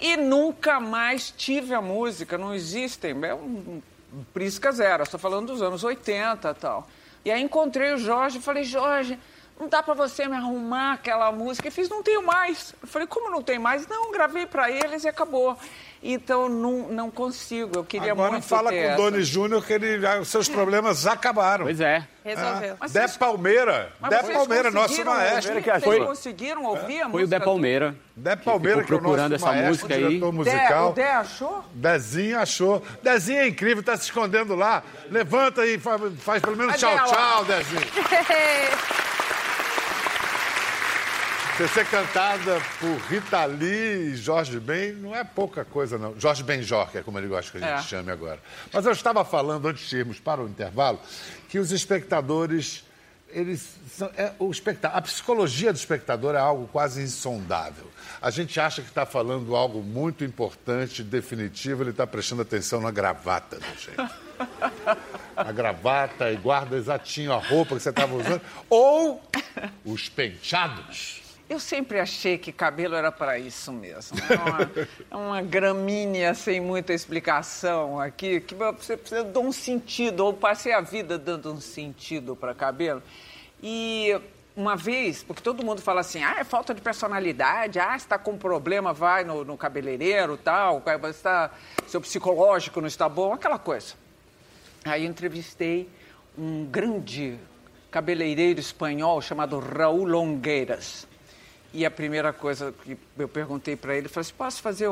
E 0.02 0.18
nunca 0.18 0.80
mais 0.80 1.32
tive 1.32 1.76
a 1.76 1.82
música, 1.82 2.36
não 2.36 2.54
existem. 2.56 3.12
É 3.24 3.36
um, 3.36 3.82
um 4.12 4.24
Prisca 4.34 4.72
zero, 4.72 5.04
estou 5.04 5.20
falando 5.20 5.47
dos 5.47 5.62
anos 5.62 5.84
80 5.84 6.49
e 6.49 6.54
tal. 6.56 6.88
E 7.24 7.32
aí 7.32 7.41
encontrei 7.41 7.93
o 7.93 7.97
Jorge 7.97 8.39
e 8.39 8.41
falei, 8.41 8.64
Jorge, 8.64 9.18
não 9.60 9.70
dá 9.70 9.84
para 9.84 9.93
você 9.93 10.28
me 10.28 10.36
arrumar 10.36 10.93
aquela 10.93 11.32
música? 11.32 11.68
Ele 11.68 11.76
fez, 11.76 11.88
não 11.88 12.02
tenho 12.02 12.26
mais. 12.26 12.74
Eu 12.82 12.88
falei, 12.88 13.08
como 13.08 13.30
não 13.30 13.43
tem 13.43 13.60
mais? 13.60 13.88
Não, 13.88 14.12
gravei 14.12 14.47
para 14.47 14.72
eles 14.72 15.04
e 15.04 15.08
acabou. 15.08 15.56
Então, 16.04 16.49
não, 16.49 16.88
não 16.89 17.12
consigo, 17.12 17.78
eu 17.78 17.84
queria 17.84 18.12
Agora 18.12 18.32
muito 18.32 18.47
fala 18.47 18.72
ter 18.72 18.88
com 18.88 18.93
o. 18.93 18.97
Doni 19.12 19.24
Júnior 19.24 19.64
que 19.64 19.74
ele, 19.74 19.99
os 20.20 20.30
seus 20.30 20.49
problemas 20.49 21.06
acabaram. 21.06 21.66
Pois 21.66 21.80
é. 21.80 22.08
Resolveu. 22.26 22.74
Ah, 22.74 22.78
Mas 22.80 22.91
Dé 22.91 23.08
Palmeira. 23.08 23.93
Mas 23.99 24.10
Dé 24.10 24.34
Palmeira, 24.34 24.72
nosso 24.72 25.06
maestro. 25.06 25.54
ouvir? 25.54 25.80
Vocês 25.80 26.04
conseguiram 26.06 26.66
ouvir 26.66 27.02
a 27.02 27.10
Foi 27.10 27.24
o 27.24 27.28
Dé? 27.28 27.39
Palmeira. 27.39 27.95
Dé 28.16 28.36
Palmeira, 28.36 28.82
Ficou 28.82 28.88
que 28.88 28.93
é 28.93 28.97
o 28.97 29.02
nosso 29.02 29.16
procurando 29.18 29.36
essa 29.36 29.45
maestro, 29.45 29.68
música 29.70 29.93
aí. 29.93 30.08
diretor 30.08 30.32
Dé, 30.32 30.38
musical. 30.38 30.89
o 30.89 30.93
Dé 30.93 31.12
achou? 31.14 31.64
Dezinho 31.74 32.39
achou. 32.39 32.84
Dezinho 33.04 33.39
é 33.39 33.47
incrível, 33.47 33.84
tá 33.84 33.95
se 33.95 34.04
escondendo 34.06 34.56
lá. 34.56 34.82
Levanta 35.10 35.66
e 35.68 35.78
faz, 35.78 36.02
faz 36.20 36.41
pelo 36.41 36.58
menos 36.58 36.78
tchau, 36.78 36.91
ela? 36.91 37.08
tchau, 37.08 37.45
Dezinho. 37.45 37.82
Você 41.62 41.68
ser 41.68 41.86
cantada 41.86 42.59
por 42.80 42.97
Rita 43.07 43.45
Lee 43.45 44.14
e 44.14 44.16
Jorge 44.16 44.59
Ben 44.59 44.93
não 44.93 45.16
é 45.16 45.24
pouca 45.24 45.64
coisa, 45.64 45.95
não. 45.95 46.20
Jorge 46.20 46.41
Benjor, 46.41 46.89
que 46.89 46.97
é 46.97 47.03
como 47.03 47.20
ele 47.20 47.28
gosta 47.28 47.51
que 47.51 47.64
a 47.64 47.68
gente 47.76 47.86
É. 47.86 47.88
chame 47.88 48.12
agora. 48.12 48.39
Mas 48.74 48.84
eu 48.84 48.91
estava 48.91 49.24
falando, 49.24 49.68
antes 49.68 49.88
de 49.88 49.97
irmos 49.97 50.20
para 50.20 50.41
o 50.41 50.47
intervalo, 50.49 50.99
que 51.49 51.59
os 51.59 51.72
espectadores. 51.72 52.84
Eles 53.30 53.76
são, 53.95 54.09
é, 54.18 54.34
o 54.39 54.49
especta 54.49 54.88
a 54.88 54.99
psicologia 55.01 55.72
do 55.72 55.76
espectador 55.76 56.34
é 56.34 56.39
algo 56.39 56.68
quase 56.68 56.99
insondável. 57.01 57.86
A 58.20 58.32
gente 58.32 58.59
acha 58.59 58.82
que 58.82 58.89
está 58.89 59.05
falando 59.05 59.55
algo 59.55 59.84
muito 59.84 60.24
importante, 60.24 61.03
definitivo, 61.03 61.84
ele 61.84 61.91
está 61.91 62.07
prestando 62.07 62.41
atenção 62.41 62.82
na 62.82 62.89
gravata 62.89 63.57
do 63.57 63.66
gente. 63.80 64.12
A 65.38 65.51
gravata 65.51 66.32
e 66.32 66.38
guarda 66.38 66.76
exatinho 66.76 67.32
a 67.32 67.38
roupa 67.38 67.76
que 67.76 67.84
você 67.84 67.89
estava 67.91 68.16
usando. 68.16 68.41
Ou 68.68 69.22
os 69.86 70.09
penteados. 70.09 71.20
Eu 71.52 71.60
sempre 71.60 71.99
achei 71.99 72.38
que 72.38 72.49
cabelo 72.49 72.95
era 72.95 73.12
para 73.12 73.38
isso 73.38 73.74
mesmo. 73.74 74.18
É 74.30 74.36
uma, 74.38 74.72
é 75.12 75.16
uma 75.18 75.41
gramínea 75.41 76.34
sem 76.34 76.62
muita 76.62 76.93
explicação 76.93 77.99
aqui, 77.99 78.39
que 78.39 78.56
você 78.56 78.95
precisa 78.95 79.26
dar 79.26 79.41
um 79.41 79.52
sentido. 79.52 80.28
Eu 80.28 80.32
passei 80.32 80.72
a 80.72 80.80
vida 80.80 81.18
dando 81.18 81.52
um 81.52 81.60
sentido 81.60 82.38
para 82.38 82.56
cabelo. 82.56 83.04
E 83.62 84.18
uma 84.56 84.78
vez, 84.78 85.24
porque 85.24 85.41
todo 85.41 85.62
mundo 85.62 85.82
fala 85.82 85.99
assim, 85.99 86.24
ah, 86.24 86.38
é 86.39 86.45
falta 86.45 86.74
de 86.74 86.80
personalidade, 86.80 87.80
ah, 87.80 87.97
está 87.97 88.18
com 88.18 88.38
problema, 88.38 88.93
vai 88.93 89.26
no, 89.26 89.43
no 89.43 89.58
cabeleireiro 89.58 90.38
tal, 90.38 90.82
está, 91.10 91.52
seu 91.86 91.99
psicológico 91.99 92.80
não 92.80 92.88
está 92.88 93.10
bom, 93.10 93.34
aquela 93.34 93.60
coisa. 93.60 93.95
Aí 94.86 95.06
entrevistei 95.06 95.89
um 96.38 96.64
grande 96.64 97.38
cabeleireiro 97.91 98.62
espanhol 98.62 99.22
chamado 99.22 99.60
Raul 99.60 100.06
Longueiras. 100.06 101.11
E 101.74 101.86
a 101.86 101.91
primeira 101.91 102.34
coisa 102.34 102.74
que 102.84 102.97
eu 103.17 103.28
perguntei 103.30 103.76
para 103.76 103.95
ele, 103.95 104.09
falei 104.09 104.22
assim, 104.22 104.34
posso 104.38 104.61
fazer 104.61 104.89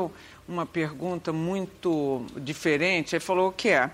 uma 0.48 0.64
pergunta 0.64 1.32
muito 1.32 2.24
diferente? 2.36 3.14
Ele 3.14 3.20
falou, 3.20 3.48
o 3.48 3.52
que 3.52 3.68
é? 3.68 3.90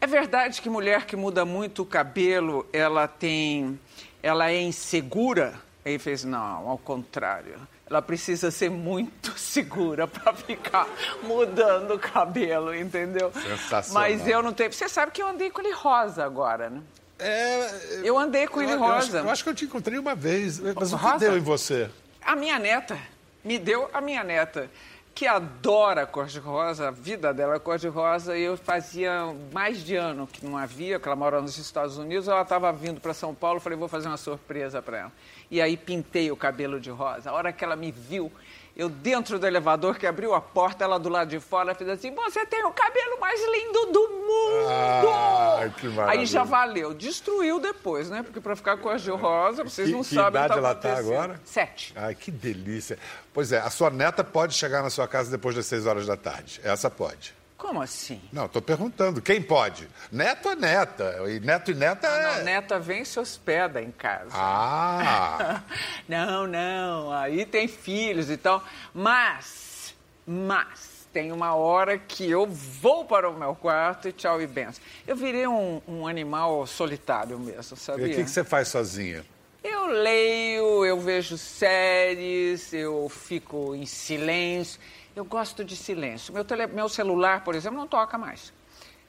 É 0.00 0.06
verdade 0.06 0.60
que 0.60 0.68
mulher 0.68 1.06
que 1.06 1.16
muda 1.16 1.44
muito 1.44 1.82
o 1.82 1.86
cabelo, 1.86 2.66
ela 2.72 3.06
tem, 3.06 3.78
ela 4.22 4.50
é 4.50 4.60
insegura? 4.60 5.54
Aí 5.84 5.92
ele 5.92 5.98
fez, 5.98 6.24
não, 6.24 6.68
ao 6.68 6.78
contrário. 6.78 7.54
Ela 7.88 8.02
precisa 8.02 8.50
ser 8.50 8.70
muito 8.70 9.32
segura 9.38 10.06
para 10.06 10.32
ficar 10.34 10.86
mudando 11.22 11.94
o 11.94 11.98
cabelo, 11.98 12.74
entendeu? 12.74 13.32
Sensacional. 13.32 14.02
Mas 14.02 14.26
eu 14.28 14.42
não 14.42 14.52
tenho. 14.52 14.72
Você 14.72 14.88
sabe 14.88 15.12
que 15.12 15.22
eu 15.22 15.26
andei 15.26 15.50
com 15.50 15.60
ele 15.60 15.72
rosa 15.72 16.24
agora, 16.24 16.68
né? 16.68 16.82
É, 17.18 18.00
eu 18.04 18.16
andei 18.16 18.46
com 18.46 18.62
ele 18.62 18.72
eu, 18.72 18.76
eu 18.76 18.84
acho, 18.84 19.06
rosa. 19.06 19.18
eu 19.18 19.30
acho 19.30 19.42
que 19.42 19.50
eu 19.50 19.54
te 19.54 19.64
encontrei 19.64 19.98
uma 19.98 20.14
vez. 20.14 20.60
Mas 20.60 20.92
o 20.92 20.98
que 20.98 21.02
Rosa? 21.02 21.18
deu 21.18 21.36
em 21.36 21.40
você? 21.40 21.90
A 22.28 22.36
minha 22.36 22.58
neta. 22.58 22.98
Me 23.42 23.58
deu 23.58 23.88
a 23.90 24.02
minha 24.02 24.22
neta, 24.22 24.70
que 25.14 25.26
adora 25.26 26.06
cor-de-rosa, 26.06 26.88
a 26.88 26.90
vida 26.90 27.32
dela 27.32 27.56
é 27.56 27.58
cor-de-rosa, 27.58 28.36
eu 28.36 28.54
fazia 28.54 29.34
mais 29.50 29.82
de 29.82 29.96
ano 29.96 30.26
que 30.26 30.44
não 30.44 30.54
havia, 30.54 31.00
que 31.00 31.08
ela 31.08 31.16
mora 31.16 31.40
nos 31.40 31.56
Estados 31.56 31.96
Unidos, 31.96 32.28
ela 32.28 32.42
estava 32.42 32.70
vindo 32.70 33.00
para 33.00 33.14
São 33.14 33.34
Paulo, 33.34 33.60
falei, 33.60 33.78
vou 33.78 33.88
fazer 33.88 34.08
uma 34.08 34.18
surpresa 34.18 34.82
para 34.82 34.98
ela. 34.98 35.12
E 35.50 35.58
aí 35.62 35.74
pintei 35.74 36.30
o 36.30 36.36
cabelo 36.36 36.78
de 36.78 36.90
rosa. 36.90 37.30
A 37.30 37.32
hora 37.32 37.50
que 37.50 37.64
ela 37.64 37.74
me 37.74 37.90
viu, 37.90 38.30
eu 38.78 38.88
dentro 38.88 39.38
do 39.40 39.46
elevador, 39.46 39.98
que 39.98 40.06
abriu 40.06 40.32
a 40.32 40.40
porta, 40.40 40.84
ela 40.84 40.98
do 40.98 41.08
lado 41.08 41.28
de 41.28 41.40
fora 41.40 41.74
fez 41.74 41.90
assim, 41.90 42.14
você 42.14 42.46
tem 42.46 42.64
o 42.64 42.70
cabelo 42.70 43.18
mais 43.20 43.40
lindo 43.40 43.86
do 43.92 44.00
mundo! 44.08 45.08
Ah, 45.10 45.68
que 45.76 45.88
maravilha. 45.88 46.20
aí 46.20 46.24
já 46.26 46.44
valeu. 46.44 46.94
Destruiu 46.94 47.58
depois, 47.58 48.08
né? 48.08 48.22
Porque 48.22 48.40
para 48.40 48.54
ficar 48.54 48.76
cor-de-rosa, 48.76 49.64
vocês 49.64 49.88
Que- 49.88 49.92
não 49.94 50.02
que 50.02 50.14
sabem 50.14 50.40
o 50.40 50.46
que 50.46 50.52
ela 50.52 50.74
tá 50.74 50.80
tá 50.80 50.88
acontecendo. 50.92 51.12
agora? 51.14 51.40
Sete. 51.44 51.92
Ai, 51.96 52.14
que 52.14 52.30
delícia. 52.30 52.96
Pois 53.34 53.50
é, 53.50 53.58
a 53.58 53.68
sua 53.68 53.90
neta 53.90 54.22
pode 54.22 54.54
chegar 54.54 54.82
na 54.82 54.90
sua 54.90 55.08
casa 55.08 55.28
depois 55.30 55.56
das 55.56 55.66
seis 55.66 55.84
horas 55.84 56.06
da 56.06 56.16
tarde. 56.16 56.60
Essa 56.62 56.88
pode. 56.88 57.34
Como 57.58 57.82
assim? 57.82 58.20
Não, 58.32 58.46
estou 58.46 58.62
perguntando. 58.62 59.20
Quem 59.20 59.42
pode? 59.42 59.88
Neto 60.12 60.48
é 60.48 60.54
neta. 60.54 61.16
E 61.28 61.40
neto 61.40 61.72
e 61.72 61.74
neta 61.74 62.06
é. 62.06 62.36
Não, 62.36 62.44
neta 62.44 62.78
vem 62.78 63.02
e 63.02 63.04
se 63.04 63.18
hospeda 63.18 63.82
em 63.82 63.90
casa. 63.90 64.30
Ah! 64.32 65.60
não, 66.08 66.46
não, 66.46 67.12
aí 67.12 67.44
tem 67.44 67.66
filhos 67.66 68.30
e 68.30 68.36
tal. 68.36 68.64
Mas, 68.94 69.92
mas, 70.24 71.08
tem 71.12 71.32
uma 71.32 71.54
hora 71.56 71.98
que 71.98 72.30
eu 72.30 72.46
vou 72.46 73.04
para 73.04 73.28
o 73.28 73.36
meu 73.36 73.56
quarto 73.56 74.08
e 74.08 74.12
tchau 74.12 74.40
e 74.40 74.46
benção. 74.46 74.80
Eu 75.04 75.16
virei 75.16 75.48
um, 75.48 75.82
um 75.88 76.06
animal 76.06 76.64
solitário 76.64 77.40
mesmo, 77.40 77.76
E 77.76 77.80
sabia? 77.80 78.06
o 78.06 78.10
que, 78.10 78.22
que 78.22 78.30
você 78.30 78.44
faz 78.44 78.68
sozinha? 78.68 79.26
Eu 79.64 79.86
leio, 79.86 80.84
eu 80.86 81.00
vejo 81.00 81.36
séries, 81.36 82.72
eu 82.72 83.08
fico 83.08 83.74
em 83.74 83.84
silêncio. 83.84 84.80
Eu 85.18 85.24
gosto 85.24 85.64
de 85.64 85.74
silêncio. 85.74 86.32
Meu, 86.32 86.44
tele, 86.44 86.68
meu 86.68 86.88
celular, 86.88 87.42
por 87.42 87.56
exemplo, 87.56 87.76
não 87.76 87.88
toca 87.88 88.16
mais. 88.16 88.52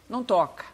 Não 0.09 0.23
toca. 0.23 0.65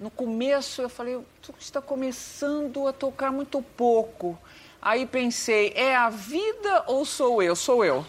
No 0.00 0.10
começo 0.10 0.80
eu 0.80 0.88
falei, 0.88 1.20
está 1.60 1.82
começando 1.82 2.88
a 2.88 2.92
tocar 2.94 3.30
muito 3.30 3.60
pouco. 3.60 4.38
Aí 4.80 5.04
pensei, 5.04 5.74
é 5.76 5.94
a 5.94 6.08
vida 6.08 6.84
ou 6.86 7.04
sou 7.04 7.42
eu? 7.42 7.54
Sou 7.54 7.84
eu. 7.84 8.06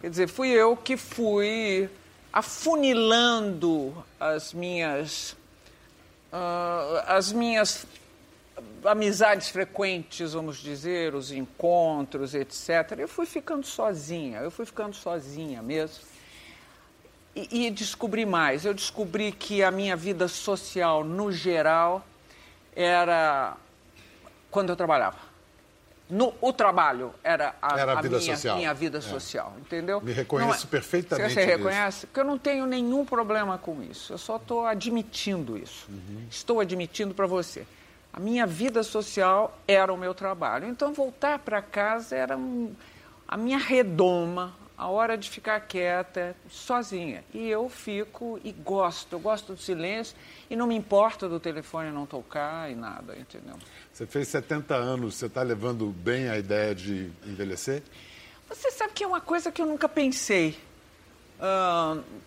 Quer 0.00 0.10
dizer, 0.10 0.28
fui 0.28 0.48
eu 0.48 0.76
que 0.76 0.96
fui 0.96 1.88
afunilando 2.32 3.94
as 4.18 4.52
minhas 4.52 5.36
ah, 6.32 7.04
as 7.06 7.30
minhas 7.30 7.86
amizades 8.84 9.48
frequentes, 9.48 10.32
vamos 10.32 10.58
dizer, 10.58 11.14
os 11.14 11.30
encontros, 11.32 12.34
etc. 12.34 12.98
Eu 12.98 13.08
fui 13.08 13.26
ficando 13.26 13.64
sozinha, 13.66 14.40
eu 14.40 14.50
fui 14.50 14.66
ficando 14.66 14.94
sozinha 14.94 15.62
mesmo. 15.62 16.04
E, 17.34 17.66
e 17.66 17.70
descobri 17.70 18.26
mais. 18.26 18.64
Eu 18.64 18.74
descobri 18.74 19.32
que 19.32 19.62
a 19.62 19.70
minha 19.70 19.96
vida 19.96 20.28
social, 20.28 21.02
no 21.04 21.32
geral, 21.32 22.04
era 22.76 23.56
quando 24.50 24.70
eu 24.70 24.76
trabalhava. 24.76 25.16
No, 26.10 26.34
o 26.42 26.52
trabalho 26.52 27.14
era 27.24 27.54
a, 27.62 27.78
Era 27.78 27.94
a 27.94 27.98
a 27.98 28.02
vida 28.02 28.18
minha, 28.18 28.34
social. 28.36 28.56
minha 28.56 28.74
vida 28.74 28.98
É. 28.98 29.00
social, 29.00 29.56
entendeu? 29.58 29.98
Me 30.02 30.12
reconheço 30.12 30.50
Não 30.50 30.56
é- 30.64 30.66
perfeitamente 30.66 31.32
Você, 31.32 31.46
nisso. 31.46 31.56
reconhece? 31.56 32.06
Porque 32.06 32.20
eu 32.20 32.24
não 32.24 32.36
tenho 32.36 32.66
nenhum 32.66 33.02
problema 33.06 33.56
com 33.56 33.82
isso. 33.82 34.12
Eu 34.12 34.18
só 34.18 34.36
estou 34.36 34.66
admitindo 34.66 35.56
isso. 35.56 35.86
Uhum. 35.88 36.26
Estou 36.30 36.60
admitindo 36.60 37.14
para 37.14 37.26
você. 37.26 37.64
A 38.12 38.20
minha 38.20 38.46
vida 38.46 38.82
social 38.82 39.58
era 39.66 39.92
o 39.92 39.96
meu 39.96 40.14
trabalho. 40.14 40.66
Então, 40.68 40.92
voltar 40.92 41.38
para 41.38 41.62
casa 41.62 42.14
era 42.14 42.36
um- 42.36 42.74
a 43.26 43.36
minha 43.36 43.56
redoma, 43.58 44.54
a 44.76 44.88
hora 44.88 45.16
de 45.16 45.30
ficar 45.30 45.58
quieta, 45.60 46.36
sozinha. 46.50 47.24
E 47.32 47.48
eu 47.48 47.68
fico 47.70 48.38
e 48.44 48.52
gosto. 48.52 49.14
Eu 49.14 49.20
gosto 49.20 49.54
do 49.54 49.58
silêncio 49.60 50.14
e 50.50 50.56
não 50.56 50.66
me 50.66 50.74
importa 50.74 51.28
do 51.28 51.40
telefone 51.40 51.90
não 51.90 52.04
tocar 52.04 52.70
e 52.70 52.74
nada, 52.74 53.16
entendeu? 53.16 53.56
Você 53.92 54.06
fez 54.06 54.28
70 54.28 54.74
anos, 54.74 55.14
você 55.14 55.26
está 55.26 55.42
levando 55.42 55.86
bem 55.86 56.28
a 56.28 56.36
ideia 56.36 56.74
de 56.74 57.10
envelhecer? 57.24 57.82
Você 58.48 58.70
sabe 58.72 58.92
que 58.92 59.04
é 59.04 59.06
uma 59.06 59.20
coisa 59.20 59.50
que 59.50 59.62
eu 59.62 59.66
nunca 59.66 59.88
pensei. 59.88 60.58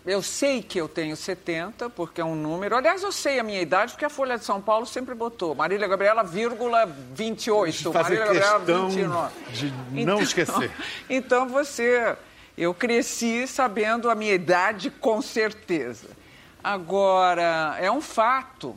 Eu 0.04 0.22
sei 0.22 0.62
que 0.62 0.78
eu 0.78 0.88
tenho 0.88 1.16
70, 1.16 1.88
porque 1.90 2.20
é 2.20 2.24
um 2.24 2.34
número. 2.34 2.76
Aliás, 2.76 3.02
eu 3.02 3.10
sei 3.10 3.38
a 3.38 3.42
minha 3.42 3.60
idade, 3.60 3.92
porque 3.92 4.04
a 4.04 4.10
Folha 4.10 4.38
de 4.38 4.44
São 4.44 4.60
Paulo 4.60 4.84
sempre 4.84 5.14
botou. 5.14 5.54
Marília 5.54 5.88
Gabriela, 5.88 6.22
vírgula 6.22 6.84
28. 6.86 7.92
Fazer 7.92 8.18
Marília 8.18 8.24
Gabriela, 8.26 8.58
questão 8.58 8.88
29. 8.90 9.34
de 9.90 10.04
não 10.04 10.20
esquecer. 10.20 10.70
Então 11.08 11.48
você. 11.48 12.16
Eu 12.58 12.72
cresci 12.72 13.46
sabendo 13.46 14.08
a 14.08 14.14
minha 14.14 14.32
idade 14.32 14.90
com 14.90 15.20
certeza. 15.20 16.08
Agora, 16.64 17.76
é 17.78 17.90
um 17.90 18.00
fato. 18.00 18.74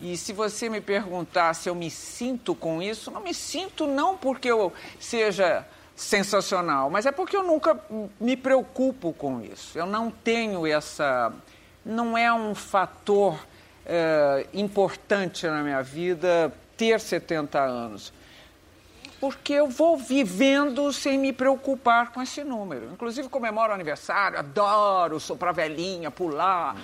E 0.00 0.16
se 0.16 0.32
você 0.32 0.68
me 0.68 0.80
perguntar 0.80 1.54
se 1.54 1.68
eu 1.68 1.74
me 1.74 1.88
sinto 1.88 2.52
com 2.52 2.82
isso, 2.82 3.10
não 3.12 3.22
me 3.22 3.32
sinto 3.32 3.86
não 3.86 4.16
porque 4.16 4.50
eu 4.50 4.72
seja 4.98 5.64
sensacional, 6.02 6.90
mas 6.90 7.06
é 7.06 7.12
porque 7.12 7.36
eu 7.36 7.42
nunca 7.42 7.78
me 8.20 8.36
preocupo 8.36 9.12
com 9.12 9.40
isso. 9.40 9.78
Eu 9.78 9.86
não 9.86 10.10
tenho 10.10 10.66
essa. 10.66 11.32
Não 11.84 12.16
é 12.16 12.32
um 12.32 12.54
fator 12.54 13.38
eh, 13.86 14.46
importante 14.52 15.46
na 15.46 15.62
minha 15.62 15.82
vida 15.82 16.52
ter 16.76 17.00
70 17.00 17.60
anos 17.60 18.12
porque 19.22 19.52
eu 19.52 19.68
vou 19.68 19.96
vivendo 19.96 20.92
sem 20.92 21.16
me 21.16 21.32
preocupar 21.32 22.10
com 22.10 22.20
esse 22.20 22.42
número. 22.42 22.88
Inclusive, 22.92 23.28
comemoro 23.28 23.70
o 23.70 23.74
aniversário, 23.74 24.36
adoro 24.36 25.20
soprar 25.20 25.54
velhinha, 25.54 26.10
pular, 26.10 26.74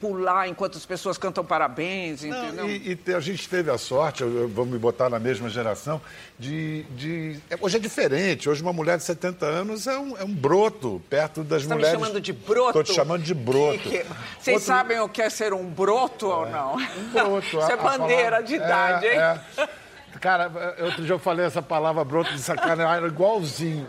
pular 0.00 0.46
enquanto 0.48 0.78
as 0.78 0.86
pessoas 0.86 1.18
cantam 1.18 1.44
parabéns, 1.44 2.22
entendeu? 2.22 2.70
E, 2.70 2.90
e 2.92 2.94
te- 2.94 3.12
a 3.14 3.18
gente 3.18 3.48
teve 3.48 3.68
a 3.68 3.76
sorte, 3.76 4.22
vou 4.22 4.64
me 4.64 4.78
botar 4.78 5.10
na 5.10 5.18
mesma 5.18 5.48
geração, 5.48 6.00
de. 6.38 6.84
de- 6.90 7.40
é, 7.50 7.58
hoje 7.60 7.78
é 7.78 7.80
diferente. 7.80 8.48
Hoje 8.48 8.62
uma 8.62 8.72
mulher 8.72 8.96
de 8.96 9.02
70 9.02 9.44
anos 9.46 9.88
é 9.88 9.98
um, 9.98 10.16
é 10.16 10.22
um 10.22 10.32
broto 10.32 11.02
perto 11.10 11.42
das 11.42 11.62
Você 11.64 11.68
tá 11.68 11.74
me 11.74 11.80
mulheres. 11.80 12.00
chamando 12.00 12.20
de 12.20 12.32
broto? 12.32 12.68
Estou 12.68 12.84
te 12.84 12.94
chamando 12.94 13.22
de 13.24 13.34
broto. 13.34 13.78
Que- 13.80 13.90
que- 13.90 14.06
Vocês 14.38 14.54
Outro- 14.58 14.66
sabem 14.68 15.00
o 15.00 15.08
que 15.08 15.20
é 15.20 15.28
ser 15.28 15.52
um 15.52 15.64
broto 15.64 16.28
ou 16.28 16.48
não? 16.48 16.76
Um 16.76 17.08
broto. 17.12 17.44
Isso 17.58 17.58
a- 17.60 17.70
é 17.70 17.72
a 17.72 17.76
bandeira 17.76 18.22
palavra- 18.24 18.42
de 18.44 18.54
idade, 18.54 19.06
é, 19.06 19.14
hein? 19.14 19.40
é. 19.64 19.68
Cara, 20.20 20.50
outro 20.84 21.04
dia 21.04 21.14
eu 21.14 21.18
falei 21.18 21.46
essa 21.46 21.62
palavra 21.62 22.04
broto 22.04 22.32
de 22.32 22.40
sacanagem, 22.40 22.96
era 22.96 23.06
igualzinho. 23.06 23.88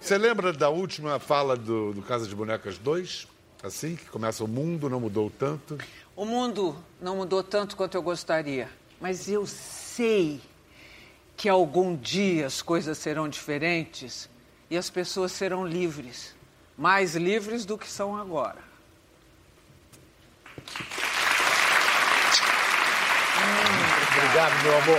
Você 0.00 0.16
lembra 0.16 0.52
da 0.52 0.68
última 0.68 1.18
fala 1.18 1.56
do, 1.56 1.92
do 1.92 2.02
Casa 2.02 2.26
de 2.26 2.34
Bonecas 2.34 2.78
2? 2.78 3.26
Assim, 3.62 3.96
que 3.96 4.06
começa 4.06 4.42
o 4.42 4.48
mundo 4.48 4.88
não 4.88 5.00
mudou 5.00 5.30
tanto. 5.30 5.78
O 6.16 6.24
mundo 6.24 6.76
não 7.00 7.16
mudou 7.16 7.42
tanto 7.42 7.76
quanto 7.76 7.94
eu 7.94 8.02
gostaria, 8.02 8.68
mas 9.00 9.28
eu 9.28 9.46
sei 9.46 10.40
que 11.36 11.48
algum 11.48 11.94
dia 11.94 12.46
as 12.46 12.62
coisas 12.62 12.96
serão 12.98 13.28
diferentes 13.28 14.28
e 14.70 14.76
as 14.76 14.88
pessoas 14.88 15.32
serão 15.32 15.66
livres, 15.66 16.34
mais 16.76 17.16
livres 17.16 17.64
do 17.64 17.76
que 17.76 17.88
são 17.88 18.16
agora. 18.16 18.58
Obrigado, 24.30 24.62
meu 24.62 24.76
amor. 24.78 24.98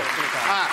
Ah. 0.49 0.69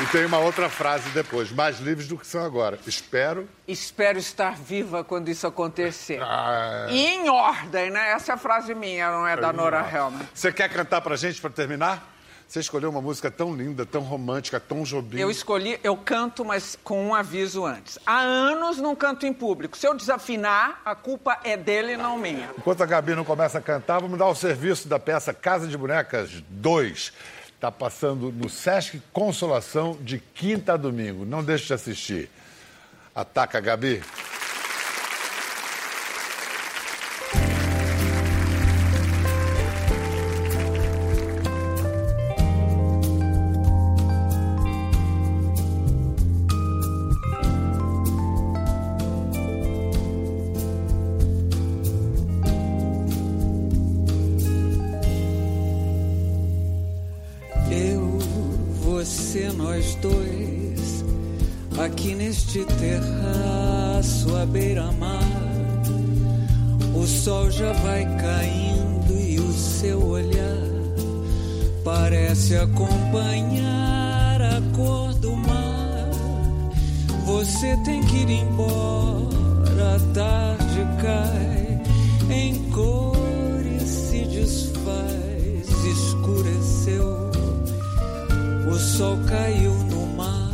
E 0.00 0.06
tem 0.12 0.24
uma 0.26 0.38
outra 0.38 0.68
frase 0.68 1.08
depois, 1.10 1.50
mais 1.50 1.80
livres 1.80 2.06
do 2.06 2.16
que 2.16 2.24
são 2.24 2.44
agora. 2.44 2.78
Espero. 2.86 3.48
Espero 3.66 4.16
estar 4.16 4.54
viva 4.54 5.02
quando 5.02 5.28
isso 5.28 5.44
acontecer. 5.44 6.20
Ah, 6.22 6.86
E 6.88 7.04
em 7.04 7.28
ordem, 7.28 7.90
né? 7.90 8.12
Essa 8.12 8.30
é 8.30 8.34
a 8.36 8.38
frase 8.38 8.76
minha, 8.76 9.10
não 9.10 9.26
é 9.26 9.36
da 9.36 9.52
Nora 9.52 9.80
Helmer. 9.92 10.24
Você 10.32 10.52
quer 10.52 10.68
cantar 10.68 11.00
pra 11.00 11.16
gente 11.16 11.40
pra 11.40 11.50
terminar? 11.50 12.00
Você 12.48 12.60
escolheu 12.60 12.88
uma 12.88 13.02
música 13.02 13.30
tão 13.30 13.54
linda, 13.54 13.84
tão 13.84 14.00
romântica, 14.00 14.58
tão 14.58 14.82
jobim. 14.82 15.18
Eu 15.18 15.30
escolhi, 15.30 15.78
eu 15.84 15.94
canto, 15.94 16.46
mas 16.46 16.78
com 16.82 17.08
um 17.08 17.14
aviso 17.14 17.66
antes. 17.66 17.98
Há 18.06 18.20
anos 18.20 18.78
não 18.78 18.96
canto 18.96 19.26
em 19.26 19.34
público. 19.34 19.76
Se 19.76 19.86
eu 19.86 19.94
desafinar, 19.94 20.80
a 20.82 20.94
culpa 20.94 21.38
é 21.44 21.58
dele 21.58 21.92
e 21.92 21.96
não 21.98 22.16
minha. 22.16 22.48
Enquanto 22.56 22.82
a 22.82 22.86
Gabi 22.86 23.14
não 23.14 23.22
começa 23.22 23.58
a 23.58 23.60
cantar, 23.60 24.00
vamos 24.00 24.18
dar 24.18 24.28
o 24.28 24.34
serviço 24.34 24.88
da 24.88 24.98
peça 24.98 25.34
Casa 25.34 25.68
de 25.68 25.76
Bonecas 25.76 26.42
2. 26.48 27.12
Está 27.54 27.70
passando 27.70 28.32
no 28.32 28.48
Sesc 28.48 29.02
Consolação 29.12 29.98
de 30.00 30.18
quinta 30.18 30.72
a 30.72 30.76
domingo. 30.78 31.26
Não 31.26 31.44
deixe 31.44 31.66
de 31.66 31.74
assistir. 31.74 32.30
Ataca, 33.14 33.60
Gabi. 33.60 34.02
Caiu 89.38 89.72
no 89.72 90.06
mar 90.16 90.52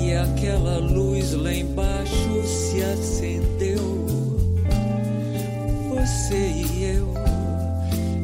e 0.00 0.14
aquela 0.14 0.78
luz 0.78 1.32
lá 1.32 1.52
embaixo 1.52 2.42
se 2.46 2.82
acendeu. 2.82 4.04
Você 5.90 6.36
e 6.36 6.84
eu, 6.96 7.14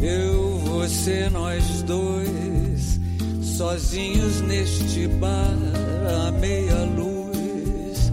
eu, 0.01 0.59
você, 0.59 1.28
nós 1.30 1.82
dois, 1.82 3.01
sozinhos 3.43 4.41
neste 4.43 5.09
bar 5.09 5.59
à 6.26 6.30
meia 6.30 6.84
luz 6.84 8.12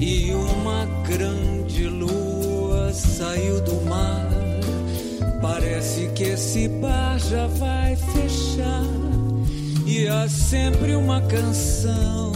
e 0.00 0.32
uma 0.32 0.84
grande 1.06 1.86
lua 1.86 2.92
saiu 2.92 3.60
do 3.60 3.80
mar. 3.82 4.28
Parece 5.40 6.08
que 6.14 6.24
esse 6.24 6.68
bar 6.68 7.18
já 7.18 7.46
vai 7.46 7.94
fechar. 7.94 9.03
E 9.96 10.08
há 10.08 10.28
sempre 10.28 10.96
uma 10.96 11.20
canção 11.20 12.32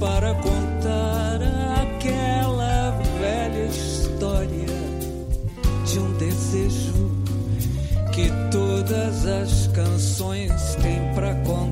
para 0.00 0.34
contar 0.36 1.40
aquela 1.82 2.90
velha 3.20 3.66
história 3.66 4.48
de 5.84 5.98
um 5.98 6.10
desejo 6.16 7.12
que 8.14 8.30
todas 8.50 9.26
as 9.26 9.66
canções 9.74 10.74
têm 10.76 11.14
para 11.14 11.34
contar. 11.44 11.71